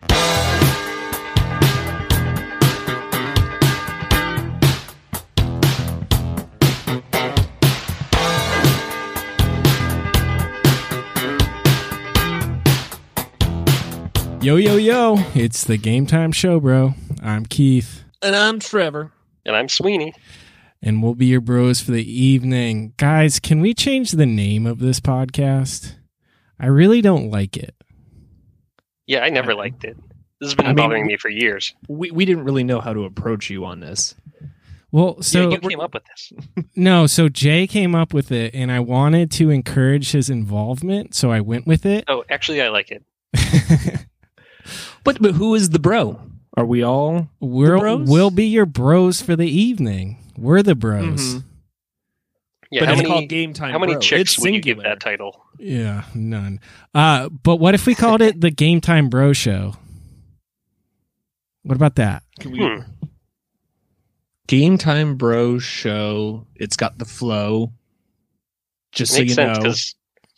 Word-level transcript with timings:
bets. 0.00 0.14
Yo, 14.42 14.56
yo, 14.56 14.76
yo. 14.76 15.16
It's 15.34 15.64
the 15.64 15.78
Game 15.78 16.06
Time 16.06 16.30
Show, 16.30 16.60
bro. 16.60 16.92
I'm 17.22 17.46
Keith, 17.46 18.04
And 18.20 18.36
I'm 18.36 18.58
Trevor. 18.60 19.10
And 19.46 19.56
I'm 19.56 19.68
Sweeney. 19.70 20.12
and 20.82 21.02
we'll 21.02 21.14
be 21.14 21.26
your 21.26 21.40
bros 21.40 21.80
for 21.80 21.92
the 21.92 22.04
evening. 22.22 22.92
Guys, 22.98 23.40
can 23.40 23.60
we 23.60 23.72
change 23.72 24.10
the 24.12 24.26
name 24.26 24.66
of 24.66 24.80
this 24.80 25.00
podcast? 25.00 25.94
I 26.60 26.66
really 26.66 27.00
don't 27.00 27.30
like 27.30 27.56
it. 27.56 27.74
Yeah, 29.06 29.20
I 29.20 29.30
never 29.30 29.54
liked 29.64 29.84
it. 29.84 29.96
This 30.40 30.48
has 30.50 30.54
been 30.54 30.66
I 30.66 30.68
mean, 30.70 30.76
bothering 30.76 31.06
me 31.06 31.16
for 31.16 31.28
years. 31.30 31.74
We 31.88 32.10
we 32.10 32.24
didn't 32.24 32.44
really 32.44 32.64
know 32.64 32.80
how 32.80 32.92
to 32.92 33.04
approach 33.04 33.50
you 33.50 33.64
on 33.64 33.80
this. 33.80 34.14
Well, 34.92 35.20
so 35.22 35.48
yeah, 35.48 35.58
you 35.60 35.68
came 35.68 35.80
up 35.80 35.92
with 35.94 36.04
this. 36.04 36.32
no, 36.76 37.06
so 37.06 37.28
Jay 37.28 37.66
came 37.66 37.94
up 37.94 38.14
with 38.14 38.30
it, 38.30 38.54
and 38.54 38.70
I 38.70 38.78
wanted 38.80 39.30
to 39.32 39.50
encourage 39.50 40.12
his 40.12 40.30
involvement, 40.30 41.14
so 41.14 41.32
I 41.32 41.40
went 41.40 41.66
with 41.66 41.84
it. 41.84 42.04
Oh, 42.06 42.24
actually, 42.30 42.62
I 42.62 42.68
like 42.68 42.90
it. 42.92 43.02
But 45.04 45.20
but 45.20 45.34
who 45.34 45.54
is 45.54 45.70
the 45.70 45.78
bro? 45.78 46.20
Are 46.56 46.64
we 46.64 46.82
all 46.82 47.28
We're, 47.40 47.78
bros? 47.78 48.08
we'll 48.08 48.30
be 48.30 48.46
your 48.46 48.64
bros 48.64 49.20
for 49.20 49.36
the 49.36 49.48
evening. 49.48 50.18
We're 50.38 50.62
the 50.62 50.74
bros. 50.74 51.34
Mhm. 51.34 51.44
Yeah, 52.74 52.80
but 52.80 52.86
how 52.88 52.92
it's 52.94 53.02
many, 53.02 53.14
called 53.14 53.28
game 53.28 53.52
time. 53.52 53.72
how 53.72 53.78
many 53.78 53.92
Bro. 53.94 54.00
chicks 54.00 54.32
It's 54.34 54.38
would 54.40 54.52
you 54.54 54.60
give 54.60 54.76
singular. 54.78 54.94
that 54.96 55.00
title? 55.00 55.44
Yeah, 55.58 56.04
none. 56.14 56.60
Uh, 56.94 57.28
but 57.28 57.56
what 57.56 57.74
if 57.74 57.86
we 57.86 57.94
called 57.94 58.20
it 58.20 58.40
the 58.40 58.50
Game 58.50 58.80
Time 58.80 59.08
Bro 59.08 59.32
Show? 59.34 59.74
What 61.62 61.76
about 61.76 61.94
that? 61.96 62.22
Can 62.40 62.50
we- 62.52 62.58
Hmm. 62.58 62.80
Game 64.46 64.76
time 64.76 65.16
bro 65.16 65.58
show. 65.58 66.46
It's 66.56 66.76
got 66.76 66.98
the 66.98 67.06
flow. 67.06 67.72
Just 68.92 69.12
so 69.12 69.20
Makes 69.20 69.30
you 69.30 69.34
sense 69.36 69.56
know, 69.58 69.62
because 69.62 69.94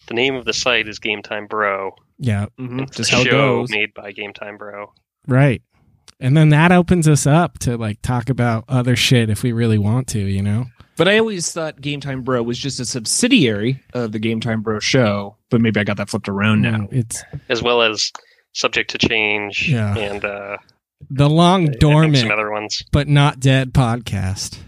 the 0.06 0.14
name 0.14 0.36
of 0.36 0.44
the 0.44 0.52
site 0.52 0.86
is 0.88 1.00
Game 1.00 1.22
Time 1.22 1.46
Bro. 1.48 1.96
Yeah, 2.18 2.46
Mhm, 2.58 2.82
It's 2.82 2.96
just 2.96 3.12
a 3.12 3.16
how 3.16 3.20
it 3.22 3.24
show 3.24 3.30
goes. 3.60 3.70
made 3.70 3.92
by 3.94 4.12
Game 4.12 4.32
Time 4.32 4.56
Bro. 4.58 4.92
right. 5.26 5.60
And 6.18 6.36
then 6.36 6.48
that 6.48 6.72
opens 6.72 7.06
us 7.08 7.26
up 7.26 7.58
to 7.60 7.76
like 7.76 8.00
talk 8.02 8.30
about 8.30 8.64
other 8.68 8.96
shit 8.96 9.28
if 9.30 9.42
we 9.42 9.52
really 9.52 9.78
want 9.78 10.06
to, 10.08 10.18
you 10.18 10.42
know? 10.42 10.66
But 10.96 11.08
I 11.08 11.18
always 11.18 11.52
thought 11.52 11.80
Game 11.80 12.00
Time 12.00 12.22
Bro 12.22 12.44
was 12.44 12.58
just 12.58 12.80
a 12.80 12.86
subsidiary 12.86 13.82
of 13.92 14.12
the 14.12 14.18
Game 14.18 14.40
Time 14.40 14.62
Bro 14.62 14.80
show. 14.80 15.36
But 15.50 15.60
maybe 15.60 15.78
I 15.78 15.84
got 15.84 15.98
that 15.98 16.08
flipped 16.08 16.28
around 16.28 16.62
now. 16.62 16.88
It's 16.90 17.22
as 17.50 17.62
well 17.62 17.82
as 17.82 18.12
Subject 18.54 18.90
to 18.92 18.98
Change 18.98 19.68
Yeah. 19.68 19.94
and 19.94 20.24
uh, 20.24 20.56
the 21.10 21.28
long 21.28 21.66
dormant 21.66 22.16
some 22.16 22.30
other 22.30 22.50
ones. 22.50 22.82
but 22.92 23.08
not 23.08 23.38
dead 23.40 23.74
podcast. 23.74 24.58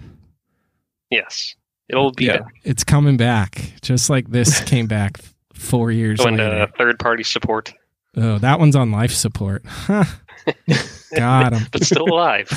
Yes, 1.10 1.54
it'll 1.88 2.12
be 2.12 2.26
Yeah. 2.26 2.40
It's 2.64 2.84
coming 2.84 3.16
back, 3.16 3.72
just 3.80 4.10
like 4.10 4.28
this 4.30 4.60
came 4.64 4.86
back 4.86 5.18
four 5.54 5.90
years 5.90 6.18
Going 6.18 6.36
later. 6.36 6.66
to 6.66 6.72
third 6.76 6.98
party 6.98 7.22
support, 7.22 7.72
Oh, 8.20 8.38
that 8.38 8.58
one's 8.58 8.74
on 8.76 8.90
life 8.90 9.12
support. 9.12 9.62
Huh. 9.66 10.04
Got 11.14 11.52
him. 11.52 11.66
but 11.72 11.84
still 11.84 12.04
alive. 12.08 12.48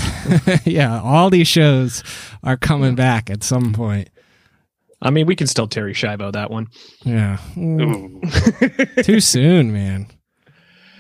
yeah, 0.66 1.00
all 1.02 1.30
these 1.30 1.48
shows 1.48 2.04
are 2.44 2.58
coming 2.58 2.96
back 2.96 3.30
at 3.30 3.44
some 3.44 3.74
point. 3.74 4.10
I 5.02 5.10
mean, 5.10 5.26
we 5.26 5.36
can 5.36 5.48
still 5.48 5.68
Terri 5.68 5.92
Schiavo 5.92 6.32
that 6.34 6.52
one. 6.52 6.68
Yeah. 7.04 7.38
Too 9.04 9.20
soon, 9.20 9.74
man. 9.74 10.08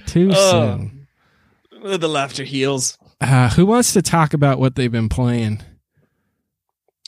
Too 0.05 0.31
Oh. 0.33 0.77
soon. 0.77 1.07
the 1.99 2.09
laughter 2.09 2.43
heals. 2.43 2.97
Uh, 3.19 3.49
who 3.49 3.65
wants 3.65 3.93
to 3.93 4.01
talk 4.01 4.33
about 4.33 4.59
what 4.59 4.75
they've 4.75 4.91
been 4.91 5.09
playing? 5.09 5.61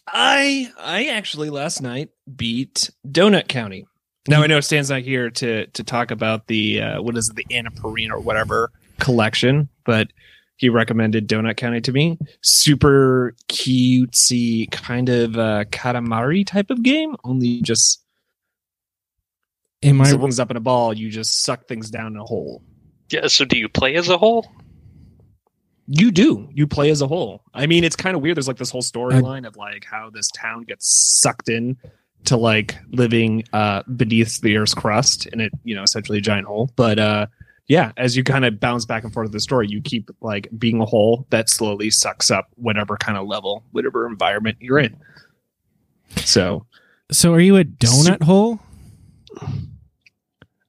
I 0.07 0.71
I 0.79 1.05
actually 1.07 1.49
last 1.49 1.81
night 1.81 2.09
beat 2.35 2.89
Donut 3.07 3.47
County. 3.47 3.87
Now 4.27 4.41
I 4.41 4.47
know 4.47 4.61
Stan's 4.61 4.89
not 4.89 5.01
here 5.01 5.29
to 5.29 5.67
to 5.67 5.83
talk 5.83 6.11
about 6.11 6.47
the 6.47 6.81
uh, 6.81 7.01
what 7.01 7.17
is 7.17 7.29
it, 7.29 7.35
the 7.35 7.45
Annapurna 7.53 8.11
or 8.11 8.19
whatever 8.19 8.71
collection, 8.99 9.67
but 9.83 10.07
he 10.55 10.69
recommended 10.69 11.27
Donut 11.27 11.57
County 11.57 11.81
to 11.81 11.91
me. 11.91 12.17
Super 12.41 13.35
cutesy 13.49 14.71
kind 14.71 15.09
of 15.09 15.37
uh, 15.37 15.65
Katamari 15.65 16.45
type 16.45 16.69
of 16.69 16.83
game, 16.83 17.15
only 17.23 17.61
just 17.61 18.03
Am 19.83 19.99
I 19.99 20.05
things 20.05 20.39
up 20.39 20.49
in 20.49 20.57
a 20.57 20.61
ball. 20.61 20.93
You 20.93 21.09
just 21.09 21.43
suck 21.43 21.67
things 21.67 21.89
down 21.89 22.13
in 22.13 22.17
a 22.17 22.23
hole. 22.23 22.63
Yeah, 23.09 23.27
so 23.27 23.43
do 23.43 23.57
you 23.57 23.67
play 23.67 23.95
as 23.95 24.07
a 24.07 24.17
whole? 24.17 24.49
You 25.87 26.11
do. 26.11 26.47
You 26.53 26.65
play 26.65 26.89
as 26.89 27.01
a 27.01 27.07
whole. 27.07 27.43
I 27.53 27.67
mean, 27.67 27.83
it's 27.83 27.97
kind 27.97 28.15
of 28.15 28.21
weird. 28.21 28.37
There's 28.37 28.47
like 28.47 28.57
this 28.57 28.71
whole 28.71 28.81
storyline 28.81 29.45
of 29.45 29.57
like 29.57 29.83
how 29.83 30.09
this 30.09 30.29
town 30.29 30.63
gets 30.63 31.19
sucked 31.19 31.49
in 31.49 31.77
to 32.25 32.37
like 32.37 32.77
living 32.91 33.43
uh 33.53 33.83
beneath 33.95 34.41
the 34.41 34.57
earth's 34.57 34.73
crust 34.73 35.25
in 35.27 35.39
it, 35.39 35.51
you 35.63 35.75
know, 35.75 35.83
essentially 35.83 36.17
a 36.17 36.21
giant 36.21 36.47
hole. 36.47 36.69
But 36.75 36.99
uh 36.99 37.27
yeah, 37.67 37.93
as 37.95 38.17
you 38.17 38.23
kind 38.23 38.43
of 38.43 38.59
bounce 38.59 38.85
back 38.85 39.03
and 39.03 39.13
forth 39.13 39.25
with 39.25 39.31
the 39.31 39.39
story, 39.39 39.67
you 39.69 39.81
keep 39.81 40.09
like 40.21 40.49
being 40.57 40.81
a 40.81 40.85
hole 40.85 41.25
that 41.29 41.49
slowly 41.49 41.89
sucks 41.89 42.29
up 42.29 42.49
whatever 42.55 42.97
kind 42.97 43.17
of 43.17 43.27
level, 43.27 43.63
whatever 43.71 44.05
environment 44.05 44.57
you're 44.59 44.79
in. 44.79 44.97
So 46.17 46.65
so 47.11 47.33
are 47.33 47.39
you 47.39 47.57
a 47.57 47.63
donut 47.63 48.23
hole? 48.23 48.59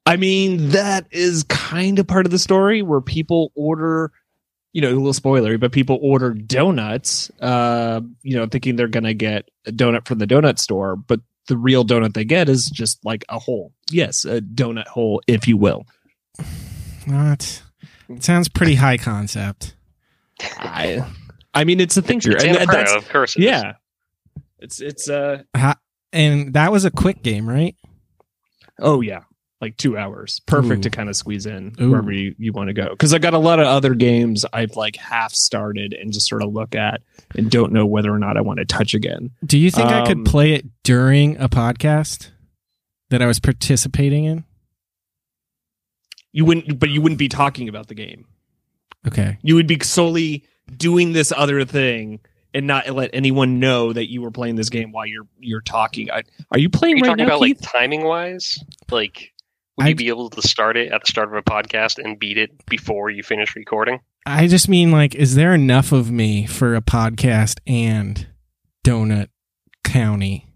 I 0.07 0.17
mean, 0.17 0.71
that 0.71 1.07
is 1.11 1.45
kind 1.45 1.99
of 1.99 2.07
part 2.07 2.27
of 2.27 2.33
the 2.33 2.39
story 2.39 2.83
where 2.83 3.01
people 3.01 3.53
order, 3.55 4.13
you 4.73 4.83
know, 4.83 4.89
a 4.89 4.95
little 4.95 5.13
spoilery, 5.13 5.59
but 5.59 5.73
people 5.73 5.99
order 6.03 6.35
donuts, 6.35 7.31
uh, 7.41 8.03
you 8.23 8.37
know, 8.37 8.47
thinking 8.47 8.77
they're 8.77 8.89
going 8.89 9.05
to 9.05 9.15
get 9.15 9.49
a 9.67 9.73
donut 9.73 10.07
from 10.07 10.19
the 10.19 10.27
donut 10.27 10.59
store, 10.59 10.97
but 10.97 11.21
the 11.49 11.57
real 11.57 11.85
donut 11.85 12.15
they 12.15 12.25
get 12.25 12.49
is 12.49 12.67
just 12.67 13.05
like 13.05 13.25
a 13.29 13.39
hole. 13.39 13.73
Yes, 13.91 14.25
a 14.25 14.41
donut 14.41 14.87
hole, 14.87 15.23
if 15.27 15.47
you 15.47 15.57
will. 15.57 15.85
Not. 17.07 17.63
It 18.09 18.25
sounds 18.25 18.49
pretty 18.49 18.75
high 18.75 18.97
concept. 18.99 19.75
I, 20.59 21.05
I 21.53 21.65
mean, 21.65 21.81
it's 21.81 21.97
a 21.97 22.03
thinker. 22.03 22.33
It's 22.33 22.45
and 22.45 22.57
Anna 22.57 22.67
that's, 22.73 22.95
of 22.95 23.09
course. 23.09 23.37
it 23.37 23.41
is. 23.41 23.47
yeah. 23.47 23.73
It's, 24.59 24.81
it's, 24.81 25.09
uh, 25.09 25.43
Ha- 25.57 25.79
and 26.13 26.55
that 26.55 26.73
was 26.73 26.85
a 26.85 26.91
quick 26.91 27.23
game, 27.23 27.49
right? 27.49 27.77
oh, 28.81 29.01
yeah. 29.01 29.21
Like 29.61 29.77
two 29.79 29.97
hours, 29.97 30.41
perfect 30.47 30.81
Ooh. 30.81 30.83
to 30.83 30.91
kind 30.91 31.09
of 31.09 31.17
squeeze 31.17 31.47
in 31.47 31.75
Ooh. 31.81 31.91
wherever 31.91 32.13
you, 32.13 32.35
you 32.39 32.53
want 32.53 32.69
to 32.69 32.75
go. 32.75 32.91
Because 32.91 33.15
I 33.15 33.19
got 33.19 33.33
a 33.35 33.39
lot 33.39 33.61
of 33.61 33.67
other 33.67 33.95
games 33.95 34.45
I've 34.53 34.77
like 34.77 34.97
half 34.97 35.33
started 35.33 35.95
and 35.95 36.13
just 36.13 36.29
sort 36.29 36.43
of 36.43 36.53
look 36.53 36.75
at 36.75 37.01
and 37.35 37.51
don't 37.51 37.73
know 37.73 37.87
whether 37.87 38.13
or 38.13 38.19
not 38.19 38.37
I 38.37 38.43
want 38.43 38.59
to 38.59 38.67
touch 38.67 38.93
again. 38.95 39.31
Do 39.47 39.57
you 39.57 39.71
think 39.71 39.87
I 39.89 40.01
Um, 40.01 40.07
could 40.07 40.25
play 40.27 40.53
it 40.53 40.67
during 40.83 41.39
a 41.39 41.49
podcast 41.49 42.31
that 43.11 43.23
I 43.23 43.27
was 43.27 43.41
participating 43.41 44.25
in? 44.25 44.45
You 46.33 46.45
wouldn't, 46.45 46.79
but 46.79 46.91
you 46.91 47.01
wouldn't 47.01 47.19
be 47.19 47.29
talking 47.29 47.69
about 47.69 47.87
the 47.87 47.95
game. 47.95 48.27
Okay. 49.07 49.39
You 49.43 49.55
would 49.55 49.67
be 49.69 49.79
solely 49.83 50.45
doing 50.77 51.13
this 51.13 51.33
other 51.35 51.65
thing 51.65 52.21
and 52.53 52.67
not 52.67 52.89
let 52.91 53.11
anyone 53.13 53.61
know 53.61 53.93
that 53.93 54.11
you 54.11 54.21
were 54.23 54.31
playing 54.31 54.57
this 54.57 54.69
game 54.69 54.93
while 54.93 55.07
you're 55.07 55.27
you're 55.39 55.61
talking. 55.61 56.11
I, 56.11 56.23
are 56.51 56.59
you 56.59 56.67
Are 56.67 56.71
playing 56.71 56.97
you 56.99 57.03
right 57.03 57.09
talking 57.11 57.27
now, 57.27 57.37
about 57.37 57.45
Keith? 57.47 57.61
like 57.63 57.71
timing 57.73 58.05
wise? 58.05 58.59
Like, 58.91 59.33
would 59.77 59.87
I- 59.87 59.89
you 59.91 59.95
be 59.95 60.09
able 60.09 60.31
to 60.31 60.43
start 60.43 60.77
it 60.77 60.93
at 60.93 61.01
the 61.03 61.07
start 61.07 61.29
of 61.29 61.35
a 61.35 61.43
podcast 61.43 61.99
and 62.03 62.19
beat 62.19 62.39
it 62.39 62.51
before 62.67 63.11
you 63.11 63.23
finish 63.23 63.55
recording? 63.57 64.01
I 64.27 64.47
just 64.47 64.69
mean 64.69 64.91
like, 64.91 65.15
is 65.15 65.35
there 65.35 65.53
enough 65.55 65.93
of 65.93 66.11
me 66.11 66.47
for 66.47 66.75
a 66.75 66.81
podcast 66.81 67.59
and 67.67 68.27
Donut 68.85 69.29
County? 69.85 70.47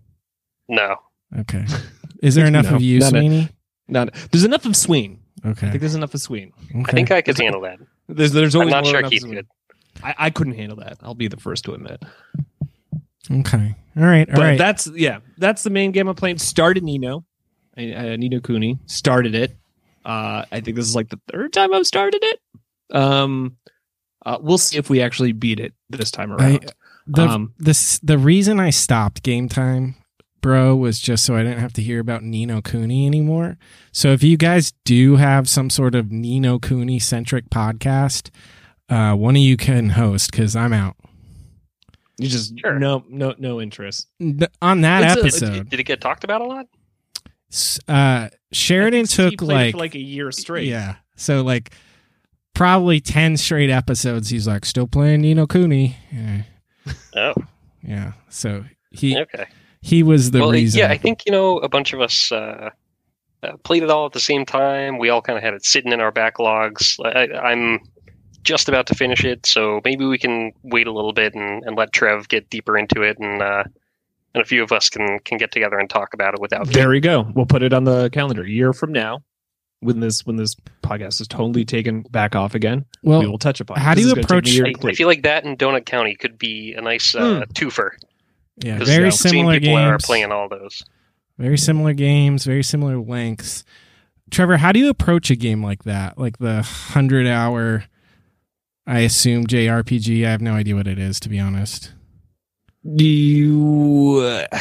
No. 0.69 0.97
Okay. 1.41 1.65
Is 2.23 2.35
there 2.35 2.47
enough 2.53 2.71
No, 2.71 2.77
of 2.77 2.83
you, 2.83 3.01
not 3.01 3.07
a- 3.07 3.11
Sweeney? 3.11 3.49
Not, 3.89 4.15
there's 4.31 4.45
enough 4.45 4.65
of 4.67 4.77
Sween. 4.77 5.21
Okay. 5.47 5.67
I 5.67 5.71
think 5.71 5.81
there's 5.81 5.95
enough 5.95 6.13
of 6.15 6.21
Sween. 6.21 6.53
okay. 6.75 6.83
I 6.87 6.93
think 6.93 7.11
I 7.11 7.23
could 7.23 7.39
handle 7.39 7.61
that. 7.63 7.79
There's 8.09 8.33
there's 8.33 8.55
I'm 8.55 8.61
always 8.63 8.73
not 8.73 8.87
sure 8.87 8.99
enough 9.01 9.11
Keith 9.13 9.25
could. 9.27 9.47
I, 10.03 10.15
I 10.19 10.31
couldn't 10.31 10.55
handle 10.55 10.77
that. 10.79 10.99
I'll 11.03 11.15
be 11.15 11.29
the 11.29 11.37
first 11.37 11.65
to 11.67 11.75
admit. 11.75 12.03
Okay. 13.31 13.75
All 13.97 14.03
right. 14.05 14.29
All 14.29 14.35
but 14.37 14.43
right. 14.43 14.59
that's 14.59 14.87
yeah, 14.95 15.19
that's 15.37 15.63
the 15.63 15.71
main 15.71 15.93
game 15.93 16.09
I'm 16.09 16.15
playing. 16.15 16.39
Started 16.39 16.83
Ni 16.85 16.99
no, 16.99 17.25
uh, 17.79 18.17
Ni 18.17 18.29
no 18.29 18.41
Kuni 18.41 18.79
started 18.87 19.35
it. 19.35 19.57
Uh, 20.05 20.45
I 20.51 20.61
think 20.61 20.77
this 20.77 20.87
is 20.87 20.97
like 20.97 21.09
the 21.11 21.21
third 21.31 21.53
time 21.53 21.73
I've 21.75 21.87
started 21.87 22.21
it. 22.23 22.41
Um, 22.97 23.57
uh, 24.25 24.39
we'll 24.41 24.59
see 24.59 24.79
if 24.79 24.89
we 24.91 25.01
actually 25.01 25.33
beat 25.33 25.61
it 25.61 25.73
this 25.91 26.11
time 26.11 26.33
I, 26.33 26.35
around. 26.37 26.73
the 27.07 27.23
um, 27.23 27.55
this 27.59 27.99
the 28.01 28.19
reason 28.19 28.59
I 28.61 28.71
stopped 28.71 29.23
game 29.23 29.49
time, 29.49 29.95
bro, 30.41 30.75
was 30.77 30.99
just 30.99 31.25
so 31.25 31.37
I 31.37 31.43
didn't 31.43 31.61
have 31.61 31.73
to 31.75 31.83
hear 31.83 32.01
about 32.01 32.23
Ni 32.23 32.47
no 32.47 32.61
Kuni 32.63 33.07
anymore. 33.07 33.59
So 33.93 34.09
if 34.13 34.23
you 34.23 34.37
guys 34.37 34.73
do 34.85 35.17
have 35.17 35.49
some 35.49 35.71
sort 35.71 35.95
of 35.95 36.11
Ni 36.11 36.41
no 36.41 36.59
Kuni 36.59 36.99
centric 36.99 37.51
podcast, 37.51 38.31
uh, 38.89 39.15
one 39.15 39.37
of 39.37 39.43
you 39.43 39.57
can 39.57 39.91
host 39.91 40.31
because 40.31 40.57
I'm 40.57 40.73
out 40.73 40.97
you 42.19 42.29
just 42.29 42.59
Sure. 42.59 42.79
no 42.79 43.05
no 43.09 43.35
no 43.39 43.61
interest. 43.61 44.09
On 44.61 44.81
that 44.81 45.05
It's 45.05 45.17
a- 45.17 45.47
episode. 45.47 45.69
Did 45.71 45.81
it 45.81 45.85
get 45.85 46.01
talked 46.01 46.25
about 46.25 46.41
a 46.41 46.45
lot? 46.45 46.67
S- 47.51 47.81
uh, 47.89 48.29
Sheridan 48.53 49.01
I 49.01 49.05
think 49.05 49.31
he 49.31 49.37
took 49.37 49.49
like 49.49 49.75
like 49.75 49.95
a 49.95 50.01
year 50.01 50.31
straight. 50.33 50.69
Yeah. 50.69 50.97
So 51.17 51.43
like 51.43 51.73
probably 52.55 53.01
10 53.01 53.37
straight 53.37 53.71
episodes 53.71 54.31
he's 54.31 54.47
like 54.49 54.65
still 54.65 54.87
playing 54.87 55.21
Ni 55.23 55.35
no 55.35 55.47
Kuni. 55.47 55.97
Yeah. 56.13 56.43
Oh, 57.15 57.35
yeah. 57.83 58.13
So 58.29 58.65
he 58.91 59.19
okay. 59.19 59.47
he 59.81 60.03
was 60.03 60.31
the 60.31 60.41
well, 60.41 60.51
reason. 60.51 60.81
yeah, 60.81 60.91
I 60.91 60.99
think 60.99 61.25
you 61.27 61.33
know 61.33 61.59
a 61.59 61.69
bunch 61.69 61.93
of 61.93 62.01
us 62.01 62.33
uh, 62.33 62.71
uh, 63.43 63.57
played 63.63 63.83
it 63.83 63.91
all 63.91 64.07
at 64.07 64.13
the 64.13 64.21
same 64.21 64.45
time. 64.45 64.99
We 64.99 65.11
all 65.11 65.23
kind 65.23 65.37
of 65.37 65.43
had 65.43 65.55
it 65.55 65.65
sitting 65.65 65.93
in 65.93 66.01
our 66.01 66.13
backlogs. 66.13 66.99
I, 67.05 67.37
I'm 67.39 67.81
just 68.43 68.69
about 68.69 68.87
to 68.87 68.95
finish 68.95 69.25
it, 69.25 69.47
so 69.47 69.81
maybe 69.85 70.05
we 70.07 70.19
can 70.19 70.53
wait 70.63 70.87
a 70.87 70.93
little 70.93 71.13
bit 71.13 71.35
and, 71.35 71.63
and 71.65 71.77
let 71.77 71.93
Trev 71.93 72.29
get 72.29 72.51
deeper 72.51 72.77
into 72.79 73.03
it, 73.03 73.19
and 73.19 73.43
uh, 73.43 73.65
and 74.35 74.43
a 74.43 74.45
few 74.45 74.63
of 74.63 74.73
us 74.73 74.89
can 74.91 75.19
can 75.25 75.39
get 75.39 75.53
together 75.53 75.79
and 75.79 75.89
talk 75.91 76.15
about 76.15 76.35
it 76.35 76.41
without. 76.41 76.67
There 76.69 76.89
we 76.91 77.01
go. 77.01 77.31
We'll 77.35 77.47
put 77.47 77.63
it 77.63 77.73
on 77.73 77.85
the 77.85 78.11
calendar. 78.11 78.43
A 78.43 78.49
year 78.49 78.73
from 78.73 78.93
now, 78.93 79.23
when 79.81 80.01
this 80.01 80.27
when 80.27 80.37
this 80.37 80.55
podcast 80.83 81.21
is 81.21 81.29
totally 81.29 81.65
taken 81.65 82.03
back 82.03 82.35
off 82.37 82.55
again, 82.55 82.85
well, 83.03 83.21
we 83.21 83.27
will 83.27 83.39
touch 83.39 83.61
upon. 83.61 83.79
it. 83.79 83.81
how 83.81 83.95
do 83.95 84.01
you 84.03 84.09
is 84.09 84.15
gonna 84.15 84.23
take 84.23 84.31
me 84.31 84.35
a 84.35 84.39
approach- 84.41 84.51
year 84.55 84.67
I, 84.67 84.91
I 84.91 84.95
feel 84.95 85.07
like 85.09 85.23
that 85.23 85.45
in 85.45 85.57
Donut 85.57 85.87
County 85.87 86.15
could 86.15 86.39
be 86.39 86.75
a 86.75 86.81
nice 86.81 87.15
uh, 87.15 87.45
twofer. 87.55 87.91
yeah, 88.63 88.79
'cause, 88.79 88.89
very 88.89 88.99
you 88.99 89.05
know, 89.07 89.11
seeing 89.11 89.33
similar 89.45 89.61
people 89.61 89.77
that 89.77 89.85
are 89.85 89.91
games. 89.93 90.05
playing 90.07 90.33
all 90.33 90.49
those. 90.49 90.83
Very 91.39 91.57
similar 91.59 91.93
games, 91.93 92.45
very 92.45 92.65
similar 92.65 92.99
lengths. 92.99 93.65
Trevor, 94.31 94.57
how 94.59 94.73
do 94.73 94.81
you 94.81 94.91
approach 94.91 95.31
a 95.31 95.37
game 95.37 95.63
like 95.63 95.85
that? 95.85 96.19
Like 96.19 96.39
the 96.39 96.55
100 96.57 97.27
hour 97.27 97.85
I 98.87 99.01
assume 99.01 99.47
JRPG. 99.47 100.27
I 100.27 100.31
have 100.31 100.41
no 100.41 100.55
idea 100.55 100.75
what 100.75 100.87
it 100.89 100.99
is 100.99 101.21
to 101.21 101.29
be 101.29 101.39
honest. 101.39 101.93
You 102.97 104.21
uh, 104.23 104.47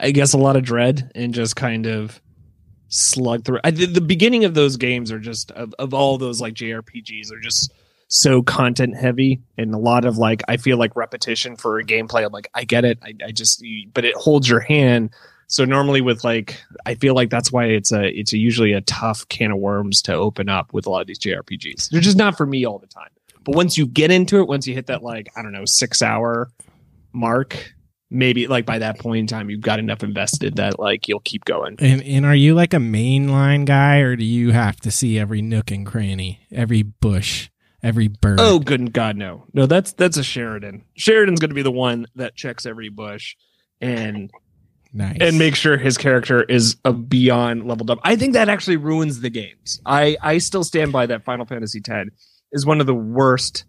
i 0.00 0.10
guess 0.10 0.32
a 0.32 0.38
lot 0.38 0.56
of 0.56 0.62
dread 0.62 1.10
and 1.14 1.34
just 1.34 1.56
kind 1.56 1.86
of 1.86 2.20
slug 2.88 3.44
through. 3.44 3.60
I, 3.62 3.70
the, 3.70 3.86
the 3.86 4.00
beginning 4.00 4.44
of 4.44 4.54
those 4.54 4.76
games 4.76 5.12
are 5.12 5.18
just 5.18 5.50
of, 5.52 5.74
of 5.78 5.94
all 5.94 6.18
those 6.18 6.40
like 6.40 6.54
jrpgs 6.54 7.32
are 7.32 7.40
just 7.40 7.72
so 8.08 8.42
content 8.42 8.96
heavy 8.96 9.40
and 9.56 9.72
a 9.72 9.78
lot 9.78 10.04
of 10.04 10.18
like 10.18 10.42
i 10.48 10.56
feel 10.56 10.76
like 10.76 10.96
repetition 10.96 11.54
for 11.54 11.78
a 11.78 11.84
gameplay. 11.84 12.24
I'm 12.24 12.32
like 12.32 12.48
i 12.54 12.64
get 12.64 12.84
it. 12.84 12.98
I, 13.02 13.14
I 13.24 13.30
just 13.30 13.64
but 13.94 14.04
it 14.04 14.16
holds 14.16 14.48
your 14.48 14.60
hand. 14.60 15.10
So 15.46 15.64
normally 15.64 16.00
with 16.00 16.24
like 16.24 16.60
i 16.86 16.94
feel 16.94 17.14
like 17.14 17.30
that's 17.30 17.52
why 17.52 17.66
it's 17.66 17.92
a 17.92 18.08
it's 18.18 18.32
a 18.32 18.38
usually 18.38 18.72
a 18.72 18.80
tough 18.80 19.28
can 19.28 19.52
of 19.52 19.58
worms 19.58 20.02
to 20.02 20.14
open 20.14 20.48
up 20.48 20.72
with 20.72 20.86
a 20.86 20.90
lot 20.90 21.00
of 21.02 21.06
these 21.06 21.18
jrpgs 21.18 21.90
they're 21.90 22.00
just 22.00 22.16
not 22.16 22.36
for 22.36 22.46
me 22.46 22.64
all 22.64 22.78
the 22.78 22.86
time. 22.86 23.10
But 23.44 23.54
once 23.54 23.78
you 23.78 23.86
get 23.86 24.10
into 24.10 24.40
it 24.40 24.48
once 24.48 24.66
you 24.66 24.74
hit 24.74 24.86
that 24.86 25.04
like 25.04 25.30
i 25.36 25.42
don't 25.42 25.52
know 25.52 25.64
six 25.64 26.02
hour 26.02 26.50
mark 27.12 27.74
maybe 28.10 28.48
like 28.48 28.66
by 28.66 28.78
that 28.78 28.98
point 28.98 29.20
in 29.20 29.26
time 29.26 29.48
you've 29.48 29.60
got 29.60 29.78
enough 29.78 30.02
invested 30.02 30.56
that 30.56 30.78
like 30.78 31.08
you'll 31.08 31.20
keep 31.20 31.44
going. 31.44 31.76
And 31.78 32.02
and 32.02 32.26
are 32.26 32.34
you 32.34 32.54
like 32.54 32.74
a 32.74 32.78
mainline 32.78 33.64
guy 33.64 33.98
or 33.98 34.16
do 34.16 34.24
you 34.24 34.50
have 34.50 34.76
to 34.80 34.90
see 34.90 35.18
every 35.18 35.40
nook 35.40 35.70
and 35.70 35.86
cranny, 35.86 36.40
every 36.50 36.82
bush, 36.82 37.48
every 37.82 38.08
bird? 38.08 38.40
oh 38.40 38.58
good 38.58 38.92
god 38.92 39.16
no. 39.16 39.46
No 39.54 39.66
that's 39.66 39.92
that's 39.92 40.16
a 40.16 40.24
sheridan. 40.24 40.84
Sheridan's 40.96 41.40
going 41.40 41.50
to 41.50 41.54
be 41.54 41.62
the 41.62 41.70
one 41.70 42.06
that 42.16 42.34
checks 42.34 42.66
every 42.66 42.88
bush 42.88 43.36
and 43.80 44.30
nice. 44.92 45.18
and 45.20 45.38
make 45.38 45.54
sure 45.54 45.76
his 45.76 45.96
character 45.96 46.42
is 46.42 46.76
a 46.84 46.92
beyond 46.92 47.66
leveled 47.66 47.90
up. 47.90 48.00
I 48.02 48.16
think 48.16 48.32
that 48.32 48.48
actually 48.48 48.76
ruins 48.76 49.20
the 49.20 49.30
games. 49.30 49.80
I 49.86 50.16
i 50.20 50.38
still 50.38 50.64
stand 50.64 50.92
by 50.92 51.06
that 51.06 51.24
final 51.24 51.46
fantasy 51.46 51.80
x 51.88 52.10
is 52.52 52.66
one 52.66 52.80
of 52.80 52.86
the 52.86 52.94
worst 52.94 53.64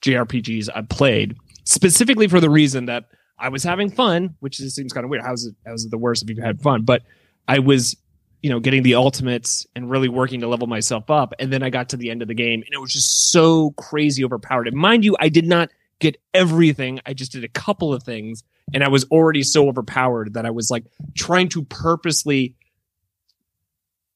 jrpgs 0.00 0.68
i've 0.74 0.88
played 0.88 1.36
specifically 1.64 2.28
for 2.28 2.40
the 2.40 2.50
reason 2.50 2.86
that 2.86 3.04
i 3.38 3.48
was 3.48 3.62
having 3.62 3.90
fun 3.90 4.34
which 4.40 4.56
seems 4.56 4.92
kind 4.92 5.04
of 5.04 5.10
weird 5.10 5.22
how's 5.22 5.44
it 5.44 5.54
how's 5.66 5.84
it 5.84 5.90
the 5.90 5.98
worst 5.98 6.22
if 6.22 6.30
you 6.36 6.42
had 6.42 6.60
fun? 6.60 6.82
But 6.82 7.02
i 7.48 7.58
was 7.58 7.96
you 8.42 8.50
know 8.50 8.60
getting 8.60 8.82
the 8.82 8.94
ultimates 8.94 9.66
and 9.76 9.90
really 9.90 10.08
working 10.08 10.40
to 10.40 10.48
level 10.48 10.66
myself 10.66 11.10
up. 11.10 11.32
And 11.38 11.52
then 11.52 11.62
i 11.62 11.70
got 11.70 11.88
to 11.90 11.96
the 11.96 12.10
end 12.10 12.22
of 12.22 12.28
the 12.28 12.34
game 12.34 12.62
and 12.64 12.72
it 12.72 12.78
was 12.78 12.92
just 12.92 13.30
so 13.30 13.70
crazy 13.72 14.24
overpowered. 14.24 14.68
And 14.68 14.76
mind 14.76 15.04
you 15.04 15.16
i 15.20 15.28
did 15.28 15.46
not 15.46 15.70
get 16.00 16.16
everything. 16.34 16.98
I 17.06 17.14
just 17.14 17.30
did 17.30 17.44
a 17.44 17.48
couple 17.48 17.94
of 17.94 18.02
things 18.02 18.42
and 18.72 18.84
i 18.84 18.88
was 18.88 19.04
already 19.04 19.42
so 19.42 19.68
overpowered 19.68 20.34
that 20.34 20.46
i 20.46 20.50
was 20.50 20.70
like 20.70 20.84
trying 21.14 21.48
to 21.48 21.64
purposely 21.64 22.54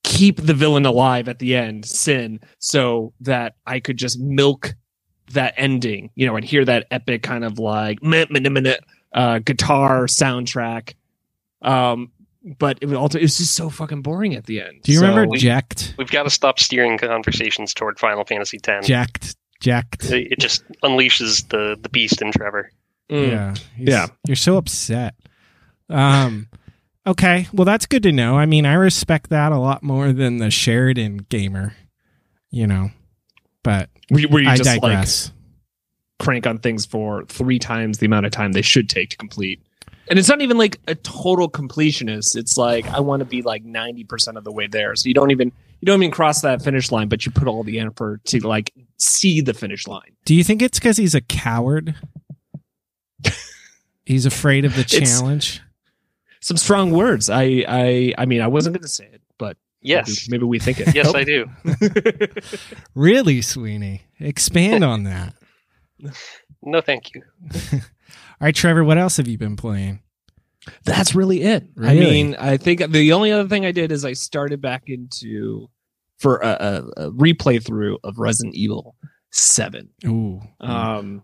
keep 0.03 0.41
the 0.41 0.55
villain 0.55 0.87
alive 0.87 1.29
at 1.29 1.39
the 1.39 1.55
end 1.55 1.85
sin 1.85 2.41
so 2.59 3.13
that 3.21 3.57
i 3.67 3.81
could 3.81 3.97
just 3.97 4.19
milk 4.21 4.75
that 5.33 5.55
ending 5.57 6.11
you 6.15 6.27
know 6.27 6.37
and 6.37 6.45
hear 6.45 6.65
that 6.65 6.87
epic 6.91 7.23
kind 7.23 7.45
of 7.45 7.59
like 7.59 8.03
meh, 8.03 8.27
meh, 8.31 8.41
meh, 8.41 8.61
meh, 8.61 8.75
uh, 9.13 9.39
guitar 9.41 10.07
soundtrack 10.07 10.95
um 11.63 12.11
but 12.59 12.79
it 12.81 12.87
was 12.87 12.97
also 12.97 13.19
it 13.19 13.23
was 13.23 13.37
just 13.39 13.55
so 13.55 13.69
fucking 13.71 14.03
boring 14.03 14.35
at 14.35 14.47
the 14.47 14.61
end 14.61 14.81
do 14.83 14.93
you 14.93 14.99
So- 14.99 15.09
remember 15.09 15.35
Jecht? 15.37 15.97
We've 15.99 16.11
got 16.11 16.23
to 16.25 16.31
stop 16.31 16.59
steering 16.61 16.97
conversations 16.99 17.75
toward 17.75 17.99
Final 17.99 18.25
Fantasy 18.25 18.59
X. 18.65 18.87
Jecht. 18.87 19.35
Jecht. 19.61 20.13
It 20.13 20.33
it 20.33 20.39
just 20.39 20.63
unleashes 20.85 21.49
the 21.49 21.77
the 21.81 21.89
beast 21.89 22.21
in 22.23 22.31
Trevor. 22.31 22.71
Mm. 23.11 23.29
Yeah. 23.31 23.55
Yeah. 23.79 24.07
You're 24.27 24.37
so 24.37 24.59
upset. 24.59 25.15
Um 25.89 26.49
okay. 27.07 27.49
Well 27.53 27.65
that's 27.65 27.87
good 27.87 28.03
to 28.05 28.13
know. 28.13 28.37
I 28.37 28.47
mean, 28.47 28.67
I 28.67 28.75
respect 28.75 29.31
that 29.31 29.51
a 29.53 29.59
lot 29.59 29.83
more 29.83 30.13
than 30.13 30.37
the 30.39 30.51
Sheridan 30.51 31.27
gamer, 31.29 31.75
you 32.51 32.67
know. 32.67 32.91
But 33.63 33.89
were 34.11 34.21
you, 34.21 34.29
were 34.29 34.41
you 34.41 34.49
I 34.49 34.57
just 34.57 34.83
like 34.83 35.09
crank 36.19 36.47
on 36.47 36.59
things 36.59 36.87
for 36.87 37.25
three 37.27 37.59
times 37.59 37.99
the 37.99 38.07
amount 38.07 38.27
of 38.27 38.33
time 38.33 38.53
they 38.53 38.63
should 38.63 38.89
take 38.89 39.11
to 39.11 39.17
complete. 39.17 39.61
And 40.09 40.19
it's 40.19 40.29
not 40.29 40.41
even 40.41 40.57
like 40.57 40.79
a 40.87 40.95
total 40.95 41.51
completionist. 41.51 42.37
It's 42.37 42.57
like 42.57 42.87
I 42.89 43.01
want 43.01 43.21
to 43.21 43.25
be 43.27 43.43
like 43.43 43.65
ninety 43.65 44.05
percent 44.05 44.37
of 44.39 44.45
the 44.45 44.53
way 44.53 44.67
there. 44.69 44.95
So 44.95 45.09
you 45.09 45.15
don't 45.15 45.31
even 45.33 45.51
you 45.81 45.87
don't 45.87 46.01
even 46.03 46.13
cross 46.13 46.43
that 46.43 46.63
finish 46.63 46.91
line, 46.93 47.09
but 47.09 47.27
you 47.27 47.33
put 47.33 47.49
all 47.49 47.63
the 47.65 47.81
effort 47.81 48.25
to 48.27 48.47
like 48.47 48.73
see 48.99 49.41
the 49.41 49.53
finish 49.53 49.87
line. 49.87 50.13
Do 50.25 50.35
you 50.35 50.45
think 50.45 50.63
it's 50.63 50.79
cuz 50.79 50.97
he's 50.97 51.15
a 51.15 51.21
coward? 51.21 51.95
he's 54.05 54.27
afraid 54.27 54.65
of 54.65 54.75
the 54.75 54.81
It's- 54.83 55.19
challenge. 55.19 55.61
Some 56.41 56.57
strong 56.57 56.93
words. 56.93 57.29
I 57.29 57.65
I 57.67 58.15
I 58.17 58.27
mean 58.27 58.41
I 58.41 58.47
wasn't 58.47 58.75
going 58.75 58.83
to 58.83 58.89
say 58.89 59.07
it, 59.13 59.21
Yes. 59.87 60.29
maybe, 60.29 60.39
maybe 60.39 60.49
we 60.49 60.59
think 60.59 60.81
it. 60.81 60.95
Yes, 60.95 61.15
I 61.15 61.25
do. 61.25 61.49
Really, 62.95 63.43
Sweeney? 63.43 64.03
Expand 64.19 64.85
on 64.85 65.05
that. 65.05 65.35
No, 66.63 66.81
thank 66.81 67.15
you. 67.15 67.23
All 67.73 67.81
right, 68.41 68.55
Trevor, 68.55 68.83
what 68.83 68.99
else 68.99 69.19
have 69.19 69.29
you 69.29 69.39
been 69.39 69.55
playing? 69.55 70.01
That's 70.85 71.15
really 71.15 71.43
it. 71.43 71.65
I 71.81 71.95
mean, 71.95 72.35
I 72.35 72.57
think 72.57 72.91
the 72.91 73.13
only 73.13 73.31
other 73.31 73.49
thing 73.49 73.65
I 73.65 73.71
did 73.71 73.93
is 73.93 74.05
I 74.05 74.15
started 74.15 74.61
back 74.61 74.85
into 74.89 75.69
for 76.19 76.39
a, 76.39 76.49
a, 76.49 77.05
a 77.07 77.11
replay 77.13 77.65
through 77.65 77.99
of 78.03 78.19
Resident 78.19 78.57
Evil 78.57 78.97
Seven. 79.31 79.91
Ooh. 80.07 80.41
um, 80.61 81.23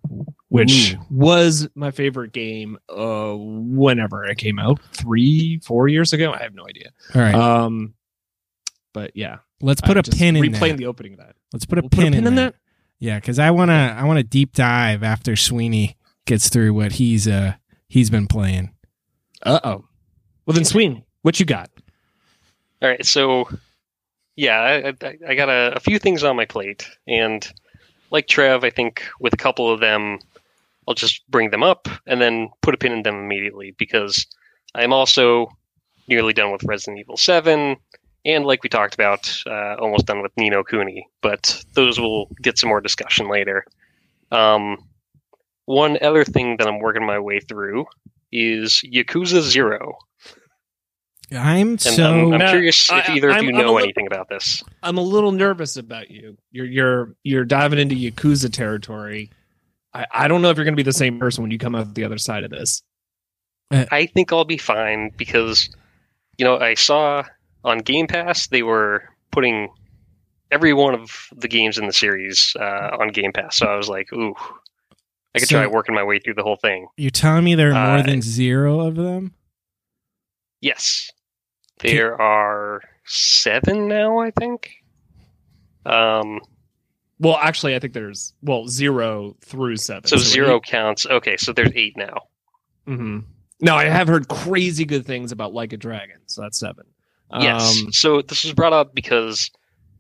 which 0.48 0.94
Ooh. 0.94 0.98
was 1.10 1.66
my 1.74 1.90
favorite 1.90 2.32
game 2.32 2.78
uh, 2.90 3.34
whenever 3.34 4.24
it 4.26 4.36
came 4.36 4.58
out 4.58 4.80
three, 4.92 5.60
four 5.64 5.88
years 5.88 6.12
ago. 6.12 6.32
I 6.32 6.42
have 6.42 6.54
no 6.54 6.66
idea. 6.68 6.90
All 7.14 7.22
right. 7.22 7.34
Um, 7.34 7.94
but 8.92 9.12
yeah, 9.14 9.38
Let's 9.60 9.80
put 9.80 9.96
I 9.96 10.00
a 10.00 10.02
just 10.02 10.18
pin 10.18 10.36
in 10.36 10.42
replaying 10.42 10.70
that. 10.70 10.76
the 10.78 10.86
opening 10.86 11.12
of 11.12 11.18
that. 11.20 11.36
Let's 11.52 11.64
put 11.64 11.78
a 11.78 11.82
We'll 11.82 11.88
pin, 11.90 12.14
in, 12.14 12.34
that. 12.34 12.54
Yeah, 12.98 13.18
because 13.18 13.38
I 13.38 13.50
wanna 13.50 13.96
I 13.98 14.04
wanna 14.04 14.22
deep 14.22 14.54
dive 14.54 15.02
after 15.02 15.36
Sweeney 15.36 15.96
gets 16.26 16.48
through 16.48 16.74
what 16.74 16.92
he's 16.92 17.26
uh 17.28 17.54
he's 17.88 18.10
been 18.10 18.26
playing. 18.26 18.74
Uh 19.42 19.60
oh. 19.64 19.84
Well 20.46 20.54
then, 20.54 20.64
Sweeney, 20.64 21.04
what 21.22 21.38
you 21.40 21.46
got? 21.46 21.70
All 22.80 22.88
right, 22.88 23.04
so 23.04 23.48
yeah, 24.34 24.58
I, 24.60 25.06
I, 25.06 25.18
I 25.28 25.34
got 25.34 25.48
a, 25.48 25.74
a 25.76 25.80
few 25.80 25.98
things 25.98 26.24
on 26.24 26.34
my 26.36 26.44
plate, 26.46 26.88
and 27.06 27.46
like 28.10 28.26
Trev, 28.26 28.64
I 28.64 28.70
think 28.70 29.04
with 29.20 29.32
a 29.32 29.36
couple 29.36 29.70
of 29.70 29.80
them, 29.80 30.18
I'll 30.88 30.94
just 30.94 31.22
bring 31.30 31.50
them 31.50 31.62
up 31.62 31.88
and 32.06 32.20
then 32.20 32.50
put 32.60 32.74
a 32.74 32.76
pin 32.78 32.92
in 32.92 33.02
them 33.04 33.16
immediately 33.16 33.74
because 33.78 34.26
I'm 34.74 34.92
also 34.92 35.48
nearly 36.08 36.32
done 36.32 36.50
with 36.50 36.64
Resident 36.64 36.98
Evil 36.98 37.16
Seven, 37.16 37.76
and 38.24 38.44
like 38.44 38.62
we 38.62 38.68
talked 38.68 38.94
about, 38.94 39.32
uh, 39.46 39.74
almost 39.80 40.06
done 40.06 40.22
with 40.22 40.32
Ni 40.36 40.50
no 40.50 40.62
Kuni. 40.64 41.06
But 41.22 41.62
those 41.74 41.98
will 42.00 42.26
get 42.40 42.58
some 42.58 42.68
more 42.68 42.80
discussion 42.80 43.28
later. 43.28 43.64
Um, 44.30 44.78
one 45.66 45.98
other 46.02 46.24
thing 46.24 46.56
that 46.58 46.66
I'm 46.66 46.78
working 46.80 47.04
my 47.06 47.18
way 47.18 47.40
through 47.40 47.86
is 48.32 48.82
Yakuza 48.84 49.42
Zero, 49.42 49.96
I'm 51.30 51.70
and 51.72 51.80
so 51.80 52.04
I'm, 52.10 52.32
I'm 52.32 52.38
Now, 52.38 52.50
curious 52.50 52.90
if 52.90 53.08
I- 53.08 53.14
either 53.14 53.30
of 53.30 53.36
I'm- 53.36 53.44
you 53.44 53.50
I'm 53.50 53.56
a 53.56 53.62
know 53.62 53.74
li- 53.74 53.84
anything 53.84 54.06
about 54.06 54.28
this. 54.28 54.62
I'm 54.82 54.98
a 54.98 55.02
little 55.02 55.32
nervous 55.32 55.76
about 55.76 56.10
you. 56.10 56.36
You're 56.50 56.66
you're 56.66 57.14
you're 57.24 57.44
diving 57.44 57.78
into 57.78 57.94
Yakuza 57.94 58.52
territory. 58.52 59.30
I, 59.94 60.06
I 60.12 60.28
don't 60.28 60.40
know 60.42 60.48
if 60.50 60.56
you're 60.56 60.64
going 60.64 60.74
to 60.74 60.76
be 60.76 60.82
the 60.82 60.92
same 60.92 61.18
person 61.18 61.42
when 61.42 61.50
you 61.50 61.58
come 61.58 61.74
out 61.74 61.94
the 61.94 62.04
other 62.04 62.18
side 62.18 62.44
of 62.44 62.50
this. 62.50 62.82
I 63.70 64.04
think 64.06 64.32
I'll 64.32 64.44
be 64.44 64.58
fine 64.58 65.10
because, 65.16 65.70
you 66.36 66.44
know, 66.44 66.58
I 66.58 66.74
saw 66.74 67.24
on 67.64 67.78
Game 67.78 68.06
Pass 68.06 68.46
they 68.48 68.62
were 68.62 69.04
putting 69.30 69.68
every 70.50 70.72
one 70.74 70.94
of 70.94 71.28
the 71.34 71.48
games 71.48 71.78
in 71.78 71.86
the 71.86 71.92
series 71.92 72.54
uh, 72.60 72.96
on 73.00 73.08
Game 73.08 73.32
Pass. 73.32 73.56
So 73.56 73.66
I 73.66 73.76
was 73.76 73.88
like, 73.88 74.12
ooh, 74.12 74.34
I 75.34 75.38
could 75.38 75.48
So- 75.48 75.56
try 75.56 75.66
working 75.66 75.94
my 75.94 76.02
way 76.04 76.18
through 76.18 76.34
the 76.34 76.42
whole 76.42 76.56
thing. 76.56 76.88
you're 76.96 77.10
telling 77.10 77.44
me 77.44 77.54
there 77.54 77.70
are 77.72 77.88
more 77.88 77.98
Uh, 77.98 78.02
than 78.02 78.20
zero 78.22 78.80
of 78.80 78.96
them? 78.96 79.32
Yes, 80.60 81.10
there 81.80 82.20
are 82.20 82.82
seven 83.04 83.88
now, 83.88 84.18
I 84.20 84.30
think. 84.30 84.70
Um, 85.86 86.40
Well, 87.18 87.36
actually, 87.40 87.74
I 87.74 87.78
think 87.78 87.92
there's 87.94 88.34
well 88.42 88.66
zero 88.68 89.36
through 89.40 89.76
seven. 89.76 90.04
So 90.06 90.16
zero 90.16 90.60
counts. 90.60 91.06
Okay, 91.06 91.36
so 91.36 91.52
there's 91.52 91.72
eight 91.74 91.96
now. 91.96 92.22
Mm-hmm. 92.86 93.20
No, 93.60 93.74
I 93.76 93.84
have 93.84 94.08
heard 94.08 94.28
crazy 94.28 94.84
good 94.84 95.06
things 95.06 95.30
about 95.32 95.52
Like 95.54 95.72
a 95.72 95.76
Dragon, 95.76 96.18
so 96.26 96.42
that's 96.42 96.58
seven. 96.58 96.84
Yes. 97.40 97.82
Um, 97.82 97.92
so 97.92 98.22
this 98.22 98.44
was 98.44 98.52
brought 98.52 98.72
up 98.72 98.94
because 98.94 99.50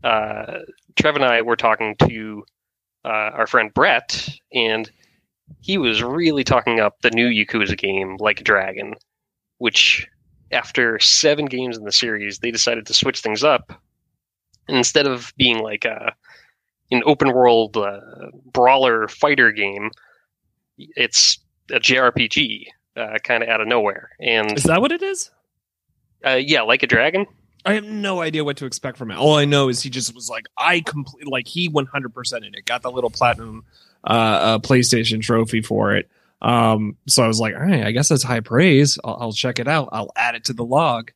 uh, 0.04 0.60
Trev 0.96 1.16
and 1.16 1.24
I 1.24 1.42
were 1.42 1.56
talking 1.56 1.96
to 2.08 2.44
uh, 3.04 3.08
our 3.08 3.46
friend 3.46 3.72
Brett, 3.72 4.28
and 4.52 4.90
he 5.60 5.78
was 5.78 6.02
really 6.02 6.44
talking 6.44 6.80
up 6.80 7.00
the 7.02 7.10
new 7.10 7.28
Yakuza 7.28 7.76
game, 7.76 8.16
Like 8.18 8.40
a 8.40 8.44
Dragon, 8.44 8.94
which 9.58 10.06
after 10.50 10.98
seven 10.98 11.46
games 11.46 11.78
in 11.78 11.84
the 11.84 11.92
series, 11.92 12.38
they 12.38 12.50
decided 12.50 12.86
to 12.86 12.94
switch 12.94 13.20
things 13.20 13.42
up. 13.42 13.72
And 14.68 14.76
instead 14.76 15.06
of 15.06 15.32
being 15.36 15.58
like 15.58 15.84
a, 15.84 16.14
an 16.90 17.02
open 17.06 17.32
world 17.32 17.76
uh, 17.76 18.00
brawler 18.52 19.08
fighter 19.08 19.50
game, 19.50 19.90
it's 20.78 21.38
a 21.70 21.80
JRPG, 21.80 22.66
uh, 22.96 23.18
kind 23.24 23.42
of 23.42 23.48
out 23.48 23.60
of 23.60 23.68
nowhere. 23.68 24.10
And 24.20 24.56
is 24.56 24.64
that 24.64 24.80
what 24.80 24.92
it 24.92 25.02
is? 25.02 25.30
Uh, 26.26 26.40
yeah, 26.40 26.62
Like 26.62 26.82
a 26.82 26.86
Dragon. 26.86 27.26
I 27.64 27.74
have 27.74 27.84
no 27.84 28.20
idea 28.20 28.42
what 28.42 28.56
to 28.56 28.66
expect 28.66 28.98
from 28.98 29.10
it. 29.10 29.16
All 29.16 29.36
I 29.36 29.44
know 29.44 29.68
is 29.68 29.80
he 29.80 29.88
just 29.90 30.14
was 30.14 30.28
like, 30.28 30.46
I 30.58 30.80
complete, 30.80 31.28
like 31.28 31.46
he 31.46 31.68
100% 31.68 32.36
in 32.38 32.54
it. 32.54 32.64
Got 32.64 32.82
the 32.82 32.90
little 32.90 33.10
platinum 33.10 33.64
uh, 34.04 34.10
uh, 34.10 34.58
PlayStation 34.58 35.22
trophy 35.22 35.62
for 35.62 35.94
it. 35.94 36.08
Um, 36.40 36.96
so 37.06 37.22
I 37.22 37.28
was 37.28 37.38
like, 37.38 37.54
all 37.54 37.60
right, 37.60 37.84
I 37.84 37.92
guess 37.92 38.08
that's 38.08 38.24
high 38.24 38.40
praise. 38.40 38.98
I'll, 39.04 39.16
I'll 39.20 39.32
check 39.32 39.60
it 39.60 39.68
out. 39.68 39.90
I'll 39.92 40.10
add 40.16 40.34
it 40.34 40.44
to 40.46 40.52
the 40.52 40.64
log. 40.64 41.12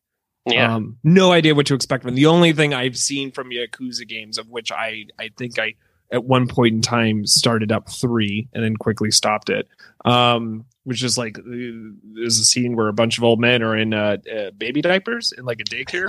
Yeah. 0.47 0.77
Um, 0.77 0.99
no 1.03 1.33
idea 1.33 1.57
what 1.57 1.67
to 1.67 1.75
expect 1.75 2.05
from. 2.05 2.15
The 2.15 2.27
only 2.27 2.53
thing 2.53 2.73
I've 2.73 2.97
seen 2.97 3.33
from 3.33 3.51
Yakuza 3.51 4.07
games, 4.07 4.39
of 4.39 4.49
which 4.49 4.71
I 4.71 5.07
I 5.19 5.31
think 5.37 5.59
I 5.59 5.75
at 6.11 6.25
one 6.25 6.47
point 6.47 6.75
in 6.75 6.83
time 6.83 7.27
started 7.27 7.73
up 7.73 7.91
three 7.91 8.49
and 8.53 8.63
then 8.63 8.77
quickly 8.77 9.11
stopped 9.11 9.51
it. 9.51 9.69
Um, 10.05 10.65
which 10.85 11.03
is 11.03 11.19
like 11.19 11.37
there's 11.45 12.39
a 12.39 12.45
scene 12.45 12.77
where 12.77 12.87
a 12.87 12.93
bunch 12.93 13.19
of 13.19 13.25
old 13.25 13.41
men 13.41 13.63
are 13.63 13.77
in 13.77 13.93
uh, 13.93 14.19
uh, 14.33 14.51
baby 14.53 14.81
diapers 14.81 15.33
in 15.37 15.45
like 15.45 15.61
a 15.61 15.65
daycare. 15.65 16.07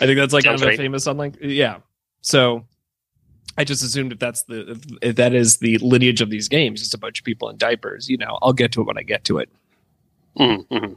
I 0.00 0.06
think 0.06 0.18
that's 0.18 0.32
like 0.32 0.44
kind 0.44 0.56
of 0.56 0.62
a 0.62 0.66
right. 0.66 0.76
famous 0.76 1.06
on 1.06 1.16
like 1.16 1.36
yeah. 1.40 1.78
So 2.20 2.66
I 3.56 3.64
just 3.64 3.84
assumed 3.84 4.12
if 4.12 4.18
that's 4.18 4.42
the 4.44 4.72
if, 4.72 4.78
if 5.02 5.16
that 5.16 5.32
is 5.32 5.58
the 5.58 5.78
lineage 5.78 6.20
of 6.20 6.30
these 6.30 6.48
games, 6.48 6.82
it's 6.82 6.94
a 6.94 6.98
bunch 6.98 7.20
of 7.20 7.24
people 7.24 7.48
in 7.48 7.56
diapers. 7.56 8.08
You 8.08 8.16
know, 8.16 8.38
I'll 8.42 8.52
get 8.52 8.72
to 8.72 8.80
it 8.80 8.86
when 8.86 8.98
I 8.98 9.02
get 9.02 9.24
to 9.24 9.38
it. 9.38 9.48
Mm-hmm. 10.38 10.94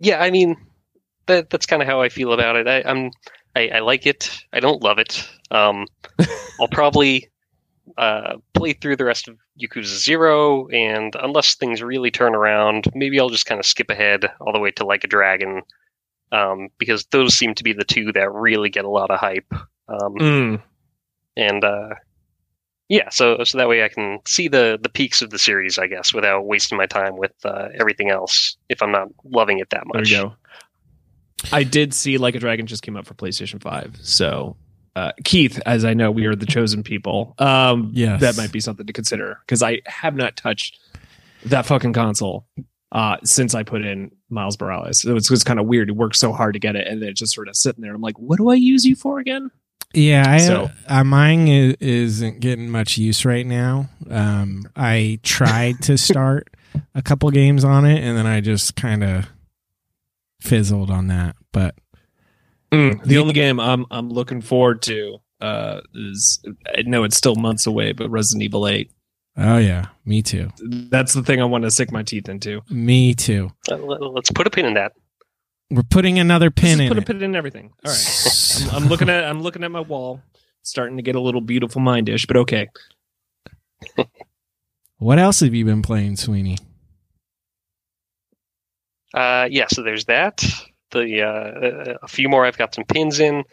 Yeah, 0.00 0.20
I 0.20 0.30
mean, 0.30 0.56
that 1.26 1.50
that's 1.50 1.66
kind 1.66 1.80
of 1.80 1.86
how 1.86 2.00
I 2.00 2.08
feel 2.08 2.32
about 2.32 2.56
it. 2.56 2.66
I, 2.66 2.82
I'm 2.88 3.10
I, 3.56 3.68
I 3.68 3.78
like 3.80 4.06
it. 4.06 4.30
I 4.52 4.60
don't 4.60 4.82
love 4.82 4.98
it. 4.98 5.28
Um, 5.50 5.86
I'll 6.60 6.68
probably 6.68 7.28
uh, 7.98 8.36
play 8.54 8.72
through 8.72 8.96
the 8.96 9.04
rest 9.04 9.28
of 9.28 9.36
Yakuza 9.60 9.84
Zero, 9.96 10.66
and 10.68 11.14
unless 11.22 11.54
things 11.54 11.82
really 11.82 12.10
turn 12.10 12.34
around, 12.34 12.86
maybe 12.94 13.20
I'll 13.20 13.28
just 13.28 13.46
kind 13.46 13.60
of 13.60 13.66
skip 13.66 13.90
ahead 13.90 14.24
all 14.40 14.52
the 14.52 14.58
way 14.58 14.70
to 14.72 14.84
Like 14.86 15.04
a 15.04 15.06
Dragon, 15.08 15.62
um, 16.32 16.68
because 16.78 17.04
those 17.12 17.34
seem 17.34 17.54
to 17.54 17.64
be 17.64 17.72
the 17.72 17.84
two 17.84 18.10
that 18.12 18.32
really 18.32 18.70
get 18.70 18.84
a 18.84 18.90
lot 18.90 19.10
of 19.10 19.20
hype. 19.20 19.52
Um, 19.88 20.14
Mm. 20.18 20.62
and 21.36 21.62
uh, 21.64 21.90
yeah, 22.88 23.08
so 23.10 23.44
so 23.44 23.58
that 23.58 23.68
way 23.68 23.84
I 23.84 23.88
can 23.88 24.18
see 24.26 24.48
the 24.48 24.78
the 24.82 24.88
peaks 24.88 25.22
of 25.22 25.30
the 25.30 25.38
series, 25.38 25.78
I 25.78 25.86
guess, 25.86 26.12
without 26.12 26.46
wasting 26.46 26.78
my 26.78 26.86
time 26.86 27.16
with 27.16 27.32
uh, 27.44 27.68
everything 27.78 28.10
else. 28.10 28.56
If 28.68 28.82
I'm 28.82 28.92
not 28.92 29.08
loving 29.24 29.58
it 29.58 29.70
that 29.70 29.84
There 29.92 30.00
much, 30.00 30.10
you 30.10 30.16
go. 30.18 30.34
I 31.52 31.64
did 31.64 31.94
see 31.94 32.18
Like 32.18 32.34
a 32.34 32.38
Dragon 32.38 32.66
just 32.66 32.82
came 32.82 32.96
up 32.96 33.06
for 33.06 33.14
PlayStation 33.14 33.60
5. 33.62 33.98
So, 34.02 34.56
uh, 34.96 35.12
Keith, 35.24 35.60
as 35.66 35.84
I 35.84 35.94
know, 35.94 36.10
we 36.10 36.26
are 36.26 36.36
the 36.36 36.46
chosen 36.46 36.82
people. 36.82 37.34
Um, 37.38 37.90
Yes. 37.94 38.20
That 38.20 38.36
might 38.36 38.52
be 38.52 38.60
something 38.60 38.86
to 38.86 38.92
consider 38.92 39.38
because 39.46 39.62
I 39.62 39.80
have 39.86 40.14
not 40.14 40.36
touched 40.36 40.78
that 41.46 41.66
fucking 41.66 41.92
console 41.92 42.46
uh, 42.92 43.16
since 43.24 43.54
I 43.54 43.62
put 43.64 43.84
in 43.84 44.10
Miles 44.30 44.58
Morales. 44.60 45.04
It 45.04 45.12
was, 45.12 45.24
it 45.26 45.30
was 45.30 45.42
kind 45.44 45.58
of 45.58 45.66
weird. 45.66 45.88
It 45.88 45.96
worked 45.96 46.16
so 46.16 46.32
hard 46.32 46.52
to 46.54 46.58
get 46.60 46.76
it, 46.76 46.86
and 46.86 47.02
then 47.02 47.08
it's 47.10 47.20
just 47.20 47.34
sort 47.34 47.48
of 47.48 47.56
sitting 47.56 47.82
there. 47.82 47.94
I'm 47.94 48.00
like, 48.00 48.18
what 48.18 48.36
do 48.38 48.50
I 48.50 48.54
use 48.54 48.84
you 48.86 48.94
for 48.96 49.18
again? 49.18 49.50
Yeah, 49.92 50.24
I, 50.26 50.38
So- 50.38 50.70
uh, 50.88 51.04
mine 51.04 51.46
is, 51.48 51.74
isn't 51.80 52.40
getting 52.40 52.70
much 52.70 52.96
use 52.98 53.24
right 53.24 53.46
now. 53.46 53.88
Um, 54.10 54.68
I 54.76 55.18
tried 55.22 55.82
to 55.82 55.98
start 55.98 56.48
a 56.94 57.02
couple 57.02 57.30
games 57.30 57.64
on 57.64 57.84
it, 57.84 58.02
and 58.02 58.16
then 58.16 58.26
I 58.26 58.40
just 58.40 58.74
kind 58.76 59.04
of 59.04 59.26
fizzled 60.44 60.90
on 60.90 61.06
that. 61.08 61.36
But 61.52 61.74
The 62.70 63.16
only 63.18 63.32
game 63.34 63.58
I'm 63.58 63.86
I'm 63.90 64.10
looking 64.10 64.40
forward 64.40 64.82
to 64.82 65.18
uh, 65.40 65.80
is 65.94 66.40
I 66.76 66.82
know 66.82 67.04
it's 67.04 67.16
still 67.16 67.34
months 67.34 67.66
away, 67.66 67.92
but 67.92 68.10
Resident 68.10 68.42
Evil 68.44 68.66
8. 68.68 68.90
oh 69.38 69.58
yeah, 69.58 69.86
me 70.04 70.22
too. 70.22 70.50
That's 70.60 71.12
the 71.14 71.22
thing 71.22 71.40
I 71.40 71.44
want 71.44 71.64
to 71.64 71.70
sink 71.70 71.90
my 71.92 72.02
teeth 72.02 72.28
into. 72.28 72.62
Me 72.70 73.14
too. 73.14 73.50
Uh, 73.70 73.76
let- 73.76 74.00
let's 74.02 74.30
put 74.30 74.46
a 74.46 74.50
pin 74.50 74.66
in 74.66 74.74
that. 74.74 74.92
We're 75.70 75.82
putting 75.82 76.18
another 76.18 76.50
pin 76.50 76.78
Just 76.78 76.80
in 76.82 76.88
put 76.88 76.98
a 76.98 77.02
pin 77.02 77.22
in 77.22 77.34
everything. 77.34 77.72
All 77.84 77.90
right. 77.92 78.68
I'm, 78.72 78.82
I'm 78.84 78.88
looking 78.88 79.08
at 79.08 79.24
I'm 79.24 79.40
looking 79.42 79.64
at 79.64 79.70
my 79.70 79.80
wall, 79.80 80.20
starting 80.62 80.96
to 80.98 81.02
get 81.02 81.14
a 81.16 81.20
little 81.20 81.40
beautiful 81.40 81.80
mindish, 81.80 82.26
but 82.26 82.36
okay. 82.36 82.68
What 84.98 85.18
else 85.18 85.40
have 85.40 85.52
you 85.54 85.64
been 85.64 85.82
playing, 85.82 86.16
Sweeney? 86.16 86.58
Uh, 89.14 89.48
yeah, 89.50 89.66
so 89.68 89.82
there's 89.82 90.06
that. 90.06 90.44
The 90.90 91.22
uh, 91.22 91.98
a 92.02 92.08
few 92.08 92.28
more 92.28 92.44
I've 92.44 92.58
got 92.58 92.74
some 92.74 92.84
pins 92.84 93.20
in, 93.20 93.44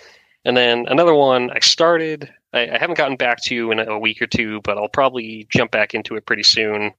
and 0.44 0.58
then 0.58 0.86
another 0.88 1.14
one 1.14 1.52
I 1.52 1.60
started. 1.60 2.32
I, 2.54 2.68
I 2.70 2.78
haven't 2.78 2.98
gotten 2.98 3.16
back 3.16 3.42
to 3.46 3.72
in 3.72 3.80
a 3.80 4.00
week 4.00 4.22
or 4.22 4.28
two, 4.28 4.62
but 4.64 4.78
I'll 4.78 4.90
probably 4.90 5.48
jump 5.50 5.72
back 5.72 5.94
into 5.94 6.16
it 6.16 6.26
pretty 6.26 6.44
soon. 6.44 6.92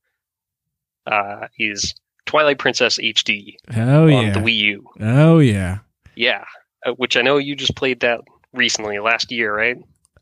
Uh, 1.07 1.49
is 1.59 1.95
Twilight 2.27 2.59
Princess 2.59 2.99
HD 2.99 3.57
Oh 3.77 4.05
on 4.05 4.27
yeah. 4.27 4.33
the 4.33 4.41
Wii 4.41 4.57
U? 4.57 4.87
Oh 5.01 5.39
yeah. 5.41 5.79
Yeah, 6.15 6.45
uh, 6.87 6.93
which 6.93 7.17
I 7.17 7.23
know 7.23 7.39
you 7.39 7.57
just 7.57 7.75
played 7.75 8.01
that 8.01 8.21
recently, 8.53 8.99
last 8.99 9.33
year, 9.33 9.55
right? 9.55 9.77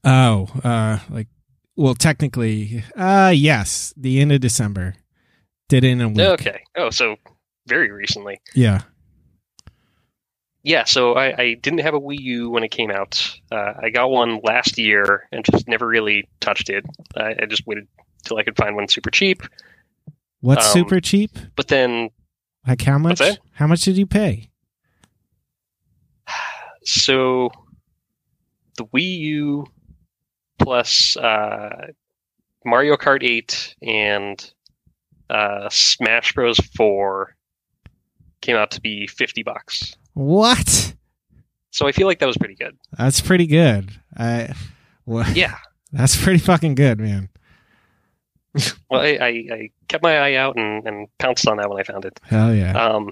Oh, 0.04 0.48
uh, 0.64 0.98
like, 1.10 1.28
well, 1.76 1.94
technically, 1.94 2.84
uh, 2.96 3.32
yes, 3.34 3.92
the 3.96 4.20
end 4.20 4.32
of 4.32 4.40
December. 4.40 4.94
Did 5.68 5.84
it 5.84 5.90
in 5.90 6.00
a 6.00 6.08
week. 6.08 6.20
Okay. 6.20 6.62
Oh, 6.76 6.90
so 6.90 7.16
very 7.66 7.90
recently. 7.90 8.40
Yeah. 8.54 8.82
Yeah, 10.62 10.84
so 10.84 11.14
I, 11.14 11.34
I 11.42 11.54
didn't 11.54 11.80
have 11.80 11.94
a 11.94 12.00
Wii 12.00 12.20
U 12.20 12.50
when 12.50 12.64
it 12.64 12.70
came 12.70 12.90
out. 12.90 13.34
Uh, 13.50 13.72
I 13.82 13.88
got 13.88 14.10
one 14.10 14.40
last 14.44 14.76
year 14.76 15.26
and 15.32 15.42
just 15.44 15.66
never 15.66 15.86
really 15.86 16.28
touched 16.40 16.68
it. 16.68 16.84
I, 17.16 17.34
I 17.42 17.46
just 17.48 17.66
waited 17.66 17.88
till 18.24 18.36
I 18.36 18.42
could 18.42 18.56
find 18.56 18.76
one 18.76 18.86
super 18.88 19.10
cheap. 19.10 19.42
What's 20.40 20.66
Um, 20.66 20.72
super 20.72 21.00
cheap? 21.00 21.30
But 21.56 21.68
then, 21.68 22.10
Like 22.68 22.82
how 22.82 22.98
much? 22.98 23.22
How 23.54 23.66
much 23.66 23.82
did 23.82 23.96
you 23.96 24.06
pay? 24.06 24.50
so 26.84 27.50
the 28.76 28.84
Wii 28.86 29.18
U 29.18 29.66
plus 30.58 31.16
uh, 31.16 31.86
Mario 32.66 32.96
Kart 32.96 33.22
8 33.22 33.76
and 33.82 34.52
uh, 35.30 35.68
Smash 35.70 36.34
Bros. 36.34 36.58
4 36.76 37.34
came 38.40 38.56
out 38.56 38.70
to 38.72 38.80
be 38.80 39.06
50 39.06 39.42
bucks. 39.42 39.94
What? 40.14 40.94
So 41.70 41.86
I 41.86 41.92
feel 41.92 42.06
like 42.06 42.18
that 42.18 42.26
was 42.26 42.36
pretty 42.36 42.54
good. 42.56 42.76
That's 42.98 43.20
pretty 43.20 43.46
good. 43.46 43.90
I. 44.16 44.52
Well, 45.06 45.30
Yeah. 45.32 45.56
That's 45.92 46.16
pretty 46.22 46.38
fucking 46.38 46.74
good, 46.76 46.98
man. 47.00 47.28
Well, 48.90 49.00
I, 49.00 49.16
I, 49.20 49.28
I 49.52 49.70
kept 49.86 50.02
my 50.02 50.18
eye 50.18 50.34
out 50.34 50.56
and, 50.56 50.84
and 50.86 51.06
pounced 51.18 51.46
on 51.46 51.56
that 51.58 51.68
when 51.70 51.78
I 51.78 51.84
found 51.84 52.04
it. 52.04 52.18
Hell 52.24 52.52
yeah. 52.52 52.72
Um, 52.72 53.10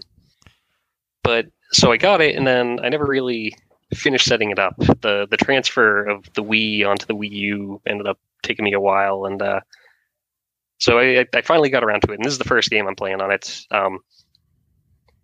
but 1.23 1.47
so 1.71 1.93
I 1.93 1.97
got 1.97 2.21
it, 2.21 2.35
and 2.35 2.45
then 2.45 2.81
I 2.83 2.89
never 2.89 3.05
really 3.05 3.55
finished 3.95 4.27
setting 4.27 4.51
it 4.51 4.59
up. 4.59 4.75
the 4.79 5.29
The 5.31 5.37
transfer 5.37 6.05
of 6.07 6.25
the 6.35 6.43
Wii 6.43 6.85
onto 6.85 7.07
the 7.07 7.15
Wii 7.15 7.31
U 7.31 7.81
ended 7.87 8.09
up 8.09 8.19
taking 8.43 8.65
me 8.65 8.73
a 8.73 8.81
while, 8.81 9.27
and 9.27 9.41
uh, 9.41 9.61
so 10.79 10.99
I, 10.99 11.25
I 11.33 11.41
finally 11.43 11.71
got 11.71 11.85
around 11.85 12.01
to 12.03 12.13
it. 12.13 12.17
And 12.17 12.25
this 12.25 12.33
is 12.33 12.39
the 12.39 12.45
first 12.45 12.71
game 12.71 12.89
I'm 12.89 12.97
playing 12.97 13.21
on 13.21 13.31
it. 13.31 13.61
Um, 13.71 14.01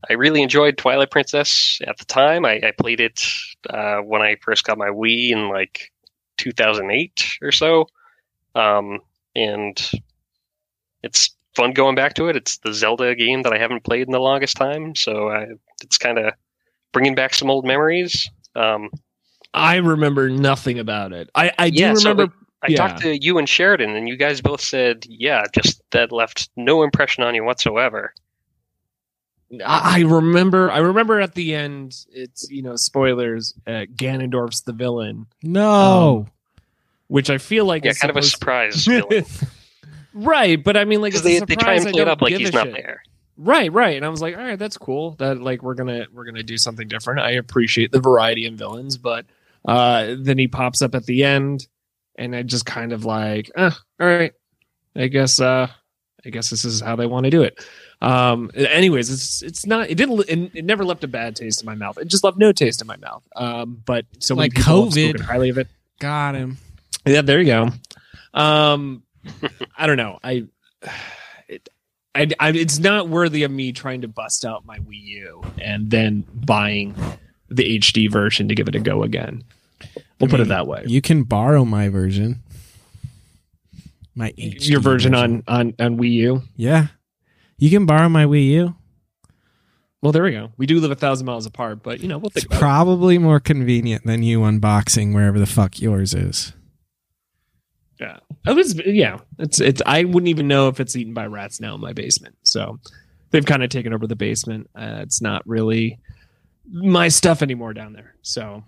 I 0.08 0.14
really 0.14 0.42
enjoyed 0.42 0.76
Twilight 0.78 1.10
Princess 1.10 1.78
at 1.86 1.98
the 1.98 2.04
time. 2.04 2.44
I, 2.44 2.60
I 2.62 2.72
played 2.78 3.00
it 3.00 3.24
uh, 3.70 3.98
when 3.98 4.22
I 4.22 4.36
first 4.42 4.64
got 4.64 4.78
my 4.78 4.88
Wii 4.88 5.30
in 5.30 5.48
like 5.48 5.90
2008 6.38 7.38
or 7.42 7.52
so, 7.52 7.86
um, 8.54 9.00
and 9.34 9.90
it's 11.02 11.34
fun 11.54 11.72
going 11.72 11.94
back 11.94 12.14
to 12.14 12.28
it. 12.28 12.36
It's 12.36 12.58
the 12.58 12.72
Zelda 12.72 13.14
game 13.14 13.42
that 13.42 13.52
I 13.52 13.58
haven't 13.58 13.84
played 13.84 14.06
in 14.06 14.12
the 14.12 14.18
longest 14.18 14.56
time, 14.56 14.94
so 14.94 15.28
I, 15.30 15.46
it's 15.82 15.98
kind 15.98 16.18
of 16.18 16.34
bringing 16.92 17.14
back 17.14 17.34
some 17.34 17.50
old 17.50 17.64
memories. 17.64 18.28
Um, 18.56 18.90
I 19.52 19.76
remember 19.76 20.28
nothing 20.28 20.78
about 20.78 21.12
it. 21.12 21.30
I, 21.34 21.52
I 21.58 21.70
do 21.70 21.76
Yeah, 21.78 21.94
so, 21.94 22.10
remember. 22.10 22.34
I 22.62 22.68
Yeah. 22.70 22.76
talked 22.78 23.02
to 23.02 23.22
you 23.22 23.38
and 23.38 23.48
Sheridan, 23.48 23.90
and 23.90 24.08
you 24.08 24.16
guys 24.16 24.40
both 24.40 24.60
said, 24.60 25.04
"Yeah, 25.08 25.44
just 25.54 25.82
that 25.90 26.12
left 26.12 26.48
no 26.56 26.82
impression 26.82 27.22
on 27.22 27.34
you 27.34 27.44
whatsoever." 27.44 28.14
I 29.64 29.98
I 29.98 30.00
remember. 30.00 30.70
I 30.70 30.78
remember 30.78 31.20
at 31.20 31.34
the 31.34 31.54
end. 31.54 31.96
It's 32.12 32.50
you 32.50 32.62
know 32.62 32.76
spoilers. 32.76 33.54
Uh, 33.66 33.86
Ganondorf's 33.94 34.62
the 34.62 34.72
villain. 34.72 35.26
no. 35.42 36.26
which 37.08 37.28
I 37.30 37.38
feel 37.38 37.64
like 37.66 37.84
Yeah, 37.84 37.90
is 37.92 37.98
kind 37.98 38.10
of 38.10 38.16
a 38.16 38.22
surprise 38.22 38.84
villain. 38.86 39.24
right, 40.14 40.62
but 40.62 40.76
I 40.76 40.84
mean, 40.84 41.00
like 41.00 41.12
Because 41.12 41.26
it's 41.26 41.42
a 41.42 41.46
they, 41.46 41.54
they 41.54 41.62
try 41.62 41.74
and 41.74 41.82
play 41.86 42.00
it 42.02 42.08
up 42.08 42.22
like 42.22 42.32
he's 42.34 42.52
not 42.52 42.66
shit. 42.66 42.74
there. 42.74 43.02
Right, 43.36 43.72
right. 43.72 43.96
And 43.96 44.06
I 44.06 44.08
was 44.08 44.22
like, 44.22 44.36
all 44.36 44.42
right, 44.44 44.58
that's 44.58 44.78
cool. 44.78 45.12
That 45.18 45.40
like 45.40 45.62
we're 45.62 45.74
gonna 45.74 46.06
we're 46.12 46.24
gonna 46.24 46.42
do 46.42 46.56
something 46.56 46.86
different. 46.88 47.20
I 47.20 47.32
appreciate 47.32 47.90
the 47.92 48.00
variety 48.00 48.46
in 48.46 48.56
villains, 48.56 48.96
but 48.96 49.26
uh 49.66 50.14
then 50.18 50.38
he 50.38 50.46
pops 50.48 50.82
up 50.82 50.94
at 50.94 51.04
the 51.06 51.24
end 51.24 51.66
and 52.16 52.34
I 52.36 52.42
just 52.42 52.64
kind 52.64 52.92
of 52.92 53.04
like, 53.04 53.50
uh, 53.56 53.72
all 54.00 54.06
right. 54.06 54.32
I 54.94 55.08
guess 55.08 55.40
uh 55.40 55.66
I 56.26 56.30
guess 56.30 56.50
this 56.50 56.64
is 56.64 56.80
how 56.80 56.96
they 56.96 57.06
want 57.06 57.24
to 57.24 57.30
do 57.30 57.42
it. 57.42 57.58
Um 58.00 58.50
anyways, 58.54 59.10
it's 59.10 59.42
it's 59.42 59.66
not 59.66 59.90
it 59.90 59.94
didn't 59.96 60.20
it, 60.28 60.50
it 60.54 60.64
never 60.64 60.84
left 60.84 61.04
a 61.04 61.08
bad 61.08 61.36
taste 61.36 61.62
in 61.62 61.66
my 61.66 61.74
mouth. 61.74 61.98
It 61.98 62.08
just 62.08 62.24
left 62.24 62.36
no 62.38 62.52
taste 62.52 62.80
in 62.80 62.86
my 62.86 62.96
mouth. 62.96 63.26
Um 63.36 63.82
but 63.84 64.06
so 64.20 64.34
Like 64.34 64.52
COVID. 64.54 65.20
highly 65.20 65.48
of 65.50 65.58
it. 65.58 65.68
Got 66.00 66.34
him. 66.34 66.58
Yeah, 67.06 67.22
there 67.22 67.40
you 67.40 67.46
go. 67.46 67.68
Um, 68.38 69.02
I 69.76 69.86
don't 69.86 69.96
know. 69.96 70.18
I, 70.24 70.44
it, 71.48 71.68
I, 72.14 72.28
I, 72.40 72.50
it's 72.50 72.78
not 72.78 73.08
worthy 73.08 73.42
of 73.44 73.50
me 73.50 73.72
trying 73.72 74.00
to 74.02 74.08
bust 74.08 74.44
out 74.44 74.64
my 74.66 74.78
Wii 74.78 75.02
U 75.02 75.42
and 75.60 75.90
then 75.90 76.24
buying 76.34 76.94
the 77.48 77.78
HD 77.78 78.10
version 78.10 78.48
to 78.48 78.54
give 78.54 78.68
it 78.68 78.74
a 78.74 78.80
go 78.80 79.02
again. 79.02 79.44
We'll 80.18 80.28
I 80.28 80.30
put 80.30 80.32
mean, 80.32 80.40
it 80.42 80.48
that 80.48 80.66
way. 80.66 80.84
You 80.86 81.00
can 81.02 81.24
borrow 81.24 81.64
my 81.64 81.88
version. 81.88 82.42
My 84.14 84.30
HD 84.32 84.68
Your 84.70 84.80
version 84.80 85.14
on 85.14 85.42
on 85.48 85.74
on 85.78 85.96
Wii 85.98 86.12
U. 86.12 86.42
Yeah. 86.56 86.88
You 87.58 87.70
can 87.70 87.86
borrow 87.86 88.08
my 88.08 88.24
Wii 88.24 88.46
U. 88.50 88.74
Well, 90.02 90.12
there 90.12 90.24
we 90.24 90.32
go. 90.32 90.52
We 90.58 90.66
do 90.66 90.80
live 90.80 90.90
a 90.90 90.94
thousand 90.96 91.24
miles 91.26 91.46
apart, 91.46 91.82
but 91.82 92.00
you 92.00 92.08
know 92.08 92.18
we'll 92.18 92.26
It's 92.26 92.34
think 92.34 92.46
about 92.46 92.56
it. 92.56 92.60
probably 92.60 93.16
more 93.18 93.40
convenient 93.40 94.04
than 94.04 94.22
you 94.22 94.40
unboxing 94.40 95.14
wherever 95.14 95.38
the 95.38 95.46
fuck 95.46 95.80
yours 95.80 96.12
is. 96.14 96.52
Yeah, 98.00 98.18
it 98.46 98.52
was. 98.54 98.74
Yeah, 98.84 99.18
it's 99.38 99.60
it's. 99.60 99.80
I 99.86 100.04
wouldn't 100.04 100.28
even 100.28 100.46
know 100.48 100.68
if 100.68 100.78
it's 100.80 100.94
eaten 100.96 101.14
by 101.14 101.26
rats 101.26 101.60
now 101.60 101.74
in 101.76 101.80
my 101.80 101.92
basement. 101.92 102.36
So 102.42 102.78
they've 103.30 103.46
kind 103.46 103.62
of 103.62 103.70
taken 103.70 103.94
over 103.94 104.06
the 104.06 104.16
basement. 104.16 104.68
Uh, 104.74 104.98
it's 105.00 105.22
not 105.22 105.46
really 105.46 105.98
my 106.70 107.08
stuff 107.08 107.40
anymore 107.40 107.72
down 107.72 107.92
there. 107.92 108.14
So 108.22 108.64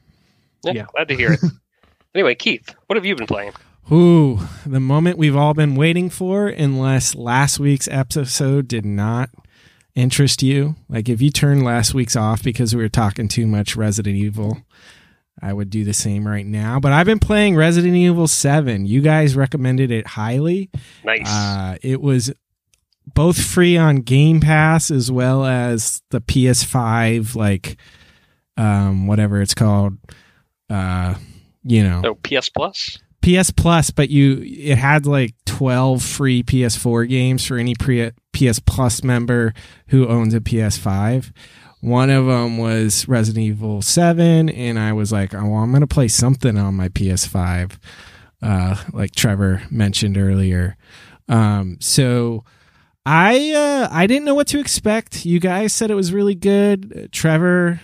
Yeah, 0.64 0.72
Yeah. 0.72 0.86
glad 0.94 1.08
to 1.08 1.16
hear 1.16 1.32
it. 1.32 1.40
anyway, 2.14 2.34
Keith, 2.36 2.74
what 2.86 2.96
have 2.96 3.04
you 3.04 3.14
been 3.16 3.26
playing? 3.26 3.52
Ooh, 3.90 4.40
the 4.64 4.81
moment 4.81 5.16
we've 5.16 5.37
all 5.37 5.55
been 5.55 5.76
waiting 5.76 6.11
for, 6.11 6.49
unless 6.49 7.14
last 7.14 7.61
week's 7.61 7.87
episode 7.87 8.66
did 8.66 8.85
not 8.85 9.31
interest 9.95 10.43
you. 10.43 10.75
Like 10.88 11.09
if 11.09 11.23
you 11.23 11.31
turned 11.31 11.64
last 11.64 11.95
week's 11.95 12.16
off 12.16 12.43
because 12.43 12.75
we 12.75 12.83
were 12.83 12.88
talking 12.88 13.28
too 13.28 13.47
much 13.47 13.76
Resident 13.76 14.16
Evil, 14.16 14.59
I 15.40 15.52
would 15.52 15.71
do 15.71 15.85
the 15.85 15.93
same 15.93 16.26
right 16.26 16.47
now. 16.47 16.81
But 16.81 16.93
I've 16.93 17.07
been 17.07 17.21
playing 17.21 17.55
Resident 17.55 17.95
Evil 17.95 18.26
7. 18.26 18.87
You 18.87 19.00
guys 19.02 19.37
recommended 19.37 19.93
it 19.93 20.07
highly. 20.07 20.69
Nice. 21.05 21.28
Uh, 21.28 21.76
it 21.81 22.00
was 22.00 22.33
both 23.14 23.40
free 23.40 23.76
on 23.76 23.97
Game 23.97 24.40
Pass 24.40 24.90
as 24.90 25.12
well 25.12 25.45
as 25.45 26.02
the 26.11 26.21
PS5, 26.21 27.37
like 27.37 27.76
um, 28.57 29.07
whatever 29.07 29.40
it's 29.40 29.55
called. 29.55 29.97
Uh, 30.69 31.14
you 31.62 31.85
know, 31.85 32.02
oh, 32.05 32.14
PS 32.16 32.49
Plus. 32.49 32.99
PS 33.26 33.50
Plus, 33.50 33.90
but 33.90 34.09
you 34.09 34.40
it 34.45 34.78
had 34.78 35.04
like 35.04 35.35
12 35.47 36.00
free 36.02 36.42
PS4 36.45 37.09
games 37.09 37.45
for 37.45 37.56
any 37.56 37.75
pre- 37.75 38.12
PS 38.33 38.61
Plus 38.61 39.02
member 39.02 39.52
who 39.88 40.06
owns 40.06 40.33
a 40.33 40.40
PS5. 40.40 41.33
One 41.80 42.11
of 42.11 42.26
them 42.26 42.59
was 42.59 43.09
Resident 43.09 43.45
Evil 43.45 43.83
7 43.83 44.49
and 44.49 44.78
I 44.78 44.92
was 44.92 45.11
like, 45.11 45.35
"Oh, 45.35 45.45
well, 45.45 45.62
I'm 45.62 45.71
going 45.71 45.80
to 45.80 45.87
play 45.88 46.09
something 46.09 46.56
on 46.56 46.75
my 46.75 46.88
PS5." 46.88 47.78
Uh 48.42 48.76
like 48.92 49.12
Trevor 49.14 49.62
mentioned 49.71 50.16
earlier. 50.16 50.76
Um 51.28 51.79
so 51.81 52.44
I 53.05 53.53
uh 53.53 53.88
I 53.90 54.07
didn't 54.07 54.27
know 54.27 54.35
what 54.35 54.46
to 54.48 54.61
expect. 54.61 55.27
You 55.27 55.40
guys 55.40 55.72
said 55.72 55.90
it 55.90 55.94
was 55.94 56.12
really 56.12 56.35
good. 56.35 57.09
Trevor 57.12 57.81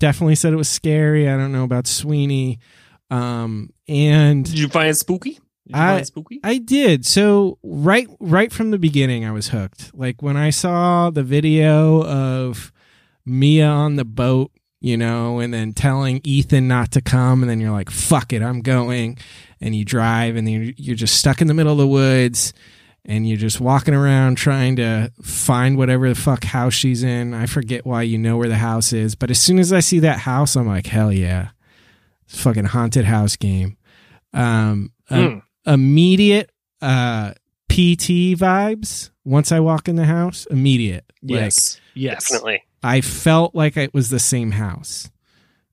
definitely 0.00 0.34
said 0.34 0.52
it 0.52 0.56
was 0.56 0.68
scary. 0.68 1.30
I 1.30 1.36
don't 1.36 1.52
know 1.52 1.64
about 1.64 1.86
Sweeney. 1.86 2.58
Um 3.12 3.70
and 3.88 4.44
Did 4.44 4.58
you 4.58 4.68
find 4.68 4.88
it 4.88 4.94
spooky? 4.94 5.32
Did 5.32 5.40
you 5.66 5.74
I- 5.74 5.86
find 5.88 6.00
it 6.02 6.06
spooky? 6.06 6.40
I 6.42 6.58
did. 6.58 7.04
So 7.06 7.58
right 7.62 8.08
right 8.20 8.52
from 8.52 8.70
the 8.70 8.78
beginning 8.78 9.24
I 9.24 9.32
was 9.32 9.48
hooked. 9.48 9.94
Like 9.94 10.22
when 10.22 10.36
I 10.36 10.50
saw 10.50 11.10
the 11.10 11.22
video 11.22 12.02
of 12.04 12.72
Mia 13.24 13.66
on 13.68 13.96
the 13.96 14.04
boat, 14.04 14.50
you 14.80 14.96
know, 14.96 15.38
and 15.38 15.54
then 15.54 15.72
telling 15.72 16.20
Ethan 16.24 16.66
not 16.66 16.90
to 16.92 17.00
come 17.00 17.42
and 17.42 17.48
then 17.50 17.60
you're 17.60 17.70
like, 17.70 17.88
"Fuck 17.90 18.32
it, 18.32 18.42
I'm 18.42 18.62
going." 18.62 19.16
And 19.60 19.76
you 19.76 19.84
drive 19.84 20.34
and 20.34 20.44
then 20.46 20.54
you're- 20.54 20.74
you're 20.76 20.96
just 20.96 21.14
stuck 21.16 21.40
in 21.40 21.46
the 21.46 21.54
middle 21.54 21.70
of 21.72 21.78
the 21.78 21.86
woods 21.86 22.52
and 23.04 23.28
you're 23.28 23.36
just 23.38 23.60
walking 23.60 23.94
around 23.94 24.36
trying 24.38 24.74
to 24.76 25.12
find 25.22 25.76
whatever 25.76 26.08
the 26.08 26.14
fuck 26.16 26.42
house 26.44 26.74
she's 26.74 27.02
in. 27.04 27.32
I 27.34 27.46
forget 27.46 27.86
why 27.86 28.02
you 28.02 28.18
know 28.18 28.36
where 28.36 28.48
the 28.48 28.56
house 28.56 28.92
is, 28.92 29.14
but 29.14 29.30
as 29.30 29.38
soon 29.38 29.58
as 29.60 29.72
I 29.72 29.78
see 29.80 30.00
that 30.00 30.18
house, 30.20 30.56
I'm 30.56 30.66
like, 30.66 30.86
"Hell 30.88 31.12
yeah." 31.12 31.50
It's 32.32 32.40
a 32.40 32.42
fucking 32.44 32.64
haunted 32.64 33.04
house 33.04 33.36
game. 33.36 33.76
Um, 34.32 34.92
Hmm. 35.08 35.38
immediate 35.66 36.50
uh 36.80 37.32
PT 37.68 38.34
vibes 38.36 39.10
once 39.24 39.52
I 39.52 39.60
walk 39.60 39.88
in 39.88 39.96
the 39.96 40.04
house. 40.06 40.46
Immediate. 40.50 41.04
Like, 41.22 41.40
yes. 41.40 41.80
yes. 41.94 42.28
Definitely. 42.30 42.62
I 42.82 43.00
felt 43.02 43.54
like 43.54 43.76
it 43.76 43.92
was 43.94 44.10
the 44.10 44.18
same 44.18 44.52
house 44.52 45.10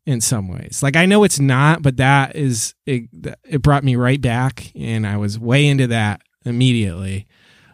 in 0.05 0.21
some 0.21 0.47
ways. 0.49 0.81
Like 0.83 0.95
I 0.95 1.05
know 1.05 1.23
it's 1.23 1.39
not, 1.39 1.81
but 1.81 1.97
that 1.97 2.35
is 2.35 2.75
it, 2.85 3.03
it 3.45 3.61
brought 3.61 3.83
me 3.83 3.95
right 3.95 4.19
back 4.21 4.71
and 4.75 5.07
I 5.07 5.17
was 5.17 5.39
way 5.39 5.67
into 5.67 5.87
that 5.87 6.21
immediately. 6.45 7.27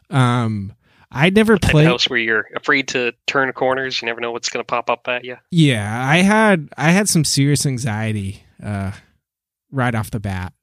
Um 0.09 0.73
I'd 1.11 1.35
never 1.35 1.57
Type 1.57 1.69
of 1.69 1.71
played 1.71 1.87
house 1.87 2.09
where 2.09 2.19
you're 2.19 2.47
afraid 2.55 2.89
to 2.89 3.13
turn 3.25 3.51
corners. 3.53 4.01
You 4.01 4.05
never 4.07 4.19
know 4.21 4.31
what's 4.31 4.49
going 4.49 4.63
to 4.63 4.67
pop 4.67 4.89
up 4.89 5.07
at 5.07 5.23
you. 5.23 5.37
Yeah, 5.49 6.05
I 6.07 6.17
had 6.17 6.69
I 6.77 6.91
had 6.91 7.07
some 7.09 7.23
serious 7.23 7.65
anxiety 7.65 8.43
uh 8.63 8.91
right 9.71 9.95
off 9.95 10.11
the 10.11 10.19
bat. 10.19 10.53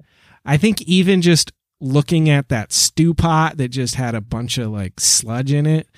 I 0.45 0.57
think 0.57 0.83
even 0.83 1.23
just 1.23 1.53
looking 1.81 2.31
at 2.31 2.49
that 2.49 2.73
stew 2.73 3.13
pot 3.15 3.57
that 3.57 3.69
just 3.69 3.97
had 3.97 4.15
a 4.15 4.21
bunch 4.21 4.59
of 4.59 4.71
like 4.71 5.01
sludge 5.01 5.53
in 5.53 5.67
it, 5.67 5.89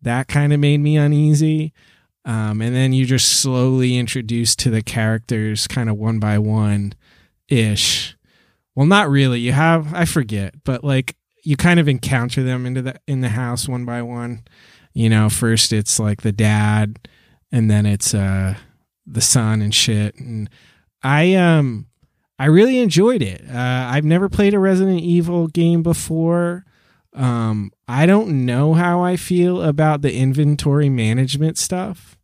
that 0.00 0.28
kind 0.28 0.52
of 0.52 0.60
made 0.60 0.78
me 0.78 0.96
uneasy. 0.96 1.72
Um 2.24 2.60
and 2.60 2.74
then 2.74 2.92
you 2.92 3.04
just 3.04 3.40
slowly 3.40 3.96
introduced 3.96 4.58
to 4.60 4.70
the 4.70 4.82
characters 4.82 5.66
kind 5.66 5.88
of 5.88 5.96
one 5.96 6.18
by 6.18 6.38
one 6.38 6.94
ish. 7.48 8.16
Well, 8.74 8.86
not 8.86 9.10
really. 9.10 9.40
You 9.40 9.52
have 9.52 9.92
I 9.94 10.04
forget, 10.04 10.54
but 10.64 10.82
like 10.84 11.16
you 11.44 11.56
kind 11.56 11.80
of 11.80 11.88
encounter 11.88 12.42
them 12.42 12.66
into 12.66 12.82
the 12.82 13.00
in 13.06 13.20
the 13.20 13.30
house 13.30 13.68
one 13.68 13.84
by 13.84 14.02
one. 14.02 14.44
You 14.94 15.08
know, 15.08 15.28
first 15.28 15.72
it's 15.72 15.98
like 15.98 16.22
the 16.22 16.32
dad 16.32 17.08
and 17.50 17.70
then 17.70 17.86
it's 17.86 18.14
uh 18.14 18.54
the 19.06 19.20
son 19.20 19.60
and 19.60 19.74
shit 19.74 20.14
and 20.16 20.48
i 21.04 21.34
um 21.34 21.86
i 22.38 22.46
really 22.46 22.78
enjoyed 22.78 23.22
it 23.22 23.42
uh 23.50 23.88
i've 23.92 24.04
never 24.04 24.28
played 24.28 24.54
a 24.54 24.58
resident 24.58 25.00
evil 25.00 25.46
game 25.48 25.82
before 25.82 26.64
um 27.14 27.70
i 27.88 28.06
don't 28.06 28.28
know 28.46 28.74
how 28.74 29.02
i 29.02 29.16
feel 29.16 29.62
about 29.62 30.02
the 30.02 30.14
inventory 30.14 30.88
management 30.88 31.58
stuff 31.58 32.16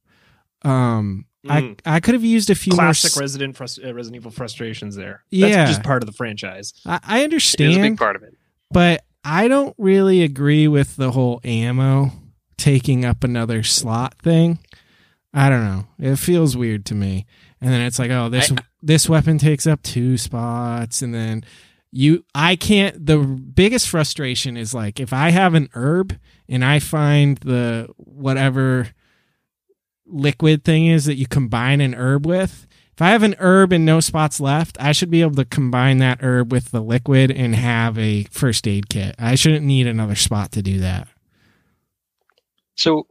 um 0.63 1.25
Mm. 1.47 1.77
i 1.87 1.97
i 1.97 2.01
could 2.01 2.15
have 2.15 2.25
used 2.25 2.51
a 2.51 2.55
few 2.57 2.73
Classic 2.73 3.11
more 3.13 3.15
s- 3.15 3.21
Resident 3.21 3.57
frust- 3.57 3.79
uh, 3.89 3.95
Resident 3.95 4.17
Evil 4.17 4.33
frustrations 4.33 4.97
there. 4.97 5.23
Yeah. 5.31 5.49
That's 5.51 5.71
just 5.71 5.83
part 5.85 6.03
of 6.03 6.09
the 6.09 6.13
franchise. 6.13 6.75
I, 6.85 6.99
I 7.05 7.19
It 7.21 7.21
is 7.21 7.21
a 7.21 7.25
understand 7.25 7.83
big 7.83 7.97
part 7.97 8.17
of 8.17 8.25
it. 8.25 8.35
but 8.73 9.05
I 9.23 9.47
don't 9.47 9.73
really 9.79 10.23
agree 10.25 10.67
with 10.67 10.97
the 10.97 11.13
whole 11.13 11.41
ammo 11.45 12.11
taking 12.57 13.05
up 13.05 13.23
another 13.23 13.63
slot 13.63 14.19
thing. 14.21 14.59
I 15.33 15.49
don't 15.49 15.65
know. 15.65 15.87
It 16.01 16.17
feels 16.17 16.57
weird 16.57 16.85
to 16.87 16.97
me. 16.97 17.25
And 17.61 17.73
then 17.73 17.81
it's 17.83 17.99
like, 17.99 18.11
oh, 18.11 18.29
this 18.29 18.53
this 18.83 19.09
weapon 19.09 19.39
takes 19.39 19.67
up 19.67 19.83
two 19.83 20.17
spots, 20.17 21.03
and 21.03 21.15
then 21.15 21.45
you 21.91 22.25
I 22.35 22.57
can't. 22.57 23.05
The 23.05 23.19
biggest 23.19 23.89
frustration 23.89 24.57
is 24.57 24.75
like 24.75 25.01
if 25.01 25.13
I 25.13 25.31
have 25.31 25.55
an 25.55 25.69
herb 25.75 26.19
and 26.49 26.65
I 26.65 26.79
find 26.79 27.37
the 27.39 27.89
whatever 27.97 28.89
liquid 30.07 30.65
thing 30.65 30.87
is 30.87 31.05
that 31.05 31.17
you 31.17 31.27
combine 31.27 31.81
an 31.81 31.95
herb 31.95 32.27
with. 32.27 32.67
If 32.95 33.03
I 33.03 33.11
have 33.11 33.23
an 33.23 33.37
herb 33.39 33.73
and 33.73 33.87
no 33.87 34.01
spots 34.01 34.41
left, 34.41 34.77
I 34.81 34.91
should 34.91 35.11
be 35.11 35.21
able 35.21 35.37
to 35.37 35.45
combine 35.45 35.99
that 35.99 36.19
herb 36.21 36.51
with 36.51 36.73
the 36.73 36.81
liquid 36.81 37.31
and 37.31 37.55
have 37.55 37.97
a 37.97 38.25
first 38.25 38.67
aid 38.67 38.89
kit. 38.89 39.15
I 39.21 39.37
shouldn't 39.37 39.65
need 39.65 39.87
another 39.87 40.17
spot 40.17 40.51
to 40.53 40.63
do 40.63 40.81
that. 40.81 41.07
So 42.75 43.07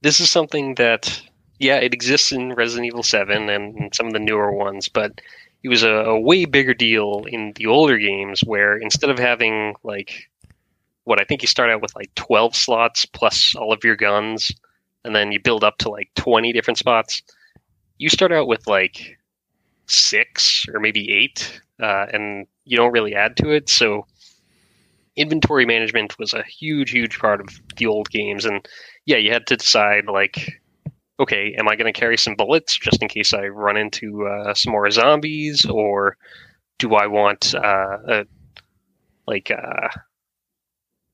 this 0.00 0.20
is 0.20 0.30
something 0.30 0.74
that, 0.76 1.20
yeah, 1.60 1.76
it 1.76 1.94
exists 1.94 2.32
in 2.32 2.54
Resident 2.54 2.86
Evil 2.86 3.02
7 3.02 3.48
and, 3.48 3.94
some 3.94 4.06
of 4.06 4.12
the 4.12 4.18
newer 4.18 4.52
ones, 4.52 4.88
but 4.88 5.20
it 5.62 5.68
was 5.68 5.82
a, 5.82 5.90
a 5.90 6.18
way 6.18 6.46
bigger 6.46 6.74
deal 6.74 7.24
in 7.28 7.52
the 7.56 7.66
older 7.66 7.98
games 7.98 8.40
where 8.40 8.76
instead 8.76 9.10
of 9.10 9.18
having 9.18 9.74
like 9.84 10.30
what 11.04 11.20
I 11.20 11.24
think 11.24 11.42
you 11.42 11.48
start 11.48 11.70
out 11.70 11.82
with 11.82 11.94
like 11.94 12.14
12 12.14 12.56
slots 12.56 13.04
plus 13.04 13.54
all 13.54 13.72
of 13.72 13.84
your 13.84 13.96
guns, 13.96 14.50
and 15.04 15.14
then 15.14 15.32
you 15.32 15.40
build 15.40 15.62
up 15.62 15.78
to 15.78 15.90
like 15.90 16.10
20 16.16 16.52
different 16.52 16.78
spots, 16.78 17.22
you 17.98 18.08
start 18.08 18.32
out 18.32 18.48
with 18.48 18.66
like 18.66 19.18
six 19.86 20.64
or 20.72 20.80
maybe 20.80 21.12
eight 21.12 21.60
uh, 21.80 22.06
and 22.12 22.46
you 22.64 22.76
don't 22.76 22.92
really 22.92 23.14
add 23.14 23.36
to 23.36 23.50
it. 23.50 23.68
So 23.68 24.06
inventory 25.16 25.66
management 25.66 26.18
was 26.18 26.32
a 26.32 26.42
huge, 26.42 26.90
huge 26.90 27.18
part 27.18 27.40
of 27.40 27.48
the 27.76 27.86
old 27.86 28.08
games, 28.10 28.46
and 28.46 28.66
yeah, 29.04 29.16
you 29.16 29.32
had 29.32 29.46
to 29.48 29.56
decide 29.56 30.06
like, 30.06 30.59
okay, 31.20 31.54
am 31.58 31.68
I 31.68 31.76
going 31.76 31.92
to 31.92 31.98
carry 31.98 32.16
some 32.16 32.34
bullets 32.34 32.76
just 32.76 33.02
in 33.02 33.08
case 33.08 33.32
I 33.32 33.46
run 33.48 33.76
into 33.76 34.26
uh, 34.26 34.54
some 34.54 34.72
more 34.72 34.90
zombies, 34.90 35.66
or 35.66 36.16
do 36.78 36.94
I 36.94 37.06
want 37.06 37.54
uh, 37.54 37.98
a, 38.08 38.26
like 39.26 39.50
uh, 39.50 39.88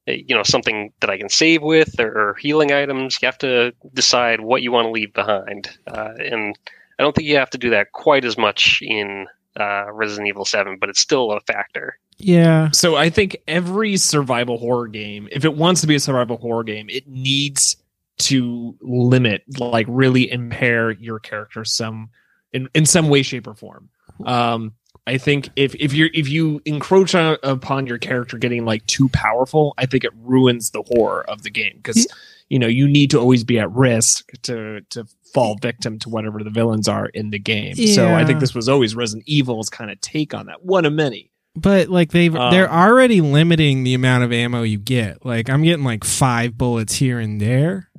you 0.07 0.35
know 0.35 0.45
something 0.45 0.93
that 1.01 1.11
I 1.11 1.19
can 1.19 1.29
save 1.29 1.63
with 1.63 1.99
or, 1.99 2.31
or, 2.31 2.35
healing 2.35 2.73
items? 2.73 3.19
You 3.21 3.27
have 3.27 3.39
to 3.39 3.73
decide 3.93 4.41
what 4.41 4.63
you 4.63 4.73
want 4.73 4.87
to 4.87 4.93
leave 4.93 5.13
behind, 5.13 5.77
uh, 5.89 6.13
and 6.19 6.57
I 6.99 7.03
don't 7.03 7.15
think 7.15 7.29
you 7.29 7.37
have 7.37 7.51
to 7.51 7.59
do 7.59 7.71
that 7.71 7.93
quite 7.93 8.25
as 8.25 8.39
much 8.39 8.81
in 8.81 9.27
uh, 9.59 9.93
Resident 9.93 10.29
Evil 10.29 10.45
Seven, 10.45 10.79
but 10.81 10.89
it's 10.89 11.01
still 11.01 11.33
a 11.33 11.41
factor. 11.41 11.99
Yeah. 12.19 12.71
So 12.71 12.97
I 12.97 13.11
think 13.11 13.37
every 13.47 13.99
survival 13.99 14.57
horror 14.57 14.89
game, 14.89 15.29
if 15.33 15.45
it 15.45 15.55
wants 15.55 15.83
to 15.83 15.87
be 15.87 15.97
a 15.97 16.01
survival 16.01 16.39
horror 16.39 16.65
game, 16.65 16.89
it 16.89 17.07
needs 17.07 17.77
to 18.19 18.77
limit, 18.81 19.43
like 19.59 19.87
really 19.89 20.31
impair 20.31 20.91
your 20.93 21.19
character 21.19 21.65
some 21.65 22.11
in, 22.53 22.69
in 22.75 22.87
some 22.87 23.09
way, 23.09 23.23
shape, 23.23 23.47
or 23.47 23.55
form. 23.55 23.91
Um, 24.25 24.73
I 25.07 25.19
think 25.19 25.51
if 25.57 25.75
if 25.77 25.93
you 25.93 26.09
if 26.13 26.29
you 26.29 26.61
encroach 26.65 27.15
on, 27.15 27.37
upon 27.43 27.87
your 27.87 27.99
character 27.99 28.39
getting 28.39 28.65
like 28.65 28.85
too 28.87 29.09
powerful, 29.11 29.75
I 29.79 29.87
think 29.87 30.05
it 30.05 30.11
ruins 30.17 30.71
the 30.71 30.83
horror 30.83 31.29
of 31.29 31.43
the 31.43 31.51
game 31.51 31.75
because 31.77 32.07
you 32.49 32.59
know 32.59 32.67
you 32.67 32.89
need 32.89 33.11
to 33.13 33.21
always 33.21 33.45
be 33.45 33.59
at 33.59 33.71
risk 33.71 34.31
to 34.43 34.81
to 34.91 35.07
fall 35.33 35.57
victim 35.61 35.99
to 36.01 36.09
whatever 36.09 36.43
the 36.43 36.51
villains 36.51 36.89
are 36.89 37.07
in 37.07 37.31
the 37.31 37.39
game. 37.39 37.75
Yeah. 37.77 37.95
So 37.95 38.15
I 38.15 38.25
think 38.25 38.41
this 38.41 38.55
was 38.55 38.69
always 38.69 38.97
Resident 38.97 39.29
Evil's 39.29 39.69
kind 39.69 39.91
of 39.91 40.01
take 40.01 40.35
on 40.35 40.47
that. 40.47 40.65
One 40.65 40.85
of 40.85 40.93
many. 40.93 41.31
But 41.55 41.89
like 41.89 42.11
they've 42.11 42.35
um, 42.35 42.51
they're 42.51 42.71
already 42.71 43.21
limiting 43.21 43.85
the 43.85 43.95
amount 43.95 44.25
of 44.25 44.33
ammo 44.33 44.63
you 44.63 44.79
get. 44.79 45.25
Like 45.25 45.49
I'm 45.49 45.63
getting 45.63 45.85
like 45.85 46.05
five 46.05 46.59
bullets 46.59 46.97
here 46.97 47.21
and 47.21 47.41
there. 47.41 47.91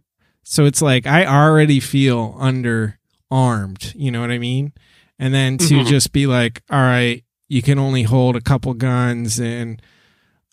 So 0.49 0.63
it's 0.63 0.81
like 0.81 1.05
I 1.05 1.25
already 1.25 1.81
feel 1.81 2.33
underarmed, 2.39 3.93
you 3.95 4.11
know 4.11 4.21
what 4.21 4.31
I 4.31 4.37
mean? 4.37 4.71
And 5.19 5.33
then 5.33 5.57
to 5.57 5.65
mm-hmm. 5.65 5.87
just 5.87 6.13
be 6.13 6.25
like, 6.25 6.63
all 6.69 6.79
right, 6.79 7.21
you 7.49 7.61
can 7.61 7.77
only 7.77 8.03
hold 8.03 8.37
a 8.37 8.41
couple 8.41 8.73
guns 8.73 9.39
and 9.39 9.81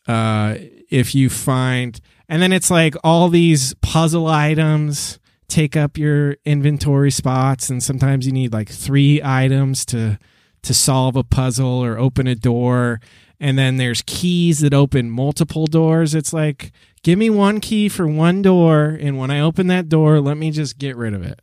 uh 0.09 0.57
if 0.90 1.14
you 1.14 1.30
find 1.30 2.00
and 2.28 2.42
then 2.42 2.52
it's 2.52 2.70
like 2.70 2.94
all 3.02 3.28
these 3.28 3.72
puzzle 3.83 4.26
items 4.26 5.18
take 5.48 5.76
up 5.76 5.96
your 5.96 6.37
inventory 6.44 7.11
spots 7.11 7.70
and 7.70 7.83
sometimes 7.83 8.26
you 8.26 8.33
need 8.33 8.52
like 8.52 8.68
three 8.68 9.22
items 9.22 9.87
to 9.87 10.18
to 10.62 10.74
solve 10.74 11.16
a 11.16 11.24
puzzle 11.24 11.83
or 11.83 11.98
open 11.98 12.26
a 12.26 12.35
door 12.35 13.00
and 13.40 13.57
then 13.57 13.78
there's 13.78 14.02
keys 14.07 14.59
that 14.59 14.74
open 14.74 15.11
multiple 15.11 15.66
doors 15.66 16.14
it's 16.14 16.35
like 16.35 16.70
give 17.05 17.17
me 17.17 17.31
one 17.31 17.61
key 17.61 17.88
for 17.88 18.09
one 18.09 18.43
door 18.43 18.99
and 19.01 19.17
when 19.17 19.31
i 19.31 19.38
open 19.38 19.69
that 19.69 19.88
door 19.88 20.21
let 20.21 20.37
me 20.37 20.51
just 20.51 20.79
get 20.79 20.97
rid 20.97 21.14
of 21.14 21.23
it. 21.23 21.40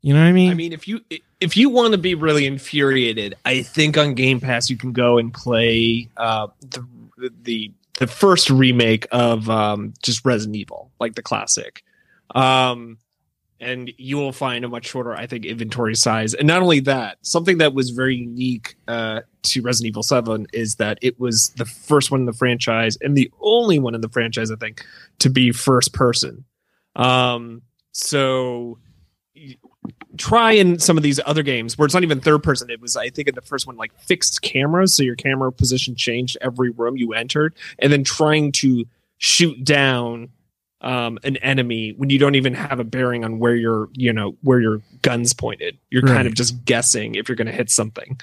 You 0.00 0.12
know 0.12 0.20
what 0.20 0.26
i 0.26 0.32
mean? 0.32 0.50
I 0.50 0.54
mean 0.54 0.72
if 0.72 0.88
you 0.88 1.00
if 1.40 1.56
you 1.56 1.70
want 1.70 1.92
to 1.92 1.98
be 1.98 2.16
really 2.16 2.44
infuriated 2.46 3.36
i 3.44 3.62
think 3.62 3.96
on 3.96 4.14
game 4.14 4.40
pass 4.40 4.68
you 4.68 4.76
can 4.76 4.92
go 4.92 5.18
and 5.18 5.32
play 5.32 6.08
uh, 6.16 6.48
the 6.60 6.84
the 7.42 7.72
the 7.98 8.06
first 8.06 8.50
remake 8.50 9.06
of 9.12 9.48
um, 9.48 9.94
just 10.02 10.24
resident 10.24 10.56
evil 10.56 10.90
like 10.98 11.14
the 11.14 11.22
classic. 11.22 11.84
Um, 12.34 12.98
and 13.62 13.92
you 13.96 14.16
will 14.16 14.32
find 14.32 14.64
a 14.64 14.68
much 14.68 14.86
shorter, 14.86 15.14
I 15.14 15.28
think, 15.28 15.44
inventory 15.44 15.94
size. 15.94 16.34
And 16.34 16.48
not 16.48 16.62
only 16.62 16.80
that, 16.80 17.18
something 17.22 17.58
that 17.58 17.72
was 17.74 17.90
very 17.90 18.16
unique 18.16 18.74
uh, 18.88 19.20
to 19.42 19.62
Resident 19.62 19.90
Evil 19.90 20.02
7 20.02 20.48
is 20.52 20.74
that 20.76 20.98
it 21.00 21.18
was 21.20 21.50
the 21.50 21.64
first 21.64 22.10
one 22.10 22.20
in 22.20 22.26
the 22.26 22.32
franchise 22.32 22.98
and 23.00 23.16
the 23.16 23.30
only 23.40 23.78
one 23.78 23.94
in 23.94 24.00
the 24.00 24.08
franchise, 24.08 24.50
I 24.50 24.56
think, 24.56 24.84
to 25.20 25.30
be 25.30 25.52
first 25.52 25.94
person. 25.94 26.44
Um, 26.96 27.62
so 27.92 28.78
try 30.16 30.52
in 30.52 30.80
some 30.80 30.96
of 30.96 31.04
these 31.04 31.20
other 31.24 31.44
games 31.44 31.78
where 31.78 31.86
it's 31.86 31.94
not 31.94 32.02
even 32.02 32.20
third 32.20 32.42
person. 32.42 32.68
It 32.68 32.80
was, 32.80 32.96
I 32.96 33.10
think, 33.10 33.28
in 33.28 33.36
the 33.36 33.42
first 33.42 33.68
one, 33.68 33.76
like 33.76 33.96
fixed 34.00 34.42
cameras. 34.42 34.96
So 34.96 35.04
your 35.04 35.16
camera 35.16 35.52
position 35.52 35.94
changed 35.94 36.36
every 36.40 36.70
room 36.70 36.96
you 36.96 37.12
entered. 37.12 37.54
And 37.78 37.92
then 37.92 38.02
trying 38.02 38.50
to 38.52 38.84
shoot 39.18 39.62
down 39.62 40.30
um, 40.82 41.18
an 41.22 41.36
enemy 41.38 41.94
when 41.96 42.10
you 42.10 42.18
don't 42.18 42.34
even 42.34 42.54
have 42.54 42.80
a 42.80 42.84
bearing 42.84 43.24
on 43.24 43.38
where 43.38 43.54
your 43.54 43.88
you 43.92 44.12
know 44.12 44.36
where 44.42 44.60
your 44.60 44.80
guns 45.02 45.32
pointed. 45.32 45.78
You're 45.90 46.02
right. 46.02 46.14
kind 46.14 46.28
of 46.28 46.34
just 46.34 46.64
guessing 46.64 47.14
if 47.14 47.28
you're 47.28 47.36
going 47.36 47.46
to 47.46 47.52
hit 47.52 47.70
something. 47.70 48.20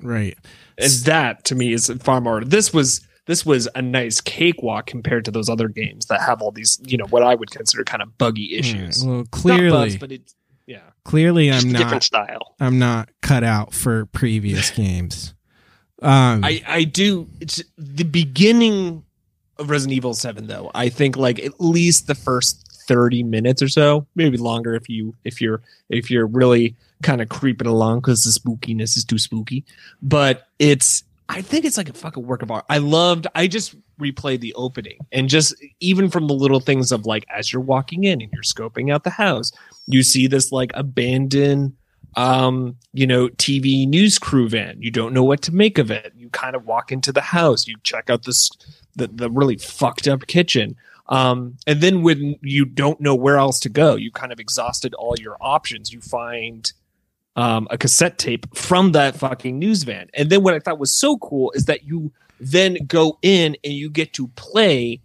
Right. 0.00 0.36
And 0.78 0.90
that 1.04 1.44
to 1.44 1.54
me 1.54 1.72
is 1.72 1.92
far 2.00 2.20
more. 2.20 2.42
This 2.42 2.72
was 2.72 3.06
this 3.26 3.46
was 3.46 3.68
a 3.74 3.82
nice 3.82 4.20
cakewalk 4.20 4.86
compared 4.86 5.24
to 5.26 5.30
those 5.30 5.48
other 5.48 5.68
games 5.68 6.06
that 6.06 6.20
have 6.22 6.42
all 6.42 6.50
these 6.50 6.80
you 6.84 6.96
know 6.96 7.06
what 7.10 7.22
I 7.22 7.34
would 7.34 7.50
consider 7.50 7.84
kind 7.84 8.02
of 8.02 8.16
buggy 8.18 8.56
issues. 8.56 9.04
Well, 9.04 9.24
clearly, 9.30 9.70
bugs, 9.70 9.96
but 9.98 10.12
it, 10.12 10.34
yeah. 10.66 10.80
Clearly, 11.04 11.50
I'm 11.52 11.70
not 11.70 11.78
different 11.78 12.04
style. 12.04 12.54
I'm 12.58 12.78
not 12.78 13.10
cut 13.20 13.44
out 13.44 13.74
for 13.74 14.06
previous 14.06 14.70
games. 14.76 15.34
Um, 16.00 16.42
I 16.42 16.62
I 16.66 16.84
do. 16.84 17.28
It's 17.40 17.62
the 17.76 18.04
beginning 18.04 19.04
of 19.62 19.70
Resident 19.70 19.96
Evil 19.96 20.14
7 20.14 20.46
though. 20.46 20.70
I 20.74 20.88
think 20.88 21.16
like 21.16 21.38
at 21.38 21.60
least 21.60 22.06
the 22.06 22.14
first 22.14 22.68
30 22.86 23.22
minutes 23.22 23.62
or 23.62 23.68
so, 23.68 24.06
maybe 24.14 24.36
longer 24.36 24.74
if 24.74 24.88
you 24.88 25.14
if 25.24 25.40
you're 25.40 25.62
if 25.88 26.10
you're 26.10 26.26
really 26.26 26.76
kind 27.02 27.20
of 27.20 27.28
creeping 27.28 27.66
along 27.66 28.00
because 28.00 28.24
the 28.24 28.30
spookiness 28.30 28.96
is 28.96 29.04
too 29.04 29.18
spooky. 29.18 29.64
But 30.02 30.48
it's 30.58 31.04
I 31.28 31.40
think 31.40 31.64
it's 31.64 31.78
like 31.78 31.88
a 31.88 31.94
fucking 31.94 32.26
work 32.26 32.42
of 32.42 32.50
art. 32.50 32.64
I 32.68 32.78
loved 32.78 33.26
I 33.34 33.46
just 33.46 33.74
replayed 34.00 34.40
the 34.40 34.52
opening 34.54 34.98
and 35.12 35.28
just 35.28 35.54
even 35.80 36.10
from 36.10 36.26
the 36.26 36.34
little 36.34 36.60
things 36.60 36.90
of 36.90 37.06
like 37.06 37.24
as 37.34 37.52
you're 37.52 37.62
walking 37.62 38.04
in 38.04 38.20
and 38.20 38.30
you're 38.32 38.42
scoping 38.42 38.92
out 38.92 39.04
the 39.04 39.10
house, 39.10 39.52
you 39.86 40.02
see 40.02 40.26
this 40.26 40.52
like 40.52 40.72
abandoned 40.74 41.74
um, 42.16 42.76
you 42.92 43.06
know, 43.06 43.28
TV 43.28 43.88
news 43.88 44.18
crew 44.18 44.48
van. 44.48 44.76
You 44.80 44.90
don't 44.90 45.14
know 45.14 45.24
what 45.24 45.42
to 45.42 45.54
make 45.54 45.78
of 45.78 45.90
it. 45.90 46.12
You 46.16 46.28
kind 46.30 46.54
of 46.54 46.66
walk 46.66 46.92
into 46.92 47.12
the 47.12 47.20
house, 47.20 47.66
you 47.66 47.76
check 47.82 48.10
out 48.10 48.24
this 48.24 48.50
the, 48.96 49.08
the 49.08 49.30
really 49.30 49.56
fucked 49.56 50.08
up 50.08 50.26
kitchen. 50.26 50.76
Um, 51.08 51.56
and 51.66 51.80
then 51.80 52.02
when 52.02 52.36
you 52.42 52.64
don't 52.64 53.00
know 53.00 53.14
where 53.14 53.36
else 53.36 53.60
to 53.60 53.68
go, 53.68 53.96
you 53.96 54.10
kind 54.10 54.32
of 54.32 54.40
exhausted 54.40 54.94
all 54.94 55.14
your 55.18 55.36
options. 55.40 55.92
You 55.92 56.00
find 56.00 56.72
um, 57.36 57.66
a 57.70 57.78
cassette 57.78 58.18
tape 58.18 58.54
from 58.56 58.92
that 58.92 59.16
fucking 59.16 59.58
news 59.58 59.82
van. 59.82 60.08
And 60.14 60.30
then 60.30 60.42
what 60.42 60.54
I 60.54 60.58
thought 60.58 60.78
was 60.78 60.92
so 60.92 61.18
cool 61.18 61.50
is 61.52 61.64
that 61.66 61.84
you 61.84 62.12
then 62.40 62.78
go 62.86 63.18
in 63.22 63.56
and 63.64 63.72
you 63.72 63.88
get 63.90 64.12
to 64.14 64.28
play 64.28 65.00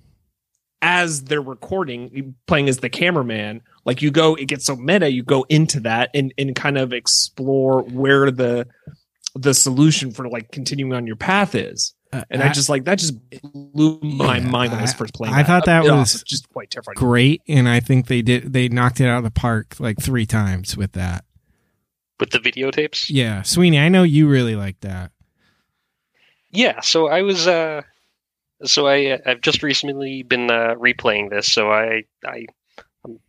as 0.82 1.24
they're 1.24 1.42
recording, 1.42 2.36
playing 2.46 2.70
as 2.70 2.78
the 2.78 2.90
cameraman. 2.90 3.62
Like 3.86 4.02
you 4.02 4.12
go, 4.12 4.36
it 4.36 4.46
gets 4.46 4.66
so 4.66 4.76
meta. 4.76 5.12
You 5.12 5.24
go 5.24 5.46
into 5.50 5.80
that 5.82 6.10
and 6.14 6.34
and 6.38 6.56
kind 6.56 6.78
of 6.78 6.94
explore 6.94 7.84
where 7.84 8.32
the 8.32 8.68
the 9.36 9.54
solution 9.54 10.12
for 10.12 10.28
like 10.30 10.52
continuing 10.52 10.94
on 10.94 11.08
your 11.08 11.16
path 11.16 11.56
is. 11.56 11.94
Uh, 12.14 12.24
and 12.30 12.42
I, 12.42 12.50
I, 12.50 12.54
just 12.54 12.70
like 12.70 12.86
that 12.86 13.00
just 13.00 13.16
blew 13.42 14.00
my 14.02 14.38
yeah, 14.38 14.48
mind 14.48 14.72
when 14.72 14.80
I 14.80 14.84
was 14.84 14.94
first 14.94 15.14
playing. 15.14 15.34
I 15.34 15.44
that. 15.44 15.48
thought 15.48 15.66
that 15.66 15.86
it 15.86 15.92
was 15.92 16.24
just 16.24 16.48
quite 16.50 16.72
terrifying. 16.72 16.96
Great, 16.96 17.42
and 17.48 17.68
I 17.68 17.82
think 17.82 18.08
they 18.08 18.22
did 18.22 18.54
they 18.54 18.70
knocked 18.70 19.02
it 19.02 19.08
out 19.08 19.18
of 19.18 19.24
the 19.26 19.32
park 19.32 19.76
like 19.80 20.00
three 20.00 20.26
times 20.26 20.78
with 20.78 20.94
that. 20.94 21.26
With 22.20 22.32
the 22.32 22.40
videotapes? 22.40 23.08
Yeah. 23.10 23.42
Sweeney, 23.44 23.80
I 23.80 23.90
know 23.90 24.04
you 24.04 24.28
really 24.28 24.56
like 24.56 24.80
that. 24.82 25.12
Yeah, 26.50 26.80
so 26.80 27.08
I 27.08 27.22
was 27.22 27.46
uh 27.46 27.82
so 28.64 28.88
I 28.88 29.20
I've 29.26 29.42
just 29.42 29.62
recently 29.62 30.24
been 30.24 30.50
uh, 30.50 30.76
replaying 30.76 31.30
this, 31.30 31.52
so 31.52 31.72
I 31.72 32.04
I 32.26 32.46
I'm 33.06 33.20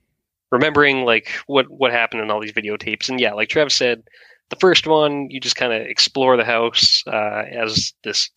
remembering 0.50 1.04
like 1.04 1.30
what 1.46 1.68
what 1.68 1.90
happened 1.90 2.22
in 2.22 2.30
all 2.30 2.40
these 2.40 2.52
videotapes 2.52 3.08
and 3.08 3.20
yeah, 3.20 3.32
like 3.32 3.48
Trev 3.48 3.72
said, 3.72 4.04
the 4.50 4.56
first 4.56 4.86
one 4.86 5.28
you 5.30 5.40
just 5.40 5.56
kind 5.56 5.72
of 5.72 5.82
explore 5.82 6.36
the 6.36 6.44
house 6.44 7.02
uh, 7.06 7.44
as 7.50 7.92
this 8.04 8.30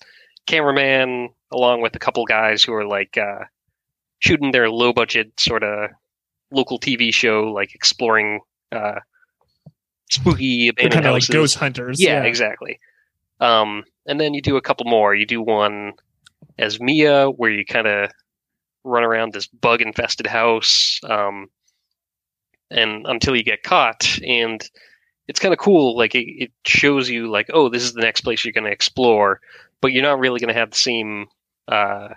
cameraman 0.48 1.30
along 1.52 1.82
with 1.82 1.96
a 1.96 2.00
couple 2.00 2.26
guys 2.26 2.64
who 2.64 2.74
are 2.74 2.86
like 2.86 3.18
uh, 3.18 3.46
shooting 4.20 4.52
their 4.52 4.70
low 4.70 4.94
budget 4.94 5.40
sort 5.40 5.64
of 5.64 5.90
local 6.52 6.80
TV 6.80 7.14
show, 7.14 7.52
like 7.52 7.76
exploring 7.76 8.42
uh, 8.72 9.00
spooky 10.10 10.68
abandoned 10.70 10.94
kind 10.94 11.06
of 11.08 11.14
like 11.14 11.28
ghost 11.28 11.56
hunters. 11.56 12.02
Yeah, 12.02 12.22
yeah. 12.22 12.24
exactly. 12.24 12.80
Um, 13.40 13.84
and 14.06 14.20
then 14.20 14.34
you 14.34 14.42
do 14.42 14.58
a 14.58 14.62
couple 14.62 14.86
more. 14.86 15.16
You 15.16 15.26
do 15.26 15.42
one 15.42 15.94
as 16.58 16.80
Mia, 16.80 17.28
where 17.28 17.52
you 17.52 17.66
kind 17.66 17.88
of 17.88 18.12
run 18.84 19.04
around 19.04 19.34
this 19.34 19.48
bug 19.48 19.82
infested 19.82 20.28
house, 20.28 21.00
um, 21.04 21.48
and 22.70 23.06
until 23.08 23.36
you 23.36 23.44
get 23.44 23.64
caught. 23.64 24.20
And 24.26 24.64
it's 25.28 25.40
kind 25.40 25.54
of 25.54 25.60
cool. 25.60 25.98
Like 25.98 26.16
it, 26.16 26.28
it 26.28 26.52
shows 26.66 27.10
you, 27.10 27.30
like, 27.30 27.50
oh, 27.54 27.70
this 27.70 27.84
is 27.84 27.94
the 27.94 28.02
next 28.02 28.22
place 28.22 28.46
you're 28.46 28.54
going 28.54 28.66
to 28.66 28.72
explore 28.72 29.42
but 29.82 29.92
you're 29.92 30.04
not 30.04 30.20
really 30.20 30.40
going 30.40 30.54
to 30.54 30.60
have 30.60 30.72
the 30.72 30.78
same 30.78 31.28
uh, 31.68 32.10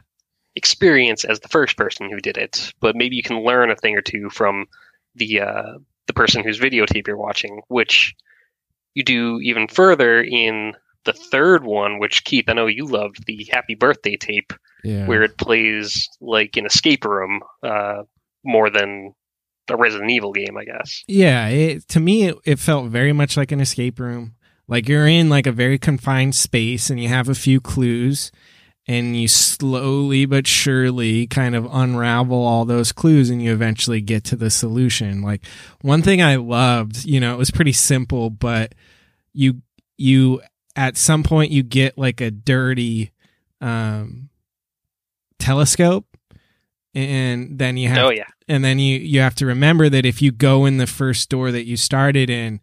experience 0.57 1.25
as 1.25 1.41
the 1.41 1.49
first 1.49 1.77
person 1.77 2.11
who 2.11 2.19
did 2.21 2.37
it. 2.37 2.73
But 2.81 2.97
maybe 2.97 3.17
you 3.17 3.23
can 3.23 3.43
learn 3.45 3.71
a 3.71 3.77
thing 3.77 3.97
or 3.97 4.03
two 4.03 4.31
from 4.31 4.67
the 5.15 5.41
uh, 5.41 5.73
the 6.07 6.13
person 6.13 6.43
whose 6.45 6.61
videotape 6.61 7.07
you're 7.07 7.17
watching, 7.17 7.61
which 7.69 8.15
you 8.95 9.03
do 9.03 9.41
even 9.41 9.67
further 9.69 10.23
in 10.23 10.75
the 11.05 11.13
third 11.13 11.65
one, 11.65 11.99
which 11.99 12.25
Keith, 12.25 12.45
I 12.49 12.53
know 12.55 12.67
you 12.67 12.87
loved, 12.87 13.27
the 13.27 13.47
Happy 13.51 13.75
Birthday 13.75 14.17
tape, 14.17 14.53
Yeah. 14.85 15.07
where 15.07 15.23
it 15.23 15.37
plays 15.37 16.09
like 16.21 16.57
an 16.57 16.65
escape 16.67 17.05
room 17.05 17.41
uh, 17.63 18.05
more 18.45 18.71
than 18.71 19.13
a 19.69 19.77
Resident 19.77 20.11
Evil 20.11 20.33
game, 20.33 20.57
I 20.57 20.65
guess. 20.65 21.05
Yeah, 21.07 21.49
it, 21.49 21.89
to 21.89 22.01
me, 22.01 22.25
it, 22.29 22.37
it 22.45 22.59
felt 22.59 22.91
very 22.91 23.13
much 23.13 23.37
like 23.37 23.53
an 23.53 23.61
escape 23.61 23.99
room. 23.99 24.35
Like 24.67 24.89
you're 24.89 25.07
in 25.07 25.29
like 25.29 25.47
a 25.47 25.53
very 25.53 25.79
confined 25.79 26.35
space, 26.35 26.91
and 26.91 27.01
you 27.01 27.09
have 27.09 27.29
a 27.29 27.35
few 27.35 27.61
clues, 27.61 28.33
and 28.87 29.19
you 29.19 29.29
slowly 29.29 30.27
but 30.27 30.47
surely 30.47 31.27
kind 31.27 31.55
of 31.55 31.69
unravel 31.71 32.45
all 32.45 32.65
those 32.65 32.93
clues, 32.93 33.31
and 33.31 33.43
you 33.43 33.53
eventually 33.53 34.01
get 34.01 34.25
to 34.25 34.37
the 34.37 34.51
solution. 34.51 35.23
Like 35.23 35.45
one 35.83 36.03
thing 36.03 36.23
I 36.23 36.37
loved, 36.37 37.05
you 37.05 37.21
know, 37.21 37.35
it 37.35 37.39
was 37.39 37.51
pretty 37.51 37.73
simple, 37.73 38.31
but 38.31 38.75
you 39.33 39.63
you 39.97 40.41
at 40.77 40.97
some 40.97 41.23
point 41.23 41.53
you 41.53 41.63
get 41.63 41.99
like 41.99 42.21
a 42.21 42.31
dirty 42.31 43.13
um, 43.61 44.29
telescope, 45.39 46.07
and 46.95 47.59
then 47.59 47.77
you 47.77 47.89
have 47.89 47.99
Oh 47.99 48.11
yeah, 48.11 48.29
and 48.49 48.65
then 48.65 48.79
you 48.79 48.99
you 48.99 49.21
have 49.21 49.35
to 49.37 49.47
remember 49.47 49.89
that 49.89 50.07
if 50.07 50.23
you 50.23 50.33
go 50.33 50.65
in 50.65 50.79
the 50.79 50.87
first 50.87 51.29
door 51.29 51.51
that 51.51 51.67
you 51.67 51.77
started 51.77 52.31
in 52.31 52.61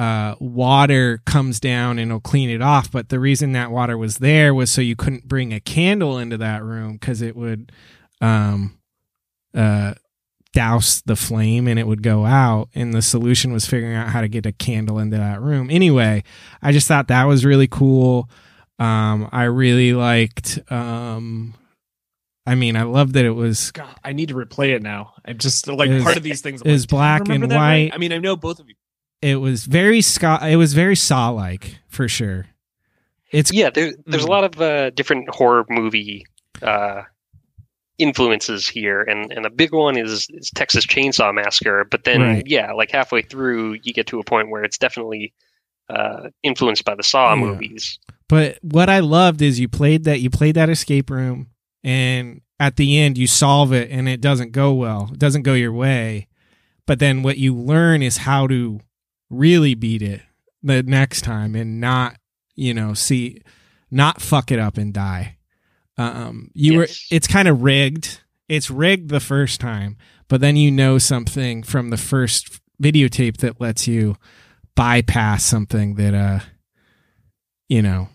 uh, 0.00 0.34
water 0.40 1.20
comes 1.26 1.60
down 1.60 1.98
and 1.98 2.10
it'll 2.10 2.20
clean 2.20 2.48
it 2.48 2.62
off 2.62 2.90
but 2.90 3.10
the 3.10 3.20
reason 3.20 3.52
that 3.52 3.70
water 3.70 3.98
was 3.98 4.16
there 4.16 4.54
was 4.54 4.70
so 4.70 4.80
you 4.80 4.96
couldn't 4.96 5.28
bring 5.28 5.52
a 5.52 5.60
candle 5.60 6.16
into 6.16 6.38
that 6.38 6.62
room 6.64 6.94
because 6.94 7.20
it 7.20 7.36
would 7.36 7.70
um 8.22 8.78
uh 9.54 9.92
douse 10.54 11.02
the 11.02 11.16
flame 11.16 11.68
and 11.68 11.78
it 11.78 11.86
would 11.86 12.02
go 12.02 12.24
out 12.24 12.68
and 12.74 12.94
the 12.94 13.02
solution 13.02 13.52
was 13.52 13.66
figuring 13.66 13.94
out 13.94 14.08
how 14.08 14.22
to 14.22 14.28
get 14.28 14.46
a 14.46 14.52
candle 14.52 14.98
into 14.98 15.18
that 15.18 15.38
room 15.42 15.68
anyway 15.70 16.22
i 16.62 16.72
just 16.72 16.88
thought 16.88 17.08
that 17.08 17.24
was 17.24 17.44
really 17.44 17.68
cool 17.68 18.28
um 18.78 19.28
i 19.32 19.44
really 19.44 19.92
liked 19.92 20.58
um 20.72 21.52
i 22.46 22.54
mean 22.54 22.74
i 22.74 22.82
love 22.84 23.12
that 23.12 23.26
it 23.26 23.32
was 23.32 23.70
God, 23.72 23.94
I 24.02 24.12
need 24.12 24.30
to 24.30 24.34
replay 24.34 24.74
it 24.74 24.82
now. 24.82 25.12
I'm 25.26 25.36
just 25.36 25.68
like 25.68 25.90
was- 25.90 26.02
part 26.02 26.16
of 26.16 26.22
these 26.22 26.40
things. 26.40 26.62
I'm 26.62 26.70
it 26.70 26.78
like, 26.80 26.88
black 26.88 27.28
and 27.28 27.42
that 27.44 27.50
right?" 27.50 27.84
white. 27.84 27.94
I 27.94 27.98
mean, 27.98 28.12
I 28.12 28.18
know 28.18 28.34
both 28.34 28.58
of 28.60 28.68
you. 28.68 28.74
It 29.22 29.36
was 29.36 29.64
very 29.66 30.00
Scott. 30.00 30.42
It 30.48 30.56
was 30.56 30.72
very 30.74 30.96
Saw 30.96 31.30
like 31.30 31.76
for 31.88 32.08
sure. 32.08 32.46
It's 33.32 33.52
yeah. 33.52 33.70
There, 33.70 33.92
there's 34.06 34.24
a 34.24 34.26
Mm. 34.26 34.30
lot 34.30 34.44
of 34.44 34.60
uh, 34.60 34.90
different 34.90 35.28
horror 35.30 35.64
movie 35.68 36.24
uh, 36.62 37.02
influences 37.98 38.66
here, 38.68 39.02
and 39.02 39.30
and 39.32 39.44
a 39.46 39.50
big 39.50 39.72
one 39.72 39.96
is, 39.96 40.26
is 40.30 40.50
Texas 40.54 40.86
Chainsaw 40.86 41.34
Massacre. 41.34 41.84
But 41.90 42.04
then, 42.04 42.20
Right. 42.20 42.46
yeah, 42.46 42.72
like 42.72 42.90
halfway 42.90 43.22
through, 43.22 43.78
you 43.82 43.92
get 43.92 44.06
to 44.08 44.18
a 44.20 44.24
point 44.24 44.50
where 44.50 44.64
it's 44.64 44.78
definitely 44.78 45.32
uh, 45.88 46.28
influenced 46.42 46.84
by 46.84 46.94
the 46.94 47.02
Saw 47.02 47.34
Yeah. 47.34 47.40
movies. 47.40 47.98
but 48.28 48.58
what 48.62 48.88
I 48.88 49.00
loved 49.00 49.42
is 49.42 49.58
you 49.58 49.68
played 49.68 50.04
that 50.04 50.20
you 50.20 50.30
played 50.30 50.54
that 50.54 50.70
escape 50.70 51.10
room, 51.10 51.48
and 51.82 52.40
at 52.60 52.76
the 52.76 52.98
end 52.98 53.18
you 53.18 53.26
solve 53.26 53.72
it, 53.72 53.90
and 53.90 54.08
it 54.08 54.20
doesn't 54.20 54.52
go 54.52 54.72
well. 54.72 55.10
It 55.12 55.18
doesn't 55.18 55.42
go 55.42 55.54
your 55.54 55.72
way. 55.72 56.28
But 56.86 56.98
then 57.00 57.22
what 57.22 57.38
you 57.38 57.54
learn 57.54 58.02
is 58.02 58.18
how 58.18 58.46
to 58.48 58.80
really 59.30 59.74
beat 59.74 60.02
it 60.02 60.20
the 60.62 60.82
next 60.82 61.22
time, 61.22 61.54
and 61.54 61.80
not 61.80 62.16
you 62.56 62.74
know 62.74 62.92
see 62.94 63.40
not 63.90 64.20
fuck 64.20 64.50
it 64.50 64.58
up 64.58 64.76
and 64.76 64.92
die. 64.92 65.38
Um, 65.96 66.50
you 66.54 66.78
were 66.78 66.88
it's 67.10 67.26
kind 67.26 67.48
of 67.48 67.62
rigged. 67.62 68.20
It's 68.48 68.70
rigged 68.70 69.10
the 69.10 69.20
first 69.20 69.60
time, 69.60 69.96
but 70.28 70.40
then 70.40 70.56
you 70.56 70.70
know 70.70 70.98
something 70.98 71.62
from 71.62 71.90
the 71.90 71.96
first 71.96 72.60
videotape 72.82 73.36
that 73.38 73.60
lets 73.60 73.86
you 73.86 74.16
bypass 74.74 75.44
something 75.44 75.96
that 75.96 76.14
uh 76.14 76.40
you 77.68 77.82
know 77.82 78.08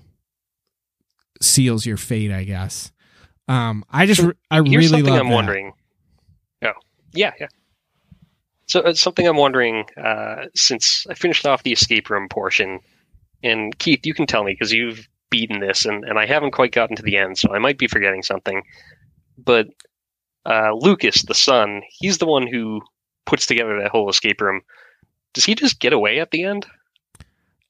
seals 1.41 1.85
your 1.85 1.97
fate, 1.97 2.31
I 2.31 2.43
guess. 2.43 2.91
Um 3.47 3.83
I 3.89 4.05
just 4.05 4.21
So 4.21 4.33
I 4.49 4.57
really 4.57 5.01
love 5.03 5.19
I'm 5.19 5.29
that. 5.29 5.33
wondering. 5.35 5.73
Oh, 6.63 6.71
yeah, 7.13 7.33
yeah. 7.39 7.47
So 8.67 8.81
uh, 8.81 8.93
something 8.93 9.27
I'm 9.27 9.37
wondering 9.37 9.85
uh, 9.97 10.45
since 10.55 11.05
I 11.09 11.13
finished 11.13 11.45
off 11.45 11.63
the 11.63 11.71
escape 11.71 12.09
room 12.09 12.27
portion, 12.29 12.79
and 13.43 13.77
Keith, 13.77 14.05
you 14.05 14.13
can 14.13 14.25
tell 14.25 14.43
me 14.43 14.53
because 14.53 14.71
you've 14.71 15.07
beaten 15.29 15.59
this, 15.59 15.85
and, 15.85 16.03
and 16.03 16.17
I 16.17 16.25
haven't 16.25 16.51
quite 16.51 16.71
gotten 16.71 16.95
to 16.95 17.03
the 17.03 17.17
end, 17.17 17.37
so 17.37 17.53
I 17.53 17.59
might 17.59 17.77
be 17.77 17.87
forgetting 17.87 18.23
something. 18.23 18.63
But 19.37 19.67
uh, 20.45 20.71
Lucas, 20.73 21.23
the 21.23 21.33
son, 21.33 21.81
he's 21.89 22.17
the 22.17 22.25
one 22.25 22.47
who 22.47 22.81
puts 23.25 23.45
together 23.45 23.79
that 23.79 23.91
whole 23.91 24.09
escape 24.09 24.41
room. 24.41 24.61
Does 25.33 25.45
he 25.45 25.55
just 25.55 25.79
get 25.79 25.93
away 25.93 26.19
at 26.19 26.31
the 26.31 26.43
end? 26.43 26.65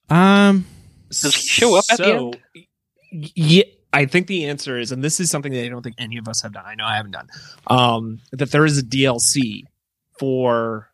Um 0.08 0.64
Does 1.08 1.34
he 1.34 1.48
show 1.48 1.76
up 1.76 1.84
at 1.90 1.98
the 1.98 2.06
end? 2.06 2.38
Yeah, 3.10 3.64
I 3.92 4.06
think 4.06 4.26
the 4.26 4.46
answer 4.46 4.78
is, 4.78 4.92
and 4.92 5.02
this 5.02 5.18
is 5.18 5.30
something 5.30 5.52
that 5.52 5.64
I 5.64 5.68
don't 5.68 5.82
think 5.82 5.96
any 5.98 6.16
of 6.18 6.28
us 6.28 6.42
have 6.42 6.52
done. 6.52 6.64
I 6.66 6.74
know 6.74 6.84
I 6.84 6.96
haven't 6.96 7.12
done. 7.12 7.28
Um, 7.66 8.20
that 8.32 8.50
there 8.50 8.64
is 8.64 8.78
a 8.78 8.82
DLC 8.82 9.64
for 10.18 10.88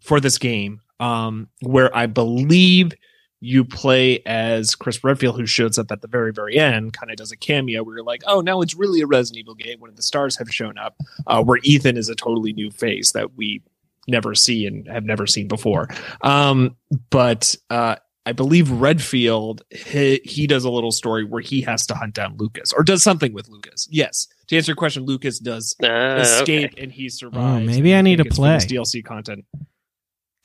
for 0.00 0.20
this 0.20 0.38
game, 0.38 0.80
um, 1.00 1.48
where 1.62 1.94
I 1.96 2.06
believe 2.06 2.92
you 3.40 3.64
play 3.64 4.20
as 4.24 4.74
Chris 4.74 5.04
Redfield, 5.04 5.38
who 5.38 5.46
shows 5.46 5.78
up 5.78 5.92
at 5.92 6.00
the 6.00 6.08
very, 6.08 6.32
very 6.32 6.58
end, 6.58 6.94
kind 6.94 7.10
of 7.10 7.16
does 7.16 7.32
a 7.32 7.36
cameo 7.36 7.82
where 7.82 7.96
you're 7.96 8.04
like, 8.04 8.22
oh, 8.26 8.40
now 8.40 8.60
it's 8.60 8.74
really 8.74 9.02
a 9.02 9.06
Resident 9.06 9.40
Evil 9.40 9.54
game 9.54 9.78
when 9.78 9.94
the 9.94 10.02
stars 10.02 10.36
have 10.38 10.52
shown 10.52 10.78
up, 10.78 10.96
uh, 11.26 11.42
where 11.42 11.58
Ethan 11.62 11.96
is 11.96 12.08
a 12.08 12.14
totally 12.14 12.52
new 12.52 12.70
face 12.70 13.12
that 13.12 13.36
we 13.36 13.62
never 14.08 14.34
see 14.34 14.66
and 14.66 14.88
have 14.88 15.04
never 15.04 15.26
seen 15.26 15.48
before. 15.48 15.88
Um, 16.22 16.76
but 17.10 17.54
uh, 17.68 17.96
I 18.24 18.32
believe 18.32 18.70
Redfield 18.70 19.62
he, 19.70 20.20
he 20.24 20.46
does 20.46 20.64
a 20.64 20.70
little 20.70 20.92
story 20.92 21.24
where 21.24 21.42
he 21.42 21.60
has 21.62 21.86
to 21.86 21.94
hunt 21.94 22.14
down 22.14 22.36
Lucas 22.38 22.72
or 22.72 22.82
does 22.82 23.02
something 23.02 23.32
with 23.32 23.48
Lucas. 23.48 23.86
Yes, 23.90 24.28
to 24.48 24.56
answer 24.56 24.70
your 24.70 24.76
question, 24.76 25.04
Lucas 25.04 25.38
does 25.38 25.74
Uh, 25.82 26.18
escape 26.20 26.72
okay. 26.72 26.82
and 26.82 26.92
he 26.92 27.08
survives. 27.08 27.62
Oh, 27.62 27.66
maybe 27.66 27.94
I 27.94 28.02
need 28.02 28.18
think 28.18 28.26
to 28.26 28.28
it's 28.28 28.36
from 28.36 28.44
this 28.52 28.64
play. 28.66 28.76
DLC 29.00 29.04
content. 29.04 29.44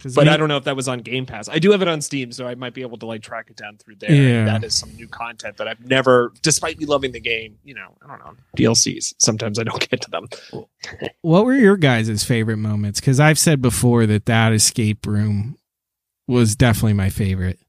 But 0.03 0.23
we- 0.25 0.29
I 0.29 0.37
don't 0.37 0.47
know 0.47 0.57
if 0.57 0.63
that 0.63 0.75
was 0.75 0.87
on 0.87 0.99
Game 1.01 1.27
Pass. 1.27 1.47
I 1.47 1.59
do 1.59 1.69
have 1.73 1.83
it 1.83 1.87
on 1.87 2.01
Steam, 2.01 2.31
so 2.31 2.47
I 2.47 2.55
might 2.55 2.73
be 2.73 2.81
able 2.81 2.97
to 2.97 3.05
like 3.05 3.21
track 3.21 3.51
it 3.51 3.55
down 3.55 3.77
through 3.77 3.97
there. 3.99 4.11
Yeah. 4.11 4.45
That 4.45 4.63
is 4.63 4.73
some 4.73 4.91
new 4.95 5.07
content 5.07 5.57
that 5.57 5.67
I've 5.67 5.85
never, 5.85 6.33
despite 6.41 6.79
me 6.79 6.87
loving 6.87 7.11
the 7.11 7.19
game. 7.19 7.57
You 7.63 7.75
know, 7.75 7.95
I 8.03 8.07
don't 8.07 8.17
know 8.19 8.33
DLCs. 8.57 9.13
Sometimes 9.19 9.59
I 9.59 9.63
don't 9.63 9.79
get 9.91 10.01
to 10.01 10.09
them. 10.09 10.25
what 11.21 11.45
were 11.45 11.53
your 11.53 11.77
guys' 11.77 12.23
favorite 12.23 12.57
moments? 12.57 12.99
Because 12.99 13.19
I've 13.19 13.37
said 13.37 13.61
before 13.61 14.07
that 14.07 14.25
that 14.25 14.53
escape 14.53 15.05
room 15.05 15.55
was 16.27 16.55
definitely 16.55 16.93
my 16.93 17.11
favorite. 17.11 17.59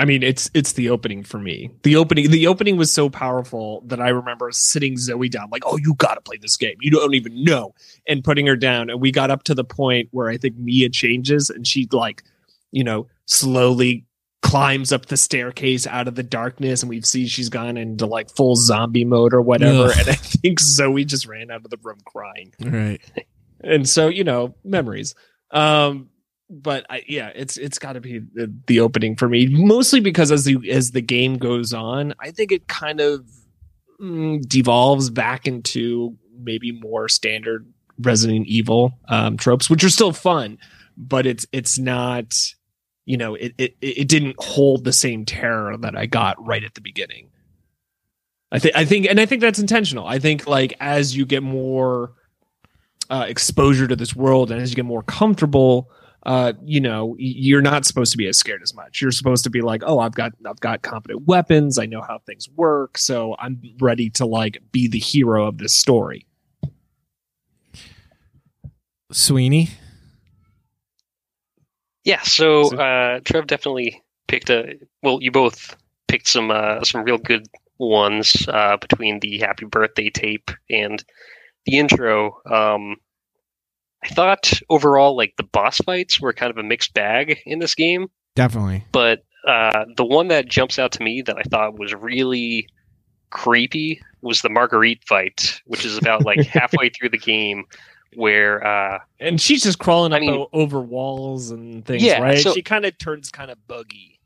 I 0.00 0.04
mean, 0.04 0.22
it's 0.22 0.48
it's 0.54 0.74
the 0.74 0.90
opening 0.90 1.24
for 1.24 1.38
me. 1.38 1.70
The 1.82 1.96
opening 1.96 2.30
the 2.30 2.46
opening 2.46 2.76
was 2.76 2.92
so 2.92 3.10
powerful 3.10 3.82
that 3.86 4.00
I 4.00 4.10
remember 4.10 4.52
sitting 4.52 4.96
Zoe 4.96 5.28
down, 5.28 5.48
like, 5.50 5.64
"Oh, 5.66 5.76
you 5.76 5.94
got 5.94 6.14
to 6.14 6.20
play 6.20 6.36
this 6.40 6.56
game. 6.56 6.76
You 6.80 6.90
don't 6.92 7.14
even 7.14 7.42
know," 7.42 7.74
and 8.06 8.22
putting 8.22 8.46
her 8.46 8.56
down. 8.56 8.90
And 8.90 9.00
we 9.00 9.10
got 9.10 9.30
up 9.30 9.42
to 9.44 9.54
the 9.54 9.64
point 9.64 10.08
where 10.12 10.28
I 10.28 10.36
think 10.36 10.56
Mia 10.56 10.88
changes, 10.88 11.50
and 11.50 11.66
she 11.66 11.88
like, 11.90 12.22
you 12.70 12.84
know, 12.84 13.08
slowly 13.26 14.04
climbs 14.40 14.92
up 14.92 15.06
the 15.06 15.16
staircase 15.16 15.84
out 15.86 16.06
of 16.06 16.14
the 16.14 16.22
darkness, 16.22 16.82
and 16.84 16.88
we 16.90 17.00
see 17.02 17.26
she's 17.26 17.48
gone 17.48 17.76
into 17.76 18.06
like 18.06 18.30
full 18.30 18.54
zombie 18.54 19.04
mode 19.04 19.34
or 19.34 19.42
whatever. 19.42 19.86
Ugh. 19.86 19.94
And 19.98 20.08
I 20.10 20.14
think 20.14 20.60
Zoe 20.60 21.04
just 21.04 21.26
ran 21.26 21.50
out 21.50 21.64
of 21.64 21.70
the 21.70 21.78
room 21.82 21.98
crying 22.06 22.54
Right. 22.60 23.00
and 23.60 23.88
so 23.88 24.06
you 24.06 24.22
know 24.22 24.54
memories 24.64 25.16
um 25.50 26.08
but 26.50 26.86
I, 26.88 27.02
yeah 27.06 27.30
it's 27.34 27.56
it's 27.56 27.78
got 27.78 27.92
to 27.92 28.00
be 28.00 28.20
the, 28.20 28.52
the 28.66 28.80
opening 28.80 29.16
for 29.16 29.28
me 29.28 29.46
mostly 29.48 30.00
because 30.00 30.32
as 30.32 30.44
the 30.44 30.70
as 30.70 30.92
the 30.92 31.02
game 31.02 31.36
goes 31.36 31.74
on 31.74 32.14
i 32.20 32.30
think 32.30 32.52
it 32.52 32.68
kind 32.68 33.00
of 33.00 33.26
mm, 34.00 34.40
devolves 34.48 35.10
back 35.10 35.46
into 35.46 36.16
maybe 36.38 36.72
more 36.72 37.08
standard 37.08 37.70
resident 38.00 38.46
evil 38.46 38.98
um 39.08 39.36
tropes 39.36 39.68
which 39.68 39.84
are 39.84 39.90
still 39.90 40.12
fun 40.12 40.58
but 40.96 41.26
it's 41.26 41.46
it's 41.52 41.78
not 41.78 42.34
you 43.08 43.16
know 43.16 43.34
it 43.34 43.54
it, 43.56 43.76
it 43.80 44.08
didn't 44.08 44.36
hold 44.38 44.84
the 44.84 44.92
same 44.92 45.24
terror 45.24 45.76
that 45.78 45.96
i 45.96 46.04
got 46.04 46.44
right 46.44 46.62
at 46.62 46.74
the 46.74 46.80
beginning. 46.80 47.30
I 48.52 48.58
think 48.58 48.76
i 48.76 48.84
think 48.84 49.06
and 49.06 49.18
i 49.18 49.26
think 49.26 49.40
that's 49.40 49.58
intentional. 49.58 50.06
I 50.06 50.18
think 50.18 50.46
like 50.46 50.74
as 50.80 51.16
you 51.16 51.24
get 51.24 51.42
more 51.42 52.12
uh, 53.10 53.24
exposure 53.26 53.88
to 53.88 53.96
this 53.96 54.14
world 54.14 54.50
and 54.50 54.60
as 54.60 54.70
you 54.70 54.76
get 54.76 54.84
more 54.84 55.02
comfortable 55.02 55.90
uh, 56.24 56.52
you 56.64 56.80
know, 56.80 57.14
you're 57.18 57.62
not 57.62 57.84
supposed 57.84 58.12
to 58.12 58.18
be 58.18 58.26
as 58.26 58.36
scared 58.38 58.62
as 58.62 58.74
much. 58.74 59.00
You're 59.00 59.12
supposed 59.12 59.44
to 59.44 59.50
be 59.50 59.62
like, 59.62 59.82
oh, 59.86 59.98
I've 60.00 60.14
got, 60.14 60.32
I've 60.46 60.60
got 60.60 60.82
competent 60.82 61.26
weapons. 61.26 61.78
I 61.78 61.86
know 61.86 62.02
how 62.02 62.18
things 62.26 62.48
work, 62.50 62.98
so 62.98 63.36
I'm 63.38 63.60
ready 63.80 64.10
to 64.10 64.26
like 64.26 64.58
be 64.72 64.88
the 64.88 64.98
hero 64.98 65.46
of 65.46 65.58
this 65.58 65.72
story. 65.74 66.26
Sweeney. 69.12 69.70
Yeah, 72.04 72.22
so 72.22 72.64
So- 72.64 72.78
uh, 72.78 73.20
Trev 73.24 73.46
definitely 73.46 74.02
picked 74.26 74.50
a. 74.50 74.78
Well, 75.02 75.18
you 75.22 75.30
both 75.30 75.76
picked 76.08 76.28
some 76.28 76.50
uh, 76.50 76.82
some 76.84 77.02
real 77.04 77.18
good 77.18 77.46
ones 77.78 78.46
uh, 78.48 78.76
between 78.78 79.20
the 79.20 79.38
Happy 79.38 79.64
Birthday 79.66 80.10
tape 80.10 80.50
and 80.70 81.02
the 81.66 81.78
intro. 81.78 82.40
Um, 82.50 82.96
I 84.04 84.08
thought 84.08 84.52
overall, 84.70 85.16
like 85.16 85.34
the 85.36 85.42
boss 85.42 85.78
fights 85.78 86.20
were 86.20 86.32
kind 86.32 86.50
of 86.50 86.58
a 86.58 86.62
mixed 86.62 86.94
bag 86.94 87.38
in 87.46 87.58
this 87.58 87.74
game, 87.74 88.08
Definitely. 88.34 88.84
but 88.92 89.24
Uh, 89.46 89.86
the 89.96 90.04
one 90.04 90.28
that 90.28 90.46
jumps 90.48 90.78
out 90.78 90.92
to 90.92 91.02
me 91.02 91.22
that 91.22 91.36
I 91.38 91.42
thought 91.42 91.78
was 91.78 91.94
really 91.94 92.68
creepy 93.30 94.00
was 94.20 94.42
the 94.42 94.48
Marguerite 94.48 95.02
fight, 95.04 95.60
which 95.66 95.84
is 95.84 95.96
about 95.96 96.24
like 96.24 96.40
halfway 96.46 96.90
through 96.90 97.08
the 97.10 97.18
game, 97.18 97.64
where 98.14 98.64
uh, 98.66 98.98
And 99.20 99.40
she's 99.40 99.62
just 99.62 99.78
crawling 99.78 100.12
I 100.12 100.16
up 100.16 100.20
mean- 100.20 100.46
over 100.52 100.80
walls 100.80 101.50
and 101.50 101.84
things, 101.84 102.02
Yeah, 102.02 102.20
right? 102.20 102.38
so- 102.38 102.52
she 102.52 102.62
kind 102.62 102.84
of 102.84 102.96
turns 102.98 103.30
kind 103.30 103.50
of 103.50 103.58
buggy. 103.68 104.18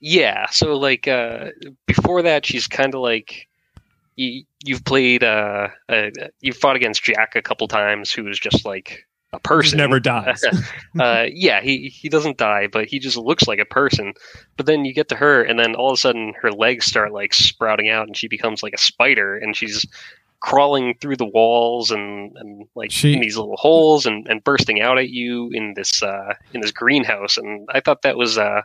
yeah, 0.00 0.46
so 0.50 0.76
like 0.76 1.08
uh, 1.08 1.50
before 1.86 2.22
that, 2.22 2.44
she's 2.44 2.66
kind 2.66 2.94
of 2.94 3.00
like 3.00 3.48
you, 4.16 4.44
you've 4.64 4.84
played 4.84 5.22
uh, 5.24 5.68
uh, 5.88 6.10
you've 6.40 6.56
fought 6.56 6.76
against 6.76 7.02
Jack 7.04 7.34
a 7.36 7.42
couple 7.42 7.66
times, 7.68 8.12
who 8.12 8.26
is 8.28 8.38
just 8.38 8.64
like 8.66 9.05
a 9.32 9.40
person. 9.40 9.78
never 9.78 10.00
dies. 10.00 10.42
uh, 11.00 11.26
yeah, 11.30 11.60
he 11.60 11.88
he 11.88 12.08
doesn't 12.08 12.36
die, 12.38 12.66
but 12.68 12.86
he 12.86 12.98
just 12.98 13.16
looks 13.16 13.46
like 13.48 13.58
a 13.58 13.64
person. 13.64 14.12
But 14.56 14.66
then 14.66 14.84
you 14.84 14.94
get 14.94 15.08
to 15.10 15.16
her, 15.16 15.42
and 15.42 15.58
then 15.58 15.74
all 15.74 15.90
of 15.90 15.94
a 15.94 16.00
sudden 16.00 16.32
her 16.40 16.50
legs 16.52 16.86
start 16.86 17.12
like 17.12 17.34
sprouting 17.34 17.88
out, 17.88 18.06
and 18.06 18.16
she 18.16 18.28
becomes 18.28 18.62
like 18.62 18.72
a 18.74 18.78
spider, 18.78 19.36
and 19.36 19.54
she's 19.56 19.84
crawling 20.40 20.94
through 21.00 21.16
the 21.16 21.24
walls 21.26 21.90
and 21.90 22.36
and 22.36 22.68
like 22.74 22.90
She- 22.90 23.14
in 23.14 23.20
these 23.20 23.36
little 23.36 23.56
holes 23.56 24.06
and 24.06 24.28
and 24.28 24.44
bursting 24.44 24.80
out 24.80 24.98
at 24.98 25.08
you 25.08 25.50
in 25.52 25.72
this 25.74 26.02
uh 26.02 26.34
in 26.52 26.60
this 26.60 26.70
greenhouse. 26.72 27.36
And 27.36 27.68
I 27.72 27.80
thought 27.80 28.02
that 28.02 28.16
was 28.16 28.38
uh 28.38 28.60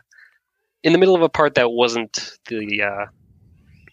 in 0.84 0.92
the 0.92 0.98
middle 0.98 1.14
of 1.16 1.22
a 1.22 1.28
part 1.28 1.54
that 1.54 1.72
wasn't 1.72 2.36
the 2.48 2.82
uh 2.82 3.06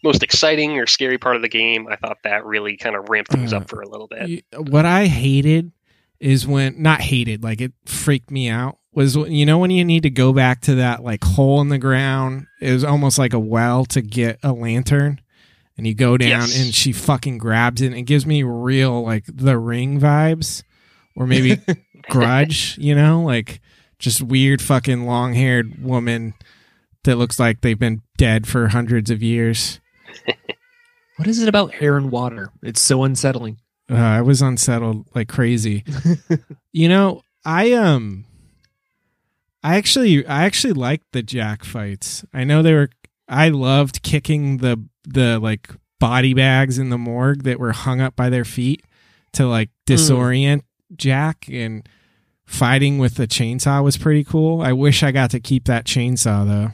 most 0.03 0.23
exciting 0.23 0.77
or 0.79 0.87
scary 0.87 1.17
part 1.17 1.35
of 1.35 1.41
the 1.41 1.49
game. 1.49 1.87
I 1.89 1.95
thought 1.95 2.17
that 2.23 2.45
really 2.45 2.77
kind 2.77 2.95
of 2.95 3.09
ramped 3.09 3.31
things 3.31 3.53
Uh, 3.53 3.57
up 3.57 3.69
for 3.69 3.81
a 3.81 3.87
little 3.89 4.07
bit. 4.07 4.45
What 4.55 4.85
I 4.85 5.07
hated 5.07 5.71
is 6.19 6.45
when 6.47 6.81
not 6.81 7.01
hated, 7.01 7.43
like 7.43 7.61
it 7.61 7.73
freaked 7.85 8.31
me 8.31 8.49
out. 8.49 8.77
Was 8.93 9.15
you 9.15 9.45
know 9.45 9.57
when 9.59 9.71
you 9.71 9.85
need 9.85 10.03
to 10.03 10.09
go 10.09 10.33
back 10.33 10.61
to 10.61 10.75
that 10.75 11.03
like 11.03 11.23
hole 11.23 11.61
in 11.61 11.69
the 11.69 11.77
ground? 11.77 12.47
It 12.59 12.71
was 12.73 12.83
almost 12.83 13.17
like 13.19 13.33
a 13.33 13.39
well 13.39 13.85
to 13.85 14.01
get 14.01 14.39
a 14.43 14.51
lantern, 14.51 15.21
and 15.77 15.85
you 15.87 15.93
go 15.93 16.17
down 16.17 16.29
Yes. 16.47 16.59
and 16.63 16.73
she 16.73 16.91
fucking 16.91 17.37
grabs 17.37 17.81
it. 17.81 17.87
and 17.87 17.95
It 17.95 18.01
gives 18.03 18.25
me 18.25 18.43
real 18.43 19.03
like 19.03 19.25
the 19.27 19.57
ring 19.57 19.99
vibes, 19.99 20.63
or 21.15 21.27
maybe 21.27 21.61
Grudge. 22.09 22.77
You 22.79 22.95
know, 22.95 23.21
like 23.21 23.61
just 23.99 24.21
weird 24.21 24.61
fucking 24.61 25.05
long 25.05 25.33
haired 25.33 25.83
woman 25.83 26.33
that 27.03 27.15
looks 27.17 27.39
like 27.39 27.61
they've 27.61 27.79
been 27.79 28.01
dead 28.17 28.47
for 28.47 28.67
hundreds 28.69 29.09
of 29.11 29.21
years. 29.23 29.79
what 31.17 31.27
is 31.27 31.41
it 31.41 31.47
about 31.47 31.75
hair 31.75 31.95
and 31.95 32.11
water? 32.11 32.49
It's 32.63 32.81
so 32.81 33.03
unsettling. 33.03 33.57
Uh, 33.89 33.95
I 33.95 34.21
was 34.21 34.41
unsettled 34.41 35.07
like 35.15 35.27
crazy. 35.27 35.83
you 36.71 36.87
know, 36.87 37.23
I 37.43 37.73
um 37.73 38.25
I 39.63 39.77
actually 39.77 40.25
I 40.25 40.45
actually 40.45 40.73
liked 40.73 41.11
the 41.11 41.23
jack 41.23 41.63
fights. 41.63 42.23
I 42.33 42.43
know 42.43 42.61
they 42.61 42.73
were 42.73 42.89
I 43.27 43.49
loved 43.49 44.03
kicking 44.03 44.57
the 44.57 44.83
the 45.05 45.39
like 45.39 45.69
body 45.99 46.33
bags 46.33 46.77
in 46.77 46.89
the 46.89 46.97
morgue 46.97 47.43
that 47.43 47.59
were 47.59 47.71
hung 47.71 47.99
up 47.99 48.15
by 48.15 48.29
their 48.29 48.45
feet 48.45 48.83
to 49.33 49.47
like 49.47 49.69
disorient 49.87 50.61
Jack 50.95 51.45
and 51.51 51.87
fighting 52.45 52.97
with 52.97 53.15
the 53.15 53.27
chainsaw 53.27 53.83
was 53.83 53.97
pretty 53.97 54.23
cool. 54.23 54.61
I 54.61 54.73
wish 54.73 55.03
I 55.03 55.11
got 55.11 55.29
to 55.31 55.39
keep 55.39 55.65
that 55.65 55.85
chainsaw 55.85 56.47
though. 56.47 56.71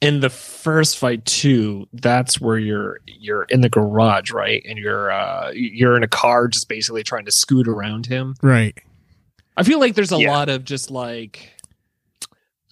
In 0.00 0.20
the 0.20 0.30
first 0.30 0.96
fight 0.98 1.24
too 1.24 1.88
that's 1.92 2.40
where 2.40 2.56
you're 2.58 3.00
you're 3.06 3.42
in 3.44 3.60
the 3.62 3.68
garage 3.68 4.30
right 4.30 4.64
and 4.68 4.78
you're 4.78 5.10
uh 5.10 5.50
you're 5.54 5.96
in 5.96 6.02
a 6.04 6.08
car 6.08 6.46
just 6.46 6.68
basically 6.68 7.02
trying 7.02 7.24
to 7.24 7.32
scoot 7.32 7.66
around 7.66 8.06
him 8.06 8.34
Right. 8.42 8.78
i 9.56 9.62
feel 9.64 9.80
like 9.80 9.94
there's 9.96 10.12
a 10.12 10.18
Yeah. 10.20 10.30
lot 10.30 10.48
of 10.48 10.64
just 10.64 10.90
like 10.92 11.50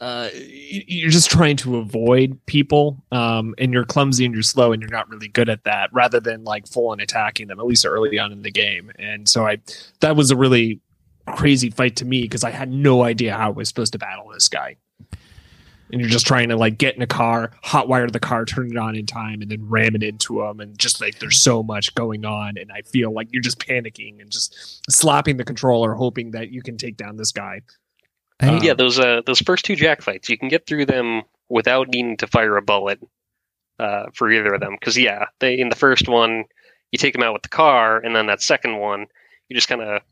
uh 0.01 0.29
you're 0.35 1.11
just 1.11 1.31
trying 1.31 1.57
to 1.57 1.79
avoid 1.79 2.39
people 2.47 3.03
um 3.11 3.55
and 3.59 3.73
you're 3.73 3.85
clumsy 3.85 4.25
and 4.25 4.35
you're 4.35 4.43
slow 4.43 4.73
and 4.73 4.83
you're 4.83 4.91
not 4.91 5.09
really 5.09 5.29
good 5.29 5.49
at 5.49 5.65
that 5.65 5.91
rather 5.93 6.21
than 6.21 6.45
like 6.45 6.69
full 6.69 6.89
on 6.89 7.01
attacking 7.01 7.49
them 7.49 7.59
at 7.59 7.67
least 7.67 7.87
early 7.87 8.19
on 8.19 8.31
in 8.31 8.43
the 8.43 8.51
game 8.51 8.93
and 8.99 9.29
so 9.29 9.47
i 9.47 9.57
that 10.01 10.15
was 10.15 10.31
a 10.31 10.37
really 10.37 10.81
crazy 11.35 11.71
fight 11.71 11.97
to 11.97 12.05
me 12.05 12.23
because 12.23 12.45
i 12.45 12.51
had 12.51 12.71
no 12.71 13.03
idea 13.03 13.35
how 13.35 13.47
i 13.47 13.51
was 13.51 13.69
supposed 13.69 13.93
to 13.93 13.99
battle 13.99 14.29
this 14.33 14.49
guy 14.49 14.77
and 15.90 16.01
you're 16.01 16.11
just 16.11 16.27
trying 16.27 16.49
to 16.49 16.57
like 16.57 16.79
get 16.79 16.96
in 16.96 17.03
a 17.03 17.07
car, 17.07 17.53
hotwire 17.64 18.11
the 18.11 18.20
car, 18.20 18.44
turn 18.44 18.70
it 18.70 18.77
on 18.77 18.96
in 18.96 19.07
time, 19.07 19.42
and 19.42 19.51
then 19.51 19.68
ram 19.68 19.94
it 19.94 20.03
into 20.03 20.40
them, 20.40 20.61
and 20.61 20.79
just 20.79 21.01
like 21.01 21.18
there's 21.18 21.40
so 21.40 21.62
much 21.62 21.94
going 21.94 22.25
on, 22.25 22.57
and 22.57 22.70
I 22.72 22.83
feel 22.83 23.12
like 23.12 23.29
you're 23.33 23.42
just 23.42 23.59
panicking 23.59 24.20
and 24.20 24.31
just 24.31 24.83
slapping 24.90 25.37
the 25.37 25.44
controller, 25.44 25.94
hoping 25.94 26.33
that 26.33 26.51
you 26.51 26.62
can 26.62 26.77
take 26.77 26.96
down 26.96 27.16
this 27.16 27.33
guy. 27.33 27.62
Uh, 28.42 28.61
yeah, 28.62 28.75
those 28.75 28.99
uh, 28.99 29.22
those 29.27 29.40
first 29.40 29.64
two 29.64 29.77
jack 29.77 30.03
fights, 30.03 30.29
you 30.29 30.37
can 30.37 30.49
get 30.49 30.66
through 30.66 30.87
them 30.87 31.22
without 31.49 31.88
needing 31.88 32.16
to 32.18 32.27
fire 32.27 32.57
a 32.57 32.62
bullet 32.62 33.01
uh, 33.79 34.07
for 34.14 34.31
either 34.31 34.55
of 34.55 34.61
them. 34.61 34.77
Because 34.79 34.96
yeah, 34.96 35.27
they 35.38 35.59
in 35.59 35.68
the 35.68 35.77
first 35.77 36.09
one, 36.09 36.44
you 36.92 36.99
take 36.99 37.14
them 37.14 37.22
out 37.22 37.33
with 37.33 37.42
the 37.42 37.49
car, 37.49 37.99
and 37.99 38.14
then 38.14 38.27
that 38.27 38.42
second 38.42 38.79
one, 38.79 39.07
you 39.49 39.57
just 39.57 39.68
kind 39.68 39.81
of 39.81 40.03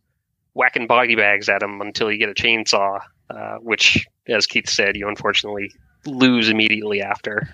whacking 0.54 0.86
body 0.86 1.16
bags 1.16 1.48
at 1.48 1.60
them 1.60 1.80
until 1.80 2.10
you 2.10 2.18
get 2.18 2.28
a 2.28 2.34
chainsaw, 2.34 3.00
uh, 3.30 3.56
which, 3.58 4.06
as 4.28 4.46
Keith 4.46 4.68
said, 4.68 4.96
you 4.96 5.08
unfortunately 5.08 5.72
lose 6.06 6.48
immediately 6.48 7.00
after. 7.00 7.48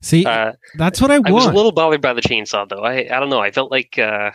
See, 0.00 0.24
Uh, 0.24 0.52
that's 0.76 1.00
what 1.00 1.10
I 1.10 1.16
I 1.16 1.32
was 1.32 1.46
a 1.46 1.52
little 1.52 1.72
bothered 1.72 2.00
by 2.00 2.12
the 2.12 2.20
chainsaw, 2.22 2.68
though. 2.68 2.82
I 2.84 3.08
I 3.14 3.18
don't 3.20 3.30
know. 3.30 3.40
I 3.40 3.50
felt 3.50 3.70
like 3.70 3.98
uh, 3.98 4.30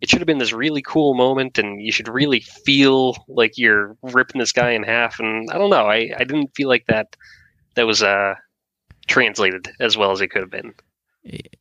it 0.00 0.10
should 0.10 0.20
have 0.20 0.26
been 0.26 0.38
this 0.38 0.52
really 0.52 0.82
cool 0.82 1.14
moment, 1.14 1.58
and 1.58 1.80
you 1.80 1.92
should 1.92 2.08
really 2.08 2.40
feel 2.40 3.16
like 3.28 3.56
you're 3.56 3.96
ripping 4.02 4.38
this 4.38 4.52
guy 4.52 4.72
in 4.72 4.82
half. 4.82 5.18
And 5.18 5.50
I 5.50 5.56
don't 5.58 5.70
know. 5.70 5.86
I, 5.86 6.10
I 6.18 6.24
didn't 6.24 6.54
feel 6.54 6.68
like 6.68 6.86
that 6.86 7.16
that 7.74 7.86
was 7.86 8.02
uh, 8.02 8.34
translated 9.06 9.70
as 9.80 9.96
well 9.96 10.10
as 10.10 10.20
it 10.20 10.28
could 10.28 10.42
have 10.42 10.50
been. 10.50 10.74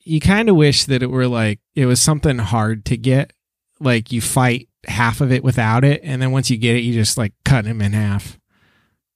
you 0.01 0.19
kind 0.19 0.49
of 0.49 0.55
wish 0.55 0.85
that 0.85 1.03
it 1.03 1.09
were 1.11 1.27
like 1.27 1.59
it 1.75 1.85
was 1.85 2.01
something 2.01 2.39
hard 2.39 2.83
to 2.85 2.97
get 2.97 3.31
like 3.79 4.11
you 4.11 4.19
fight 4.19 4.67
half 4.87 5.21
of 5.21 5.31
it 5.31 5.43
without 5.43 5.83
it. 5.83 6.01
And 6.03 6.21
then 6.21 6.31
once 6.31 6.49
you 6.49 6.57
get 6.57 6.75
it 6.75 6.79
you 6.81 6.93
just 6.93 7.17
like 7.17 7.33
cut 7.45 7.65
him 7.65 7.81
in 7.81 7.93
half 7.93 8.39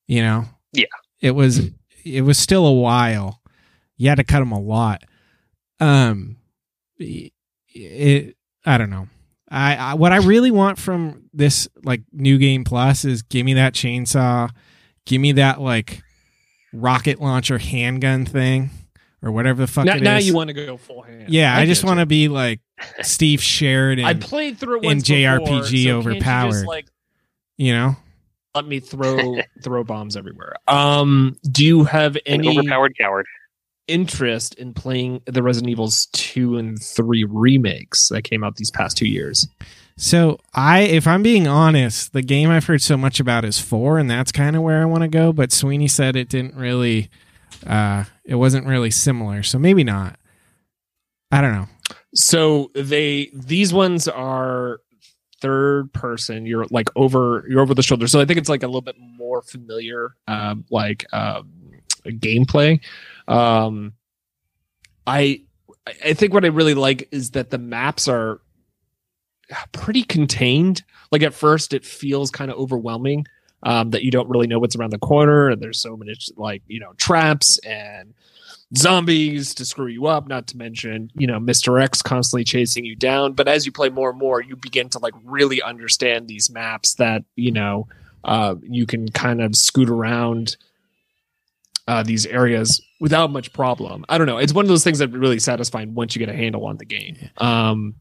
you 0.07 0.21
know? 0.21 0.45
Yeah. 0.71 0.85
it 1.21 1.31
was 1.31 1.69
it 2.03 2.21
was 2.21 2.37
still 2.37 2.65
a 2.65 2.73
while. 2.73 3.41
You 3.97 4.09
had 4.09 4.15
to 4.15 4.23
cut 4.23 4.41
him 4.41 4.51
a 4.51 4.59
lot. 4.59 5.03
Um 5.79 6.37
it, 6.97 8.35
i 8.65 8.77
don't 8.77 8.89
know. 8.89 9.07
I, 9.49 9.75
I 9.75 9.93
what 9.93 10.11
i 10.11 10.17
really 10.17 10.49
want 10.49 10.79
from 10.79 11.29
this 11.33 11.67
like 11.83 12.01
new 12.11 12.37
game 12.37 12.63
plus 12.63 13.05
is 13.05 13.21
give 13.21 13.45
me 13.45 13.53
that 13.53 13.73
chainsaw 13.73 14.49
give 15.05 15.21
me 15.21 15.33
that 15.33 15.61
like 15.61 16.01
rocket 16.73 17.21
launcher 17.21 17.59
handgun 17.59 18.25
thing 18.25 18.71
or 19.25 19.31
whatever 19.31 19.61
the 19.61 19.67
fuck 19.67 19.85
now, 19.85 19.95
it 19.95 20.03
now 20.03 20.17
is. 20.17 20.27
you 20.27 20.35
want 20.35 20.49
to 20.49 20.53
go 20.53 20.77
full 20.77 21.01
hand. 21.01 21.29
Yeah, 21.29 21.57
I, 21.57 21.65
just 21.65 21.83
want 21.83 21.99
to 21.99 22.05
be 22.05 22.27
like 22.29 22.61
Steve 23.01 23.41
Sheridan. 23.41 24.05
I 24.05 24.13
played 24.13 24.57
through 24.59 24.77
it 24.77 24.83
in 24.83 24.89
once 24.89 25.07
before, 25.07 25.17
JRPG 25.17 25.39
so 25.39 25.45
can't 25.45 25.71
you 25.71 25.83
just, 25.83 26.07
overpowered. 26.07 26.65
like 26.67 26.85
you 27.57 27.73
know, 27.73 27.95
let 28.53 28.67
me 28.67 28.79
throw 28.79 29.37
throw 29.63 29.83
bombs 29.83 30.15
everywhere. 30.15 30.53
Um, 30.67 31.37
do 31.51 31.65
you 31.65 31.83
have 31.85 32.15
An 32.15 32.21
any 32.25 32.57
overpowered 32.57 32.95
coward. 32.97 33.25
interest 33.87 34.53
in 34.55 34.73
playing 34.73 35.21
the 35.25 35.41
Resident 35.41 35.71
Evils 35.71 36.07
two 36.13 36.57
and 36.57 36.81
three 36.81 37.23
remakes 37.23 38.09
that 38.09 38.21
came 38.23 38.43
out 38.43 38.55
these 38.57 38.71
past 38.71 38.95
two 38.97 39.07
years? 39.07 39.47
so 39.97 40.37
I, 40.53 40.81
if 40.81 41.07
I'm 41.07 41.23
being 41.23 41.47
honest, 41.47 42.11
the 42.11 42.21
game 42.21 42.49
I've 42.49 42.65
heard 42.65 42.81
so 42.81 42.97
much 42.97 43.19
about 43.21 43.45
is 43.45 43.59
four, 43.59 43.97
and 43.97 44.09
that's 44.11 44.31
kind 44.31 44.55
of 44.55 44.61
where 44.61 44.81
I 44.81 44.85
want 44.85 45.03
to 45.03 45.07
go. 45.07 45.31
But 45.31 45.51
Sweeney 45.53 45.87
said 45.87 46.15
it 46.17 46.27
didn't 46.29 46.55
really, 46.55 47.09
uh, 47.65 48.05
it 48.23 48.35
wasn't 48.35 48.67
really 48.67 48.91
similar, 48.91 49.43
so 49.43 49.59
maybe 49.59 49.83
not. 49.83 50.19
I 51.31 51.41
don't 51.41 51.53
know. 51.53 51.67
So 52.13 52.71
they 52.75 53.29
these 53.33 53.73
ones 53.73 54.07
are 54.07 54.79
third 55.41 55.91
person. 55.93 56.45
You're 56.45 56.65
like 56.71 56.89
over 56.95 57.45
you're 57.49 57.61
over 57.61 57.73
the 57.73 57.83
shoulder. 57.83 58.07
So 58.07 58.19
I 58.19 58.25
think 58.25 58.39
it's 58.39 58.49
like 58.49 58.63
a 58.63 58.67
little 58.67 58.81
bit 58.81 58.95
more 58.99 59.41
familiar, 59.41 60.15
um, 60.27 60.65
like 60.69 61.05
um, 61.13 61.51
gameplay. 62.05 62.79
Um, 63.27 63.93
I 65.05 65.41
I 66.03 66.13
think 66.13 66.33
what 66.33 66.45
I 66.45 66.49
really 66.49 66.73
like 66.73 67.07
is 67.11 67.31
that 67.31 67.49
the 67.49 67.57
maps 67.57 68.07
are 68.07 68.41
pretty 69.71 70.03
contained. 70.03 70.83
Like 71.11 71.23
at 71.23 71.33
first, 71.33 71.73
it 71.73 71.85
feels 71.85 72.31
kind 72.31 72.49
of 72.49 72.57
overwhelming. 72.57 73.25
Um, 73.65 73.89
that 73.89 74.03
you 74.03 74.11
don't 74.11 74.29
really 74.29 74.45
know 74.45 74.59
what's 74.59 74.75
around 74.75 74.91
the 74.91 74.99
corner, 74.99 75.49
and 75.49 75.59
there's 75.61 75.79
so 75.79 75.97
many 75.97 76.13
like 76.37 76.61
you 76.67 76.79
know 76.79 76.93
traps 76.97 77.57
and 77.59 78.13
zombies 78.77 79.55
to 79.55 79.65
screw 79.65 79.87
you 79.87 80.05
up. 80.05 80.27
Not 80.27 80.47
to 80.47 80.57
mention 80.57 81.11
you 81.15 81.27
know 81.27 81.39
Mr. 81.39 81.81
X 81.81 82.01
constantly 82.01 82.43
chasing 82.43 82.85
you 82.85 82.95
down. 82.95 83.33
But 83.33 83.47
as 83.47 83.65
you 83.65 83.71
play 83.71 83.89
more 83.89 84.11
and 84.11 84.19
more, 84.19 84.41
you 84.41 84.55
begin 84.55 84.89
to 84.89 84.99
like 84.99 85.13
really 85.23 85.61
understand 85.61 86.27
these 86.27 86.49
maps 86.49 86.93
that 86.95 87.23
you 87.35 87.51
know 87.51 87.87
uh, 88.23 88.55
you 88.61 88.85
can 88.85 89.09
kind 89.09 89.41
of 89.41 89.55
scoot 89.55 89.89
around 89.89 90.57
uh, 91.87 92.03
these 92.03 92.25
areas 92.25 92.81
without 92.99 93.31
much 93.31 93.53
problem. 93.53 94.05
I 94.09 94.17
don't 94.17 94.27
know. 94.27 94.37
It's 94.37 94.53
one 94.53 94.65
of 94.65 94.69
those 94.69 94.83
things 94.83 94.99
that 94.99 95.09
really 95.09 95.39
satisfying 95.39 95.93
once 95.93 96.15
you 96.15 96.19
get 96.19 96.29
a 96.29 96.37
handle 96.37 96.65
on 96.65 96.77
the 96.77 96.85
game. 96.85 97.17
Um, 97.37 97.95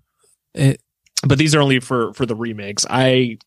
It, 0.55 0.81
but 1.27 1.39
these 1.39 1.55
are 1.55 1.61
only 1.63 1.81
for 1.81 2.13
for 2.15 2.27
the 2.27 2.37
remakes. 2.37 2.87
I 2.89 3.39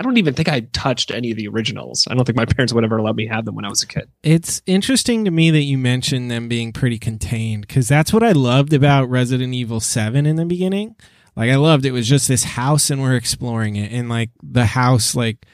I 0.00 0.04
don't 0.04 0.16
even 0.16 0.34
think 0.34 0.48
I 0.48 0.60
touched 0.60 1.10
any 1.10 1.32
of 1.32 1.36
the 1.36 1.48
originals. 1.48 2.06
I 2.08 2.14
don't 2.14 2.24
think 2.24 2.36
my 2.36 2.44
parents 2.56 2.72
would 2.72 2.84
ever 2.84 3.02
let 3.02 3.16
me 3.16 3.26
have 3.26 3.44
them 3.44 3.54
when 3.54 3.64
I 3.64 3.68
was 3.68 3.82
a 3.82 3.86
kid. 3.86 4.08
It's 4.22 4.62
interesting 4.66 5.24
to 5.24 5.30
me 5.30 5.50
that 5.50 5.62
you 5.62 5.76
mentioned 5.76 6.30
them 6.30 6.48
being 6.48 6.72
pretty 6.72 6.98
contained 6.98 7.66
because 7.66 7.88
that's 7.88 8.12
what 8.12 8.22
I 8.22 8.32
loved 8.32 8.72
about 8.72 9.10
Resident 9.10 9.54
Evil 9.54 9.80
7 9.80 10.24
in 10.24 10.36
the 10.36 10.44
beginning. 10.44 10.94
Like, 11.34 11.50
I 11.50 11.56
loved 11.56 11.84
it 11.84 11.92
was 11.92 12.08
just 12.08 12.28
this 12.28 12.44
house 12.44 12.90
and 12.90 13.00
we're 13.00 13.16
exploring 13.16 13.76
it. 13.76 13.92
And, 13.92 14.08
like, 14.08 14.30
the 14.42 14.66
house, 14.66 15.14
like, 15.14 15.46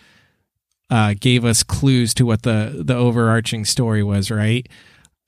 uh, 0.91 1.15
gave 1.19 1.45
us 1.45 1.63
clues 1.63 2.15
to 2.15 2.27
what 2.27 2.43
the, 2.43 2.83
the 2.85 2.95
overarching 2.95 3.65
story 3.65 4.03
was, 4.03 4.31
right? 4.31 4.69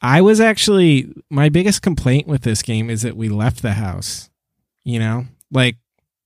I 0.01 0.21
was 0.21 0.41
actually, 0.41 1.13
my 1.31 1.49
biggest 1.49 1.83
complaint 1.83 2.27
with 2.27 2.43
this 2.43 2.63
game 2.63 2.91
is 2.91 3.03
that 3.03 3.17
we 3.17 3.29
left 3.29 3.63
the 3.63 3.73
house, 3.73 4.31
you 4.85 4.99
know? 4.99 5.25
Like, 5.51 5.77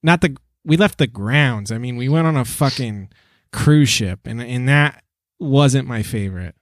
not 0.03 0.21
the 0.21 0.37
we 0.65 0.77
left 0.77 0.99
the 0.99 1.07
grounds. 1.07 1.73
I 1.73 1.79
mean, 1.79 1.97
we 1.97 2.09
went 2.09 2.27
on 2.27 2.37
a 2.37 2.45
fucking 2.45 3.11
cruise 3.53 3.89
ship, 3.89 4.21
and 4.25 4.41
and 4.41 4.69
that 4.69 5.03
wasn't 5.39 5.89
my 5.89 6.03
favorite. 6.03 6.55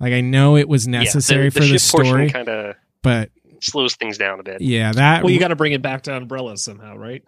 Like 0.00 0.12
I 0.12 0.20
know 0.20 0.56
it 0.56 0.68
was 0.68 0.86
necessary 0.86 1.44
yeah, 1.44 1.50
the, 1.50 1.60
for 1.60 1.66
the, 1.66 1.72
the 1.72 1.78
story, 1.78 2.06
story, 2.06 2.30
kind 2.30 2.48
of 2.48 2.76
but 3.02 3.30
slows 3.60 3.94
things 3.94 4.18
down 4.18 4.40
a 4.40 4.42
bit. 4.42 4.60
yeah, 4.60 4.92
that 4.92 5.22
Well, 5.22 5.32
you 5.32 5.40
got 5.40 5.48
to 5.48 5.56
bring 5.56 5.72
it 5.72 5.82
back 5.82 6.02
to 6.02 6.16
Umbrella 6.16 6.56
somehow, 6.56 6.96
right? 6.96 7.24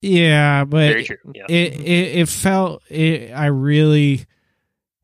yeah, 0.00 0.64
but 0.64 0.88
Very 0.88 1.04
true. 1.04 1.16
Yeah. 1.34 1.46
it, 1.48 1.80
it 1.80 2.18
it 2.20 2.28
felt 2.28 2.82
it, 2.90 3.32
I 3.32 3.46
really 3.46 4.26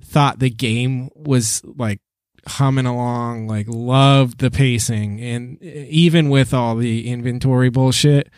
thought 0.05 0.39
the 0.39 0.51
game 0.51 1.11
was 1.15 1.63
like 1.65 2.01
humming 2.47 2.87
along, 2.87 3.47
like 3.47 3.67
loved 3.69 4.39
the 4.39 4.51
pacing, 4.51 5.21
and 5.21 5.63
even 5.63 6.31
with 6.31 6.53
all 6.53 6.77
the 6.77 7.09
inventory 7.09 7.71
bullshit. 7.71 8.31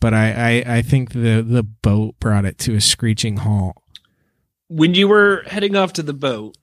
But 0.00 0.12
I, 0.14 0.62
I, 0.66 0.76
I 0.76 0.82
think 0.82 1.12
the 1.12 1.42
the 1.46 1.62
boat 1.62 2.16
brought 2.20 2.44
it 2.44 2.58
to 2.58 2.74
a 2.74 2.80
screeching 2.80 3.38
halt. 3.38 3.76
When 4.68 4.94
you 4.94 5.08
were 5.08 5.42
heading 5.46 5.76
off 5.76 5.92
to 5.94 6.02
the 6.02 6.12
boat, 6.12 6.56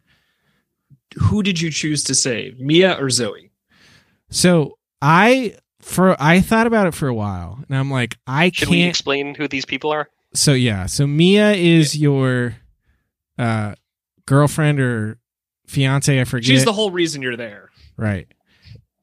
who 1.20 1.42
did 1.44 1.60
you 1.62 1.70
choose 1.72 2.04
to 2.06 2.16
save, 2.16 2.60
Mia 2.60 2.94
or 3.02 3.10
Zoe? 3.10 3.52
So 4.30 4.78
I 5.02 5.56
for 5.80 6.16
I 6.22 6.42
thought 6.42 6.68
about 6.68 6.88
it 6.88 6.94
for 6.94 7.08
a 7.08 7.14
while, 7.14 7.64
and 7.68 7.78
I'm 7.78 7.90
like, 7.92 8.18
I 8.28 8.52
Should 8.54 8.68
can't. 8.70 8.90
explain 8.90 9.36
who 9.36 9.48
these 9.48 9.66
people 9.66 9.92
are? 9.92 10.10
so 10.36 10.54
yeah, 10.54 10.86
so 10.88 11.06
Mia 11.08 11.52
is 11.54 11.96
your 11.98 12.56
uh 13.38 13.76
girlfriend 14.26 14.80
or 14.80 15.18
fiance, 15.68 16.20
I 16.20 16.24
forget. 16.24 16.46
She's 16.48 16.66
the 16.66 16.74
whole 16.74 16.92
reason 16.92 17.22
you're 17.22 17.38
there. 17.38 17.70
right. 17.98 18.28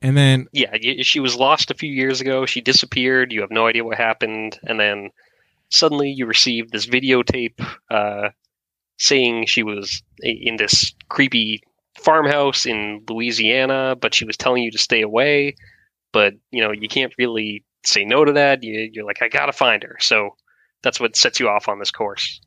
And 0.02 0.16
then 0.16 0.46
Yeah, 0.52 0.76
she 1.02 1.20
was 1.20 1.36
lost 1.36 1.70
a 1.70 1.74
few 1.74 1.92
years 1.92 2.20
ago. 2.20 2.46
She 2.46 2.60
disappeared. 2.60 3.32
You 3.32 3.42
have 3.42 3.50
no 3.50 3.66
idea 3.66 3.84
what 3.84 3.98
happened, 3.98 4.58
and 4.62 4.80
then 4.80 5.10
suddenly 5.68 6.10
you 6.10 6.26
received 6.26 6.72
this 6.72 6.86
videotape 6.86 7.60
uh, 7.90 8.30
saying 8.98 9.46
she 9.46 9.62
was 9.62 10.02
in 10.20 10.56
this 10.56 10.94
creepy 11.08 11.62
farmhouse 11.98 12.66
in 12.66 13.04
Louisiana, 13.08 13.96
but 14.00 14.14
she 14.14 14.24
was 14.24 14.36
telling 14.36 14.62
you 14.62 14.70
to 14.70 14.78
stay 14.78 15.02
away. 15.02 15.54
But 16.12 16.34
you 16.50 16.62
know 16.62 16.72
you 16.72 16.88
can't 16.88 17.12
really 17.18 17.64
say 17.84 18.04
no 18.04 18.24
to 18.24 18.32
that. 18.32 18.62
You, 18.62 18.90
you're 18.92 19.06
like, 19.06 19.22
I 19.22 19.28
gotta 19.28 19.52
find 19.52 19.82
her. 19.82 19.96
So 20.00 20.36
that's 20.82 21.00
what 21.00 21.16
sets 21.16 21.40
you 21.40 21.48
off 21.48 21.68
on 21.68 21.78
this 21.78 21.90
course. 21.90 22.40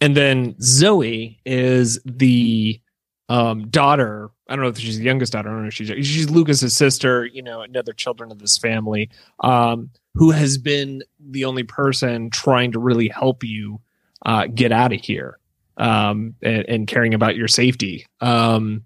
And 0.00 0.16
then 0.16 0.56
Zoe 0.60 1.40
is 1.44 2.00
the 2.04 2.80
um, 3.28 3.68
daughter. 3.68 4.30
I 4.48 4.54
don't 4.56 4.62
know 4.64 4.68
if 4.70 4.78
she's 4.78 4.98
the 4.98 5.04
youngest 5.04 5.32
daughter. 5.32 5.48
I 5.48 5.52
don't 5.52 5.62
know 5.62 5.68
if 5.68 5.74
she's 5.74 5.88
she's 6.06 6.28
Lucas's 6.30 6.76
sister. 6.76 7.24
You 7.26 7.42
know, 7.42 7.62
another 7.62 7.92
children 7.92 8.30
of 8.30 8.38
this 8.38 8.58
family, 8.58 9.10
um, 9.40 9.90
who 10.14 10.30
has 10.32 10.58
been 10.58 11.02
the 11.18 11.44
only 11.46 11.62
person 11.62 12.30
trying 12.30 12.72
to 12.72 12.78
really 12.78 13.08
help 13.08 13.42
you 13.42 13.80
uh, 14.26 14.46
get 14.46 14.70
out 14.72 14.92
of 14.92 15.00
here 15.00 15.38
um, 15.78 16.34
and, 16.42 16.64
and 16.68 16.86
caring 16.86 17.14
about 17.14 17.36
your 17.36 17.48
safety. 17.48 18.06
Um, 18.20 18.84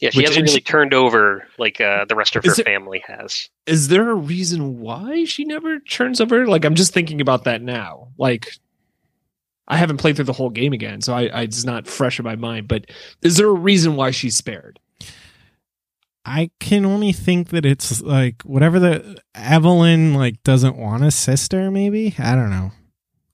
Yeah, 0.00 0.10
she 0.10 0.22
hasn't 0.22 0.44
really 0.46 0.54
she- 0.58 0.60
turned 0.60 0.92
over 0.94 1.46
like 1.58 1.80
uh, 1.80 2.04
the 2.04 2.14
rest 2.14 2.36
of 2.36 2.44
her 2.44 2.52
it- 2.52 2.64
family 2.64 3.02
has. 3.06 3.48
is 3.66 3.88
there 3.88 4.10
a 4.10 4.14
reason 4.14 4.80
why 4.80 5.24
she 5.24 5.44
never 5.44 5.80
turns 5.80 6.20
over? 6.20 6.46
Like, 6.46 6.64
I'm 6.64 6.74
just 6.74 6.92
thinking 6.92 7.20
about 7.22 7.44
that 7.44 7.62
now. 7.62 8.08
Like, 8.18 8.52
I 9.68 9.76
haven't 9.76 9.96
played 9.98 10.16
through 10.16 10.26
the 10.26 10.32
whole 10.32 10.50
game 10.50 10.72
again, 10.72 11.00
so 11.00 11.14
I, 11.14 11.26
I 11.26 11.42
it's 11.42 11.64
not 11.64 11.86
fresh 11.86 12.18
in 12.18 12.24
my 12.24 12.36
mind. 12.36 12.68
But 12.68 12.86
is 13.22 13.36
there 13.36 13.48
a 13.48 13.52
reason 13.52 13.96
why 13.96 14.10
she's 14.10 14.36
spared? 14.36 14.78
I 16.26 16.50
can 16.58 16.86
only 16.86 17.12
think 17.12 17.48
that 17.50 17.66
it's 17.66 18.00
like 18.00 18.42
whatever 18.42 18.78
the 18.78 19.20
Evelyn 19.34 20.14
like 20.14 20.42
doesn't 20.42 20.76
want 20.76 21.04
a 21.04 21.10
sister. 21.10 21.70
Maybe 21.70 22.14
I 22.18 22.34
don't 22.34 22.50
know. 22.50 22.72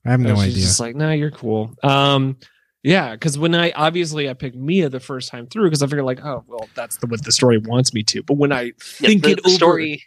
I 0.05 0.11
have 0.11 0.21
no 0.21 0.35
she's 0.37 0.55
idea. 0.55 0.63
Just 0.65 0.81
like, 0.81 0.97
nah, 0.97 1.13
you're 1.13 1.31
cool. 1.31 1.75
Um, 1.83 2.37
yeah, 2.83 3.13
because 3.13 3.39
when 3.39 3.55
I 3.55 3.73
obviously 3.73 4.29
I 4.29 4.35
picked 4.35 4.57
Mia 4.57 4.89
the 4.89 5.01
first 5.01 5.31
time 5.31 5.47
through 5.47 5.65
because 5.65 5.83
I 5.83 5.87
figured 5.87 6.05
like, 6.05 6.25
oh 6.25 6.45
well, 6.47 6.71
that's 6.75 6.97
the 6.97 7.07
what 7.07 7.25
the 7.25 7.33
story 7.33 7.59
wants 7.59 7.93
me 7.95 8.03
to. 8.05 8.23
But 8.23 8.35
when 8.39 8.53
I 8.53 8.73
Yeah, 8.99 9.11
think 9.11 9.23
the, 9.23 9.33
it 9.33 9.41
the 9.43 9.51
over, 9.51 9.55
story 9.55 10.03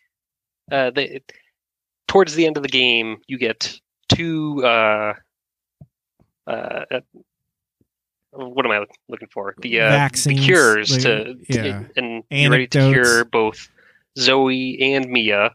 uh 0.71 0.91
the, 0.91 1.21
towards 2.07 2.36
the 2.36 2.45
end 2.45 2.57
of 2.57 2.63
the 2.63 2.69
game 2.69 3.17
you 3.28 3.38
get 3.38 3.80
two 4.09 4.63
uh 4.65 5.13
uh, 6.47 6.85
what 8.31 8.65
am 8.65 8.71
I 8.71 8.85
looking 9.07 9.27
for? 9.31 9.55
The 9.59 9.81
uh, 9.81 10.09
the 10.13 10.35
cures 10.35 10.91
like, 10.91 11.01
to, 11.01 11.35
yeah. 11.49 11.83
and 11.95 12.23
you're 12.29 12.51
ready 12.51 12.67
to 12.67 12.91
cure 12.91 13.25
both 13.25 13.69
Zoe 14.17 14.77
and 14.81 15.09
Mia. 15.09 15.51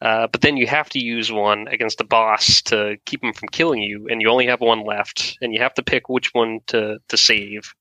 Uh, 0.00 0.28
but 0.28 0.42
then 0.42 0.56
you 0.56 0.66
have 0.66 0.88
to 0.90 1.00
use 1.00 1.32
one 1.32 1.66
against 1.68 2.00
a 2.00 2.04
boss 2.04 2.62
to 2.62 2.96
keep 3.04 3.22
him 3.22 3.32
from 3.32 3.48
killing 3.48 3.82
you, 3.82 4.06
and 4.08 4.22
you 4.22 4.30
only 4.30 4.46
have 4.46 4.60
one 4.60 4.84
left, 4.84 5.36
and 5.40 5.52
you 5.52 5.60
have 5.60 5.74
to 5.74 5.82
pick 5.82 6.08
which 6.08 6.32
one 6.34 6.60
to, 6.68 6.98
to 7.08 7.16
save. 7.16 7.74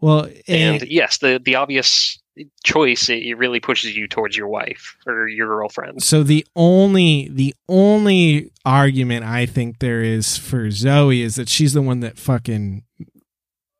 well, 0.00 0.24
And 0.48 0.82
and 0.82 0.90
yes, 0.90 1.18
the 1.18 1.40
the 1.42 1.54
obvious 1.54 2.19
choice 2.64 3.08
it, 3.08 3.22
it 3.22 3.34
really 3.34 3.60
pushes 3.60 3.96
you 3.96 4.06
towards 4.06 4.36
your 4.36 4.48
wife 4.48 4.96
or 5.06 5.28
your 5.28 5.46
girlfriend. 5.46 6.02
so 6.02 6.22
the 6.22 6.46
only 6.56 7.28
the 7.30 7.54
only 7.68 8.50
argument 8.64 9.24
I 9.24 9.46
think 9.46 9.78
there 9.78 10.02
is 10.02 10.36
for 10.36 10.70
Zoe 10.70 11.22
is 11.22 11.36
that 11.36 11.48
she's 11.48 11.72
the 11.72 11.82
one 11.82 12.00
that 12.00 12.18
fucking 12.18 12.84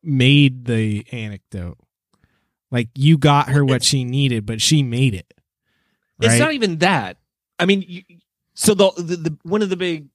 made 0.03 0.65
the 0.65 1.05
anecdote. 1.13 1.79
Like 2.71 2.89
you 2.95 3.19
got 3.19 3.49
her 3.51 3.65
what 3.65 3.83
she 3.83 4.05
needed, 4.05 4.47
but 4.47 4.61
she 4.61 4.83
made 4.83 5.15
it. 5.15 5.33
it's 6.21 6.39
not 6.39 6.53
even 6.53 6.79
that. 6.79 7.17
I 7.59 7.67
mean, 7.67 7.85
you, 7.87 8.03
so 8.55 8.75
the, 8.75 8.93
the 8.97 9.17
the 9.17 9.39
one 9.43 9.63
of 9.63 9.71
the 9.71 9.77
big 9.77 10.09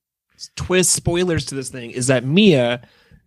twist 0.55 0.91
spoilers 0.91 1.45
to 1.45 1.55
this 1.55 1.69
thing 1.69 1.91
is 1.91 2.07
that 2.07 2.23
Mia 2.23 2.81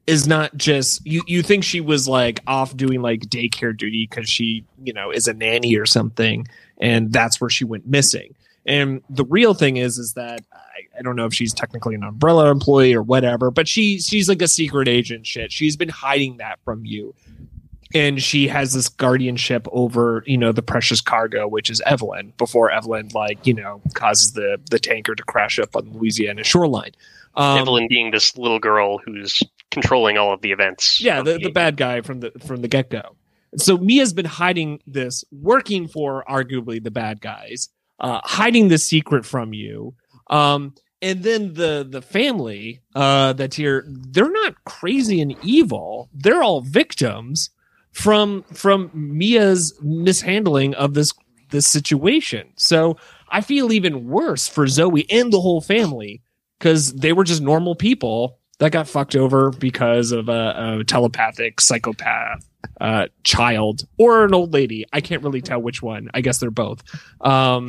is 0.09 0.27
not 0.27 0.57
just 0.57 1.07
you 1.07 1.23
you 1.27 1.43
think 1.43 1.63
she 1.63 1.83
was 1.83 2.09
like 2.09 2.41
off 2.47 2.75
doing 2.75 3.03
like 3.03 3.21
daycare 3.21 3.77
duty 3.77 4.09
because 4.09 4.27
she 4.27 4.65
you 4.83 4.93
know 4.93 5.11
is 5.11 5.29
a 5.29 5.35
nanny 5.35 5.77
or 5.77 5.85
something 5.85 6.49
and 6.79 7.13
that's 7.13 7.41
where 7.41 7.51
she 7.51 7.65
went 7.65 7.87
missing. 7.87 8.35
And 8.65 9.03
the 9.11 9.25
real 9.27 9.53
thing 9.53 9.77
is 9.77 9.99
is 9.99 10.15
that 10.15 10.41
I, 10.51 10.99
I 10.99 11.03
don't 11.03 11.15
know 11.15 11.27
if 11.27 11.35
she's 11.35 11.53
technically 11.53 11.95
an 11.95 12.03
umbrella 12.03 12.51
employee 12.51 12.95
or 12.95 13.03
whatever 13.03 13.51
but 13.51 13.69
she 13.69 14.01
she's 14.01 14.31
like 14.31 14.41
a 14.41 14.49
secret 14.49 14.89
agent 14.89 15.27
shit. 15.27 15.53
She's 15.53 15.77
been 15.77 15.91
hiding 15.91 16.39
that 16.39 16.59
from 16.65 16.87
you. 16.87 17.15
And 17.95 18.23
she 18.23 18.49
has 18.49 18.73
this 18.73 18.89
guardianship 18.89 19.69
over 19.73 20.25
you 20.27 20.39
know 20.39 20.53
the 20.53 20.63
precious 20.63 21.03
cargo 21.03 21.47
which 21.47 21.69
is 21.69 21.83
evelyn 21.85 22.33
before 22.39 22.71
evelyn 22.71 23.11
like 23.15 23.47
you 23.47 23.55
know 23.55 23.83
causes 23.93 24.33
the 24.33 24.59
the 24.71 24.79
tanker 24.79 25.15
to 25.15 25.23
crash 25.25 25.59
up 25.59 25.77
on 25.77 25.85
the 25.85 25.99
louisiana 25.99 26.45
shoreline. 26.45 26.93
Um, 27.35 27.59
Evelyn 27.59 27.89
being 27.89 28.11
this 28.11 28.37
little 28.37 28.59
girl 28.59 28.99
who's 28.99 29.43
controlling 29.71 30.17
all 30.17 30.33
of 30.33 30.41
the 30.41 30.53
events. 30.53 31.01
yeah 31.01 31.21
of 31.21 31.27
the, 31.27 31.39
the 31.39 31.51
bad 31.51 31.77
guy 31.77 32.01
from 32.01 32.21
the 32.21 32.31
from 32.47 32.63
the 32.63 32.69
get-go. 32.69 33.17
So 33.57 33.77
mia's 33.79 34.13
been 34.13 34.27
hiding 34.27 34.81
this 34.87 35.25
working 35.33 35.89
for 35.89 36.25
arguably 36.29 36.83
the 36.83 36.91
bad 36.91 37.21
guys 37.21 37.69
uh 38.01 38.21
hiding 38.25 38.69
the 38.69 38.79
secret 38.79 39.25
from 39.27 39.53
you. 39.53 39.95
Um 40.29 40.75
and 41.01 41.23
then 41.23 41.55
the 41.55 41.87
the 41.89 42.03
family 42.03 42.81
uh 42.95 43.33
that's 43.35 43.57
here 43.57 43.85
they're 43.87 44.31
not 44.31 44.65
crazy 44.65 45.21
and 45.21 45.37
evil. 45.43 46.09
They're 46.15 46.43
all 46.43 46.61
victims 46.61 47.51
from 47.93 48.45
from 48.53 48.91
mia's 48.93 49.79
mishandling 49.83 50.75
of 50.75 50.95
this 50.95 51.13
this 51.51 51.67
situation. 51.67 52.49
So 52.57 52.97
i 53.31 53.41
feel 53.43 53.73
even 53.73 54.09
worse 54.09 54.49
for 54.49 54.67
zoe 54.67 55.07
and 55.11 55.31
the 55.33 55.41
whole 55.41 55.61
family 55.61 56.23
because 56.59 56.95
they 56.95 57.13
were 57.13 57.25
just 57.25 57.43
normal 57.43 57.75
people 57.75 58.38
that 58.59 58.73
got 58.73 58.89
fucked 58.89 59.15
over 59.17 59.51
because 59.51 60.13
of 60.13 60.29
a, 60.29 60.79
a 60.81 60.85
telepathic 60.85 61.61
psychopath 61.61 62.45
uh, 62.81 63.07
child 63.25 63.83
or 63.99 64.25
an 64.25 64.35
old 64.35 64.53
lady. 64.53 64.85
I 64.93 65.01
can't 65.01 65.23
really 65.23 65.41
tell 65.43 65.61
which 65.61 65.81
one. 65.83 66.09
I 66.13 66.21
guess 66.21 66.39
they're 66.39 66.51
both. 66.51 66.83
Um, 67.21 67.69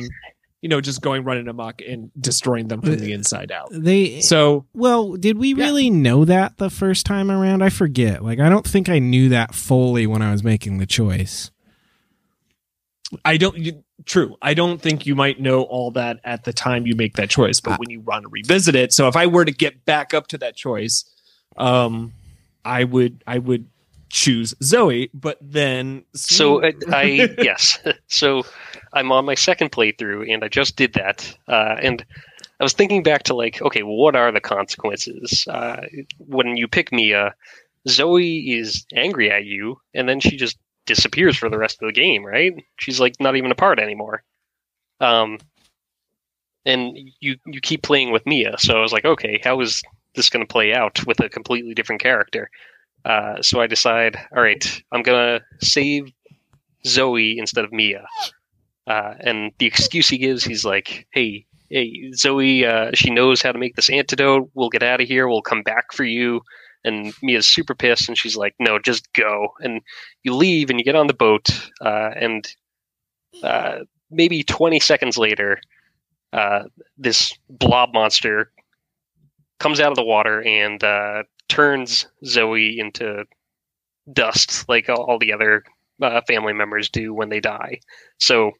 you 0.62 0.68
know, 0.68 0.80
just 0.80 1.00
going 1.00 1.24
running 1.24 1.48
amok 1.48 1.80
and 1.80 2.10
destroying 2.20 2.68
them 2.68 2.82
from 2.82 2.96
the 2.98 3.12
inside 3.12 3.50
out. 3.50 3.68
they 3.72 4.20
So 4.20 4.66
Well, 4.74 5.12
did 5.12 5.38
we 5.38 5.54
Yeah. 5.54 5.64
really 5.64 5.88
know 5.88 6.24
that 6.26 6.58
the 6.58 6.68
first 6.68 7.06
time 7.06 7.30
around? 7.30 7.62
I 7.62 7.70
forget. 7.70 8.22
Like, 8.22 8.40
I 8.40 8.48
don't 8.50 8.66
think 8.66 8.88
I 8.90 8.98
knew 8.98 9.30
that 9.30 9.54
fully 9.54 10.06
when 10.06 10.20
I 10.20 10.32
was 10.32 10.44
making 10.44 10.76
the 10.78 10.86
choice. 10.86 11.50
I 13.24 13.38
don't. 13.38 13.56
You, 13.56 13.82
true. 14.06 14.36
I 14.42 14.54
don't 14.54 14.80
think 14.80 15.06
you 15.06 15.14
might 15.14 15.40
know 15.40 15.62
all 15.62 15.90
that 15.92 16.20
at 16.24 16.44
the 16.44 16.52
time 16.52 16.86
you 16.86 16.94
make 16.96 17.16
that 17.16 17.30
choice, 17.30 17.60
but 17.60 17.72
I- 17.72 17.76
when 17.76 17.90
you 17.90 18.00
want 18.00 18.22
to 18.22 18.28
revisit 18.28 18.74
it. 18.74 18.92
So 18.92 19.08
if 19.08 19.16
I 19.16 19.26
were 19.26 19.44
to 19.44 19.52
get 19.52 19.84
back 19.84 20.14
up 20.14 20.26
to 20.28 20.38
that 20.38 20.56
choice, 20.56 21.04
um, 21.56 22.12
I 22.64 22.84
would 22.84 23.22
I 23.26 23.38
would 23.38 23.66
choose 24.10 24.54
Zoe, 24.62 25.08
but 25.14 25.38
then 25.40 26.04
So 26.14 26.62
uh, 26.64 26.72
I 26.88 27.28
yes, 27.38 27.78
so 28.08 28.42
I'm 28.92 29.12
on 29.12 29.24
my 29.24 29.34
second 29.34 29.70
playthrough, 29.72 30.32
and 30.32 30.42
I 30.44 30.48
just 30.48 30.76
did 30.76 30.94
that, 30.94 31.36
uh, 31.48 31.76
and 31.80 32.04
I 32.58 32.62
was 32.62 32.72
thinking 32.74 33.02
back 33.02 33.22
to 33.24 33.34
like, 33.34 33.62
okay, 33.62 33.82
well, 33.82 33.96
what 33.96 34.16
are 34.16 34.30
the 34.32 34.40
consequences 34.40 35.46
uh, 35.48 35.86
when 36.18 36.56
you 36.56 36.68
pick 36.68 36.92
Mia? 36.92 37.34
Zoe 37.88 38.50
is 38.52 38.84
angry 38.94 39.30
at 39.30 39.46
you, 39.46 39.80
and 39.94 40.06
then 40.08 40.20
she 40.20 40.36
just 40.36 40.58
disappears 40.94 41.36
for 41.36 41.48
the 41.48 41.58
rest 41.58 41.78
of 41.80 41.86
the 41.86 41.92
game, 41.92 42.24
right? 42.24 42.52
She's 42.78 42.98
like 42.98 43.14
not 43.20 43.36
even 43.36 43.52
a 43.52 43.54
part 43.54 43.78
anymore. 43.78 44.24
Um, 45.00 45.38
and 46.66 46.98
you 47.20 47.36
you 47.46 47.60
keep 47.60 47.82
playing 47.82 48.10
with 48.10 48.26
Mia, 48.26 48.56
so 48.58 48.76
I 48.76 48.82
was 48.82 48.92
like, 48.92 49.04
okay, 49.04 49.40
how 49.42 49.60
is 49.60 49.82
this 50.14 50.28
going 50.28 50.44
to 50.44 50.52
play 50.52 50.74
out 50.74 51.06
with 51.06 51.20
a 51.20 51.28
completely 51.28 51.74
different 51.74 52.02
character? 52.02 52.50
Uh, 53.04 53.40
so 53.40 53.60
I 53.60 53.66
decide, 53.66 54.16
all 54.36 54.42
right, 54.42 54.82
I'm 54.92 55.02
gonna 55.02 55.40
save 55.60 56.12
Zoe 56.84 57.38
instead 57.38 57.64
of 57.64 57.72
Mia. 57.72 58.04
Uh, 58.86 59.14
and 59.20 59.52
the 59.58 59.66
excuse 59.66 60.08
he 60.08 60.18
gives, 60.18 60.44
he's 60.44 60.64
like, 60.64 61.06
"Hey, 61.12 61.46
hey, 61.70 62.12
Zoe, 62.14 62.66
uh, 62.66 62.90
she 62.94 63.10
knows 63.10 63.40
how 63.40 63.52
to 63.52 63.58
make 63.58 63.76
this 63.76 63.88
antidote. 63.88 64.50
We'll 64.54 64.68
get 64.68 64.82
out 64.82 65.00
of 65.00 65.08
here. 65.08 65.28
We'll 65.28 65.42
come 65.42 65.62
back 65.62 65.92
for 65.92 66.04
you." 66.04 66.42
And 66.84 67.12
Mia's 67.22 67.46
super 67.46 67.74
pissed, 67.74 68.08
and 68.08 68.16
she's 68.16 68.36
like, 68.36 68.54
"No, 68.58 68.78
just 68.78 69.12
go." 69.12 69.54
And 69.60 69.82
you 70.22 70.34
leave, 70.34 70.70
and 70.70 70.78
you 70.78 70.84
get 70.84 70.96
on 70.96 71.08
the 71.08 71.14
boat, 71.14 71.48
uh, 71.80 72.10
and 72.16 72.48
uh, 73.42 73.80
maybe 74.10 74.42
20 74.42 74.80
seconds 74.80 75.18
later, 75.18 75.60
uh, 76.32 76.64
this 76.96 77.32
blob 77.48 77.92
monster 77.92 78.50
comes 79.58 79.80
out 79.80 79.92
of 79.92 79.96
the 79.96 80.04
water 80.04 80.42
and 80.42 80.82
uh, 80.82 81.22
turns 81.48 82.06
Zoe 82.24 82.78
into 82.78 83.24
dust, 84.12 84.68
like 84.68 84.88
all, 84.88 85.02
all 85.02 85.18
the 85.18 85.32
other 85.32 85.64
uh, 86.02 86.20
family 86.26 86.52
members 86.52 86.88
do 86.88 87.12
when 87.12 87.28
they 87.28 87.40
die. 87.40 87.80
So 88.18 88.52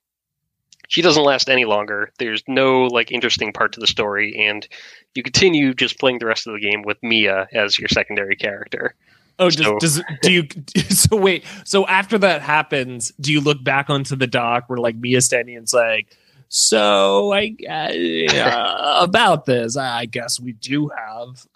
she 0.90 1.02
doesn't 1.02 1.22
last 1.22 1.48
any 1.48 1.64
longer. 1.66 2.10
There's 2.18 2.42
no 2.48 2.82
like 2.86 3.12
interesting 3.12 3.52
part 3.52 3.72
to 3.74 3.80
the 3.80 3.86
story, 3.86 4.36
and 4.36 4.66
you 5.14 5.22
continue 5.22 5.72
just 5.72 6.00
playing 6.00 6.18
the 6.18 6.26
rest 6.26 6.48
of 6.48 6.52
the 6.52 6.60
game 6.60 6.82
with 6.82 6.98
Mia 7.00 7.46
as 7.52 7.78
your 7.78 7.88
secondary 7.88 8.34
character. 8.34 8.96
Oh, 9.38 9.48
does, 9.50 9.64
So- 9.64 9.78
does 9.78 10.02
do 10.22 10.32
you? 10.32 10.48
So 10.90 11.16
wait. 11.16 11.44
So 11.64 11.86
after 11.86 12.18
that 12.18 12.42
happens, 12.42 13.12
do 13.20 13.32
you 13.32 13.40
look 13.40 13.62
back 13.62 13.88
onto 13.88 14.16
the 14.16 14.26
dock 14.26 14.64
where 14.66 14.78
like 14.78 14.96
Mia's 14.96 15.26
standing 15.26 15.54
and 15.54 15.62
it's 15.62 15.72
like, 15.72 16.16
so 16.48 17.32
I 17.32 17.54
uh, 17.70 18.98
about 19.04 19.46
this, 19.46 19.76
I 19.76 20.06
guess 20.06 20.40
we 20.40 20.52
do 20.54 20.88
have 20.88 21.46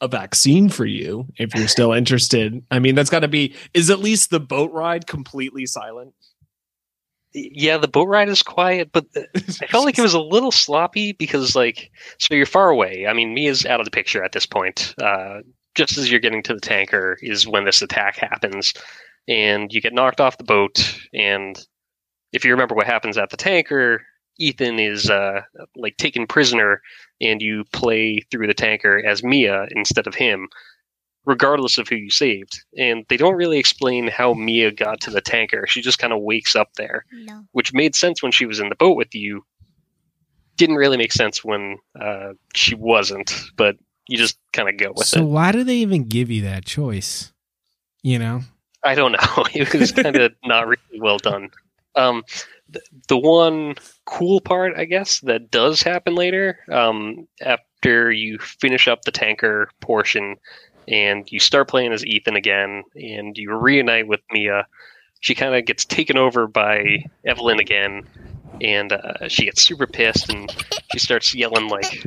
a 0.00 0.08
vaccine 0.08 0.68
for 0.68 0.84
you 0.84 1.26
if 1.38 1.54
you're 1.54 1.68
still 1.68 1.92
interested. 1.92 2.60
I 2.72 2.80
mean, 2.80 2.96
that's 2.96 3.10
got 3.10 3.20
to 3.20 3.28
be. 3.28 3.54
Is 3.72 3.88
at 3.88 4.00
least 4.00 4.30
the 4.30 4.40
boat 4.40 4.72
ride 4.72 5.06
completely 5.06 5.66
silent? 5.66 6.12
Yeah, 7.32 7.78
the 7.78 7.88
boat 7.88 8.08
ride 8.08 8.28
is 8.28 8.42
quiet, 8.42 8.90
but 8.92 9.06
I 9.14 9.66
felt 9.66 9.84
like 9.84 9.98
it 9.98 10.02
was 10.02 10.14
a 10.14 10.20
little 10.20 10.50
sloppy 10.50 11.12
because, 11.12 11.54
like, 11.54 11.90
so 12.18 12.34
you're 12.34 12.46
far 12.46 12.70
away. 12.70 13.06
I 13.06 13.12
mean, 13.12 13.34
Mia's 13.34 13.64
out 13.64 13.80
of 13.80 13.84
the 13.84 13.92
picture 13.92 14.24
at 14.24 14.32
this 14.32 14.46
point. 14.46 14.94
Uh, 15.00 15.40
just 15.76 15.96
as 15.96 16.10
you're 16.10 16.20
getting 16.20 16.42
to 16.42 16.54
the 16.54 16.60
tanker 16.60 17.16
is 17.20 17.46
when 17.46 17.64
this 17.64 17.82
attack 17.82 18.16
happens, 18.16 18.74
and 19.28 19.72
you 19.72 19.80
get 19.80 19.92
knocked 19.92 20.20
off 20.20 20.38
the 20.38 20.44
boat. 20.44 20.98
And 21.12 21.64
if 22.32 22.44
you 22.44 22.50
remember 22.50 22.74
what 22.74 22.86
happens 22.86 23.16
at 23.16 23.30
the 23.30 23.36
tanker, 23.36 24.02
Ethan 24.38 24.80
is 24.80 25.08
uh, 25.08 25.42
like 25.76 25.96
taken 25.98 26.26
prisoner, 26.26 26.82
and 27.20 27.40
you 27.40 27.64
play 27.72 28.22
through 28.30 28.48
the 28.48 28.54
tanker 28.54 29.00
as 29.06 29.22
Mia 29.22 29.66
instead 29.70 30.08
of 30.08 30.16
him, 30.16 30.48
regardless 31.26 31.78
of 31.78 31.88
who 31.88 31.96
you 31.96 32.10
saved. 32.10 32.64
And 32.78 33.04
they 33.08 33.16
don't 33.16 33.34
really 33.36 33.58
explain 33.58 34.08
how 34.08 34.32
Mia 34.34 34.70
got 34.70 35.00
to 35.02 35.10
the 35.10 35.20
tanker. 35.20 35.66
She 35.68 35.80
just 35.82 35.98
kind 35.98 36.12
of 36.12 36.20
wakes 36.22 36.56
up 36.56 36.74
there 36.76 37.04
No. 37.12 37.44
which 37.52 37.72
made 37.74 37.94
sense 37.94 38.22
when 38.22 38.32
she 38.32 38.46
was 38.46 38.58
in 38.60 38.68
the 38.68 38.76
boat 38.76 38.96
with 38.96 39.14
you. 39.14 39.44
Didn't 40.56 40.76
really 40.76 40.96
make 40.98 41.12
sense 41.12 41.42
when 41.44 41.78
uh, 41.98 42.32
she 42.54 42.74
wasn't, 42.74 43.34
but 43.56 43.76
you 44.08 44.18
just 44.18 44.38
kind 44.52 44.68
of 44.68 44.76
go 44.76 44.92
with 44.94 45.06
so 45.06 45.20
it. 45.20 45.22
So 45.22 45.26
why 45.26 45.52
do 45.52 45.64
they 45.64 45.76
even 45.76 46.04
give 46.04 46.30
you 46.30 46.42
that 46.42 46.64
choice? 46.64 47.32
You 48.02 48.18
know, 48.18 48.42
I 48.84 48.94
don't 48.94 49.12
know. 49.12 49.44
It 49.54 49.72
was 49.74 49.92
kind 49.92 50.16
of 50.16 50.32
not 50.44 50.66
really 50.66 51.00
well 51.00 51.18
done. 51.18 51.50
Um, 51.96 52.24
the, 52.68 52.80
the 53.08 53.18
one 53.18 53.74
cool 54.06 54.40
part, 54.40 54.76
I 54.76 54.84
guess, 54.84 55.20
that 55.20 55.50
does 55.50 55.82
happen 55.82 56.14
later, 56.14 56.58
um, 56.70 57.26
after 57.42 58.12
you 58.12 58.38
finish 58.38 58.86
up 58.88 59.02
the 59.02 59.10
tanker 59.10 59.70
portion 59.80 60.36
and 60.88 61.30
you 61.30 61.38
start 61.40 61.68
playing 61.68 61.92
as 61.92 62.04
Ethan 62.04 62.36
again 62.36 62.82
and 62.94 63.36
you 63.36 63.52
reunite 63.54 64.06
with 64.06 64.20
Mia, 64.32 64.66
she 65.20 65.34
kind 65.34 65.54
of 65.54 65.64
gets 65.64 65.84
taken 65.84 66.16
over 66.16 66.46
by 66.46 67.04
Evelyn 67.24 67.60
again. 67.60 68.06
And 68.60 68.92
uh, 68.92 69.28
she 69.28 69.46
gets 69.46 69.62
super 69.62 69.86
pissed 69.86 70.28
and 70.28 70.54
she 70.92 70.98
starts 70.98 71.34
yelling 71.34 71.68
like, 71.68 72.06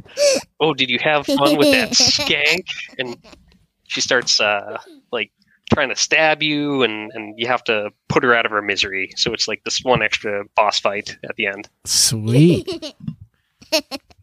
"Oh, 0.60 0.76
did 0.76 0.88
you 0.90 1.00
have 1.00 1.26
fun 1.26 1.58
with 1.58 1.72
that 1.72 1.90
skank?" 1.94 2.68
And 3.00 3.18
she 3.88 4.02
starts 4.02 4.40
uh, 4.40 4.78
like 5.12 5.32
trying 5.74 5.90
to 5.90 5.96
stab 5.96 6.44
you 6.44 6.84
and, 6.84 7.12
and 7.14 7.40
you 7.40 7.48
have 7.48 7.64
to 7.64 7.90
put 8.08 8.24
her 8.24 8.36
out 8.36 8.46
of 8.46 8.52
her 8.52 8.62
misery. 8.62 9.12
So 9.16 9.34
it's 9.34 9.48
like 9.48 9.64
this 9.64 9.84
one 9.84 10.04
extra 10.04 10.44
boss 10.56 10.80
fight 10.80 11.18
at 11.28 11.36
the 11.38 11.48
end. 11.48 11.70
sweet. 11.86 12.94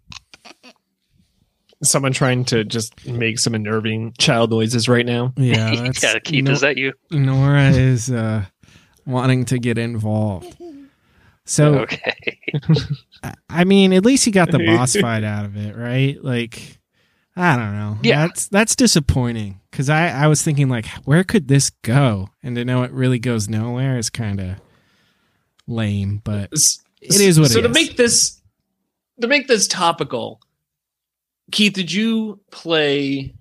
Someone 1.83 2.13
trying 2.13 2.45
to 2.47 2.63
just 2.65 3.07
make 3.07 3.39
some 3.39 3.55
unnerving 3.55 4.13
child 4.19 4.51
noises 4.51 4.89
right 4.89 5.07
now. 5.07 5.33
Yeah, 5.39 5.75
that's 5.83 6.03
yeah, 6.03 6.19
Keith, 6.19 6.45
no- 6.45 6.53
is 6.53 6.61
that 6.61 6.77
you? 6.77 6.93
Nora 7.11 7.71
is 7.71 8.11
uh, 8.11 8.45
wanting 9.07 9.47
to 9.47 9.59
get 9.59 9.79
involved. 9.79 10.57
So 11.47 11.75
okay. 11.81 12.39
I- 13.23 13.35
I 13.49 13.65
mean, 13.65 13.93
at 13.93 14.05
least 14.05 14.25
he 14.25 14.31
got 14.31 14.51
the 14.51 14.59
boss 14.65 14.95
fight 14.97 15.25
out 15.25 15.45
of 15.45 15.57
it, 15.57 15.77
right? 15.77 16.23
Like, 16.23 16.79
I 17.37 17.57
don't 17.57 17.73
know. 17.77 17.99
Yeah. 18.03 18.27
that's 18.27 18.49
that's 18.49 18.77
disappointing 18.77 19.61
because 19.71 19.89
I 19.91 20.09
I 20.09 20.27
was 20.27 20.43
thinking 20.43 20.69
like, 20.69 20.87
where 21.05 21.25
could 21.25 21.49
this 21.49 21.71
go? 21.83 22.29
And 22.43 22.57
to 22.57 22.65
know 22.65 22.83
it 22.83 22.93
really 22.93 23.19
goes 23.19 23.49
nowhere 23.49 23.99
is 23.99 24.09
kind 24.11 24.41
of 24.41 24.57
lame. 25.67 26.21
But 26.25 26.51
It 26.53 27.21
is 27.21 27.39
what 27.41 27.51
so 27.51 27.59
it 27.59 27.63
to 27.63 27.69
is. 27.71 27.75
make 27.75 27.97
this 27.97 28.41
to 29.21 29.27
make 29.27 29.49
this 29.49 29.67
topical 29.69 30.41
keith 31.51 31.73
did 31.73 31.93
you 31.93 32.41
play 32.51 33.35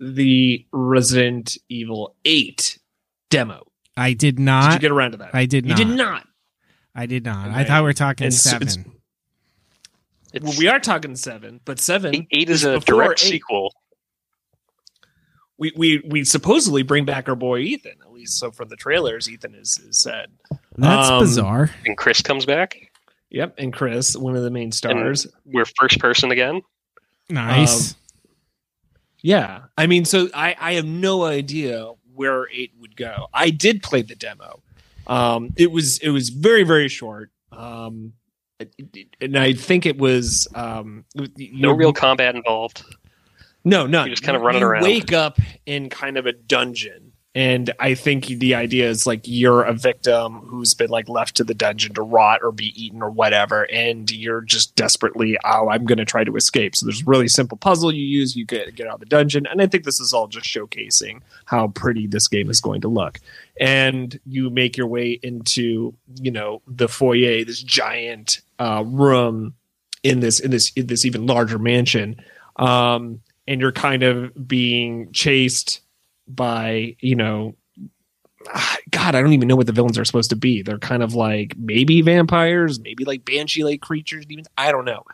the 0.00 0.64
resident 0.72 1.56
evil 1.68 2.14
8 2.24 2.78
demo 3.30 3.64
I 3.96 4.14
did 4.14 4.38
not. 4.38 4.70
did 4.70 4.74
you 4.74 4.80
get 4.80 4.90
around 4.92 5.12
to 5.12 5.16
that 5.18 5.34
I 5.34 5.46
did 5.46 5.64
not. 5.66 5.78
you 5.78 5.84
did 5.84 5.96
not 5.96 6.26
I 6.94 7.06
did 7.06 7.24
not. 7.24 7.46
And 7.46 7.56
I 7.56 7.64
thought 7.64 7.80
we 7.82 7.86
were 7.86 7.92
talking 7.94 8.26
it's- 8.26 8.42
seven. 8.42 8.92
It's, 10.34 10.44
well, 10.44 10.54
we 10.58 10.68
are 10.68 10.80
talking 10.80 11.14
seven 11.16 11.60
but 11.64 11.78
seven 11.78 12.14
eight, 12.14 12.26
eight 12.30 12.50
is 12.50 12.64
was 12.64 12.82
a 12.82 12.86
direct 12.86 13.22
eight. 13.24 13.28
sequel. 13.28 13.74
we, 15.58 15.72
we 15.76 16.02
we 16.06 16.24
supposedly 16.24 16.82
bring 16.82 17.04
back 17.04 17.28
our 17.28 17.34
boy 17.36 17.58
ethan 17.60 17.92
at 18.02 18.12
least 18.12 18.38
so 18.38 18.50
from 18.50 18.68
the 18.68 18.76
trailers 18.76 19.28
ethan 19.30 19.54
is, 19.54 19.78
is 19.78 19.98
said 19.98 20.26
That's 20.76 21.08
Um, 21.10 21.20
bizarre. 21.20 21.70
And 21.84 21.96
Chris 21.98 22.22
comes 22.22 22.46
back. 22.46 22.76
yep 23.30 23.54
and 23.58 23.72
chris 23.72 24.16
one 24.16 24.36
of 24.36 24.42
the 24.42 24.50
main 24.50 24.72
stars 24.72 25.26
We're 25.44 25.66
first 25.78 25.98
person 25.98 26.30
again. 26.30 26.62
Nice. 27.30 27.92
um, 27.92 27.96
Yeah, 29.22 29.62
I 29.78 29.86
mean, 29.86 30.04
so 30.04 30.28
I 30.34 30.54
I 30.60 30.72
have 30.74 30.84
no 30.84 31.24
idea 31.24 31.90
where 32.14 32.44
it 32.52 32.70
would 32.80 32.96
go. 32.96 33.28
I 33.32 33.50
did 33.50 33.82
play 33.82 34.02
the 34.02 34.14
demo. 34.14 34.62
Um, 35.06 35.52
it 35.56 35.70
was 35.72 35.98
it 35.98 36.10
was 36.10 36.28
very 36.28 36.62
very 36.64 36.88
short. 36.88 37.30
Um, 37.50 38.12
it- 38.60 38.74
it- 38.94 39.08
and 39.20 39.36
I 39.36 39.52
think 39.54 39.86
it 39.86 39.98
was 39.98 40.46
um 40.54 41.04
No 41.16 41.72
real 41.72 41.92
combat 41.92 42.36
involved. 42.36 42.84
no 43.64 43.86
no 43.86 44.04
you're 44.04 44.10
just 44.14 44.22
kinda 44.22 44.38
running 44.38 44.60
you 44.60 44.66
around. 44.68 44.82
Wake 44.84 45.12
up 45.12 45.38
in 45.66 45.88
kind 45.90 46.16
of 46.16 46.26
a 46.26 46.32
dungeon. 46.32 47.01
And 47.34 47.72
I 47.80 47.94
think 47.94 48.26
the 48.26 48.54
idea 48.54 48.90
is 48.90 49.06
like 49.06 49.22
you're 49.24 49.62
a 49.62 49.72
victim 49.72 50.40
who's 50.40 50.74
been 50.74 50.90
like 50.90 51.08
left 51.08 51.34
to 51.36 51.44
the 51.44 51.54
dungeon 51.54 51.94
to 51.94 52.02
rot 52.02 52.40
or 52.42 52.52
be 52.52 52.74
eaten 52.76 53.02
or 53.02 53.10
whatever, 53.10 53.70
and 53.72 54.10
you're 54.10 54.42
just 54.42 54.76
desperately, 54.76 55.38
oh, 55.42 55.70
I'm 55.70 55.86
going 55.86 55.98
to 55.98 56.04
try 56.04 56.24
to 56.24 56.36
escape. 56.36 56.76
So 56.76 56.84
there's 56.84 57.06
really 57.06 57.28
simple 57.28 57.56
puzzle 57.56 57.90
you 57.90 58.04
use. 58.04 58.36
You 58.36 58.44
get 58.44 58.74
get 58.74 58.86
out 58.86 58.94
of 58.94 59.00
the 59.00 59.06
dungeon, 59.06 59.46
and 59.46 59.62
I 59.62 59.66
think 59.66 59.84
this 59.84 59.98
is 59.98 60.12
all 60.12 60.26
just 60.28 60.44
showcasing 60.44 61.22
how 61.46 61.68
pretty 61.68 62.06
this 62.06 62.28
game 62.28 62.50
is 62.50 62.60
going 62.60 62.82
to 62.82 62.88
look. 62.88 63.18
And 63.58 64.18
you 64.26 64.50
make 64.50 64.76
your 64.76 64.86
way 64.86 65.18
into 65.22 65.94
you 66.20 66.30
know 66.30 66.60
the 66.66 66.88
foyer, 66.88 67.44
this 67.44 67.62
giant 67.62 68.42
uh, 68.58 68.84
room 68.86 69.54
in 70.02 70.20
this 70.20 70.38
in 70.38 70.50
this 70.50 70.70
in 70.76 70.86
this 70.86 71.06
even 71.06 71.24
larger 71.24 71.58
mansion, 71.58 72.16
um, 72.56 73.20
and 73.48 73.58
you're 73.58 73.72
kind 73.72 74.02
of 74.02 74.46
being 74.46 75.10
chased 75.12 75.81
by 76.28 76.96
you 77.00 77.16
know 77.16 77.54
ah, 78.54 78.76
god 78.90 79.14
i 79.14 79.20
don't 79.20 79.32
even 79.32 79.48
know 79.48 79.56
what 79.56 79.66
the 79.66 79.72
villains 79.72 79.98
are 79.98 80.04
supposed 80.04 80.30
to 80.30 80.36
be. 80.36 80.62
They're 80.62 80.78
kind 80.78 81.02
of 81.02 81.14
like 81.14 81.54
maybe 81.56 82.00
vampires 82.02 82.80
maybe 82.80 83.04
like 83.04 83.24
banshee 83.24 83.64
like 83.64 83.80
creatures 83.80 84.26
demons. 84.26 84.48
I 84.56 84.72
don't 84.72 84.84
know. 84.84 85.04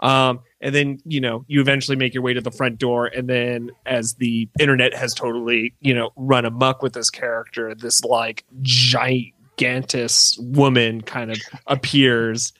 Um, 0.00 0.40
and 0.60 0.74
then 0.74 1.00
you 1.04 1.20
know 1.20 1.44
you 1.48 1.60
eventually 1.60 1.96
make 1.96 2.14
your 2.14 2.22
way 2.22 2.34
to 2.34 2.40
the 2.40 2.50
front 2.50 2.78
door, 2.78 3.06
and 3.06 3.28
then 3.28 3.70
as 3.86 4.14
the 4.14 4.48
internet 4.60 4.94
has 4.94 5.14
totally 5.14 5.74
you 5.80 5.94
know 5.94 6.10
run 6.16 6.44
amok 6.44 6.82
with 6.82 6.92
this 6.92 7.10
character, 7.10 7.74
this 7.74 8.04
like 8.04 8.44
gigantus 8.62 10.38
woman 10.38 11.00
kind 11.00 11.30
of 11.30 11.38
appears 11.66 12.52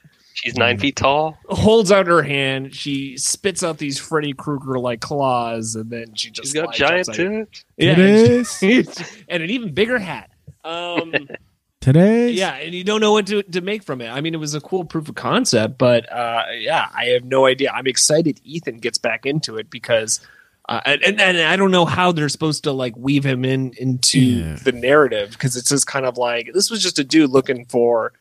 She's 0.44 0.56
nine 0.56 0.78
feet 0.78 0.94
tall. 0.96 1.36
holds 1.48 1.90
out 1.90 2.06
her 2.06 2.22
hand. 2.22 2.74
She 2.74 3.16
spits 3.16 3.62
out 3.64 3.78
these 3.78 3.98
Freddy 3.98 4.32
Krueger 4.32 4.78
like 4.78 5.00
claws, 5.00 5.74
and 5.74 5.90
then 5.90 6.14
she 6.14 6.30
just 6.30 6.46
She's 6.48 6.54
got 6.54 6.68
like, 6.68 6.76
giant 6.76 7.06
jumps 7.12 7.16
tits. 7.16 7.64
Yeah, 7.76 7.94
Titties. 7.96 9.22
and 9.28 9.42
an 9.42 9.50
even 9.50 9.74
bigger 9.74 9.98
hat. 9.98 10.30
Um, 10.64 11.12
Today, 11.80 12.30
yeah, 12.30 12.54
and 12.54 12.74
you 12.74 12.82
don't 12.84 13.00
know 13.00 13.12
what 13.12 13.26
to, 13.28 13.42
to 13.44 13.60
make 13.60 13.84
from 13.84 14.00
it. 14.00 14.08
I 14.08 14.20
mean, 14.20 14.34
it 14.34 14.38
was 14.38 14.54
a 14.54 14.60
cool 14.60 14.84
proof 14.84 15.08
of 15.08 15.14
concept, 15.14 15.78
but 15.78 16.10
uh, 16.12 16.42
yeah, 16.56 16.88
I 16.92 17.06
have 17.06 17.24
no 17.24 17.46
idea. 17.46 17.70
I'm 17.70 17.86
excited 17.86 18.40
Ethan 18.44 18.78
gets 18.78 18.98
back 18.98 19.26
into 19.26 19.56
it 19.56 19.70
because. 19.70 20.20
Uh, 20.68 20.80
and, 20.84 21.02
and 21.02 21.20
and 21.20 21.38
I 21.38 21.56
don't 21.56 21.70
know 21.70 21.86
how 21.86 22.12
they're 22.12 22.28
supposed 22.28 22.64
to 22.64 22.72
like 22.72 22.94
weave 22.94 23.24
him 23.24 23.42
in 23.44 23.72
into 23.78 24.20
Yeah. 24.20 24.58
the 24.62 24.72
narrative 24.72 25.30
because 25.30 25.56
it's 25.56 25.70
just 25.70 25.86
kind 25.86 26.04
of 26.04 26.18
like 26.18 26.50
this 26.52 26.70
was 26.70 26.82
just 26.82 26.98
a 26.98 27.04
dude 27.04 27.30
looking 27.30 27.64
for, 27.64 28.12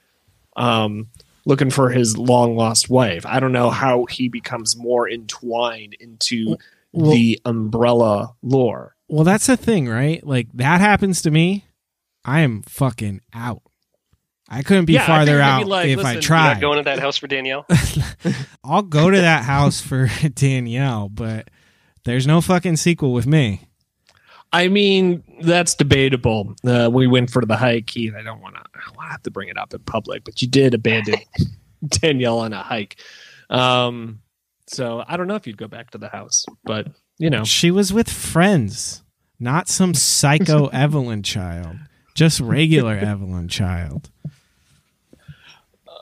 um, 0.55 1.07
looking 1.47 1.69
for 1.69 1.89
his 1.89 2.17
long 2.17 2.55
lost 2.57 2.89
wife. 2.89 3.25
I 3.25 3.39
don't 3.39 3.53
know 3.53 3.69
how 3.69 4.05
he 4.05 4.27
becomes 4.27 4.75
more 4.75 5.09
entwined 5.09 5.95
into 5.99 6.57
Well- 6.91 7.11
the 7.11 7.39
umbrella 7.45 8.35
lore. 8.43 8.95
Well, 9.07 9.23
that's 9.23 9.47
the 9.47 9.55
thing, 9.55 9.87
right? 9.87 10.21
Like 10.25 10.49
that 10.55 10.81
happens 10.81 11.21
to 11.21 11.31
me, 11.31 11.65
I 12.25 12.41
am 12.41 12.61
fucking 12.63 13.21
out. 13.33 13.61
I 14.49 14.61
couldn't 14.63 14.85
be 14.85 14.93
Yeah, 14.93 15.05
farther 15.05 15.37
think 15.37 15.41
I'd 15.43 15.57
be 15.59 15.63
out 15.63 15.67
like, 15.67 15.87
if 15.89 15.97
listen, 15.97 16.05
I 16.07 16.11
you're 16.11 16.13
You're 16.15 16.21
tried. 16.21 16.53
not 16.55 16.61
going 16.61 16.77
to 16.77 16.83
that 16.83 16.99
house 16.99 17.17
for 17.17 17.27
Danielle. 17.27 17.65
I'll 18.63 18.81
go 18.81 19.09
to 19.09 19.17
that 19.21 19.43
house 19.43 19.79
for 19.81 20.09
Danielle, 20.35 21.07
but 21.09 21.49
there's 22.03 22.27
no 22.27 22.41
fucking 22.41 22.75
sequel 22.77 23.13
with 23.13 23.27
me. 23.27 23.61
I 24.57 24.69
mean, 24.69 25.23
that's 25.41 25.75
debatable. 25.75 26.55
Uh, 26.65 26.89
we 26.91 27.05
went 27.07 27.29
for 27.29 27.45
the 27.45 27.55
hike, 27.55 27.85
Keith. 27.87 28.13
I 28.17 28.23
don't 28.23 28.41
want 28.41 28.55
to. 28.55 28.63
I 28.99 29.09
have 29.11 29.21
to 29.23 29.31
bring 29.31 29.49
it 29.49 29.57
up 29.57 29.73
in 29.73 29.79
public, 29.81 30.23
but 30.23 30.41
you 30.41 30.47
did 30.47 30.73
abandon 30.73 31.19
Danielle 31.87 32.39
on 32.39 32.53
a 32.53 32.63
hike. 32.63 32.99
Um, 33.49 34.19
so 34.67 35.03
I 35.07 35.15
don't 35.17 35.27
know 35.27 35.35
if 35.35 35.45
you'd 35.47 35.57
go 35.57 35.67
back 35.67 35.91
to 35.91 35.97
the 35.97 36.09
house, 36.09 36.45
but 36.63 36.87
you 37.19 37.29
know, 37.29 37.43
She 37.43 37.71
was 37.71 37.93
with 37.93 38.09
friends, 38.09 39.03
not 39.39 39.67
some 39.69 39.93
psycho 39.93 40.67
Evelyn 40.73 41.23
child, 41.23 41.77
just 42.15 42.39
regular 42.39 42.95
Evelyn 42.97 43.47
child. 43.47 44.09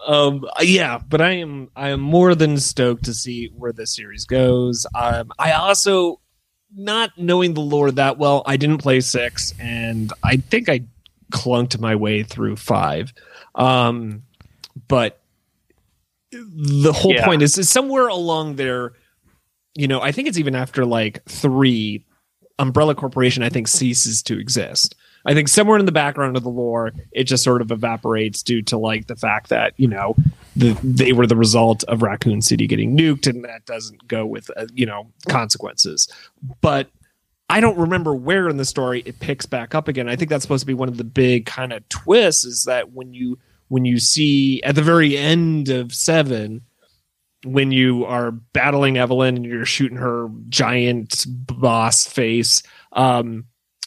um, 0.07 0.45
yeah. 0.61 0.99
But 1.07 1.21
I 1.21 1.31
am 1.37 1.69
I 1.75 1.89
am 1.89 1.99
more 1.99 2.35
than 2.35 2.57
stoked 2.57 3.05
to 3.05 3.13
see 3.13 3.47
where 3.55 3.73
this 3.73 3.95
series 3.95 4.25
goes. 4.25 4.85
Um, 4.95 5.31
I 5.39 5.51
also, 5.53 6.19
not 6.75 7.11
knowing 7.17 7.53
the 7.53 7.61
lore 7.61 7.91
that 7.91 8.17
well, 8.17 8.43
I 8.45 8.57
didn't 8.57 8.79
play 8.79 8.99
six, 9.01 9.53
and 9.59 10.11
I 10.23 10.37
think 10.37 10.69
I 10.69 10.81
clunked 11.31 11.79
my 11.79 11.95
way 11.95 12.23
through 12.23 12.55
five. 12.57 13.13
Um, 13.55 14.23
but 14.87 15.21
the 16.31 16.91
whole 16.93 17.13
Yeah. 17.13 17.25
point 17.25 17.41
is, 17.41 17.57
is 17.57 17.69
somewhere 17.69 18.07
along 18.07 18.55
there. 18.57 18.93
You 19.75 19.87
know, 19.87 20.01
I 20.01 20.11
think 20.11 20.27
it's 20.27 20.37
even 20.37 20.55
after 20.55 20.85
like 20.85 21.23
three, 21.25 22.05
Umbrella 22.59 22.95
Corporation, 22.95 23.43
I 23.43 23.49
think 23.49 23.67
ceases 23.67 24.21
to 24.23 24.39
exist. 24.39 24.95
I 25.25 25.33
think 25.33 25.47
somewhere 25.47 25.77
in 25.77 25.85
the 25.85 25.91
background 25.91 26.37
of 26.37 26.43
the 26.43 26.49
lore, 26.49 26.93
it 27.11 27.23
just 27.23 27.43
sort 27.43 27.61
of 27.61 27.71
evaporates 27.71 28.43
due 28.43 28.61
to 28.63 28.77
like 28.77 29.07
the 29.07 29.15
fact 29.15 29.49
that 29.49 29.73
you 29.77 29.87
know 29.87 30.15
the, 30.55 30.77
they 30.83 31.13
were 31.13 31.27
the 31.27 31.35
result 31.35 31.83
of 31.85 32.01
Raccoon 32.01 32.41
City 32.41 32.67
getting 32.67 32.97
nuked, 32.97 33.27
and 33.27 33.43
that 33.43 33.65
doesn't 33.65 34.07
go 34.07 34.25
with 34.25 34.49
uh, 34.55 34.67
you 34.73 34.85
know 34.85 35.11
consequences. 35.27 36.07
But 36.61 36.89
I 37.49 37.59
don't 37.59 37.77
remember 37.77 38.13
where 38.13 38.49
in 38.49 38.57
the 38.57 38.65
story 38.65 39.01
it 39.05 39.19
picks 39.19 39.45
back 39.45 39.75
up 39.75 39.87
again. 39.87 40.09
I 40.09 40.15
think 40.15 40.29
that's 40.29 40.43
supposed 40.43 40.61
to 40.61 40.67
be 40.67 40.73
one 40.73 40.89
of 40.89 40.97
the 40.97 41.03
big 41.03 41.45
kind 41.45 41.73
of 41.73 41.87
twists 41.89 42.45
is 42.45 42.63
that 42.65 42.91
when 42.91 43.13
you 43.13 43.39
when 43.67 43.85
you 43.85 43.99
see 43.99 44.61
at 44.63 44.75
the 44.75 44.81
very 44.81 45.17
end 45.17 45.69
of 45.69 45.93
seven 45.93 46.61
when 47.45 47.71
you 47.71 48.05
are 48.05 48.31
battling 48.31 48.97
Evelyn 48.97 49.35
and 49.35 49.45
you're 49.45 49.65
shooting 49.65 49.97
her 49.97 50.29
giant 50.49 51.25
boss 51.27 52.07
face, 52.07 52.63
um, 52.93 53.45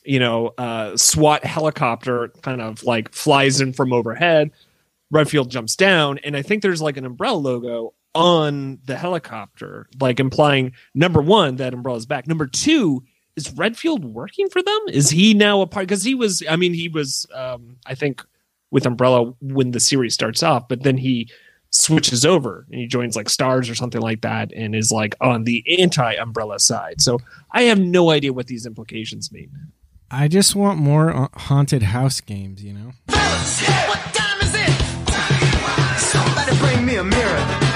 you 0.09 0.19
know, 0.19 0.55
uh, 0.57 0.97
SWAT 0.97 1.45
helicopter 1.45 2.33
kind 2.41 2.63
of 2.63 2.83
like 2.83 3.13
flies 3.13 3.61
in 3.61 3.75
from 3.75 3.93
overhead. 3.93 4.51
Redfield 5.11 5.51
jumps 5.51 5.77
down, 5.77 6.19
and 6.25 6.35
I 6.35 6.41
think 6.41 6.63
there's 6.63 6.81
like 6.81 6.97
an 6.97 7.05
umbrella 7.05 7.37
logo 7.37 7.93
on 8.15 8.79
the 8.87 8.97
helicopter, 8.97 9.87
like 10.01 10.19
implying 10.19 10.73
number 10.95 11.21
one 11.21 11.57
that 11.57 11.75
umbrella's 11.75 12.07
back. 12.07 12.27
Number 12.27 12.47
two, 12.47 13.05
is 13.37 13.53
Redfield 13.53 14.03
working 14.03 14.49
for 14.49 14.63
them? 14.63 14.79
Is 14.89 15.11
he 15.11 15.35
now 15.35 15.61
a 15.61 15.67
part? 15.67 15.87
Because 15.87 16.05
he 16.05 16.15
was, 16.15 16.43
I 16.49 16.57
mean, 16.57 16.73
he 16.73 16.89
was, 16.89 17.27
um, 17.35 17.77
I 17.85 17.95
think, 17.95 18.25
with 18.71 18.87
Umbrella 18.87 19.35
when 19.43 19.73
the 19.73 19.81
series 19.81 20.15
starts 20.15 20.43
off, 20.43 20.69
but 20.69 20.85
then 20.85 20.97
he 20.97 21.31
switches 21.71 22.25
over 22.25 22.67
and 22.71 22.81
he 22.81 22.87
joins 22.87 23.15
like 23.15 23.29
Stars 23.29 23.69
or 23.69 23.75
something 23.75 24.01
like 24.01 24.23
that, 24.23 24.53
and 24.55 24.75
is 24.75 24.91
like 24.91 25.15
on 25.21 25.45
the 25.45 25.63
anti-Umbrella 25.79 26.61
side. 26.61 27.03
So 27.03 27.19
I 27.53 27.65
have 27.65 27.79
no 27.79 28.11
idea 28.11 28.33
what 28.33 28.47
these 28.47 28.65
implications 28.65 29.31
mean. 29.31 29.51
I 30.11 30.27
just 30.29 30.57
want 30.57 30.79
more 30.79 31.15
uh, 31.15 31.29
haunted 31.35 31.83
house 31.83 32.23
games, 32.23 32.65
you 32.65 32.73
know? 32.73 32.93
What 33.09 33.99
time 34.15 34.41
is 34.41 34.55
it? 34.55 35.99
Somebody 35.99 36.57
bring 36.59 36.87
me 36.87 36.97
a 36.97 37.05
mirror. 37.05 37.68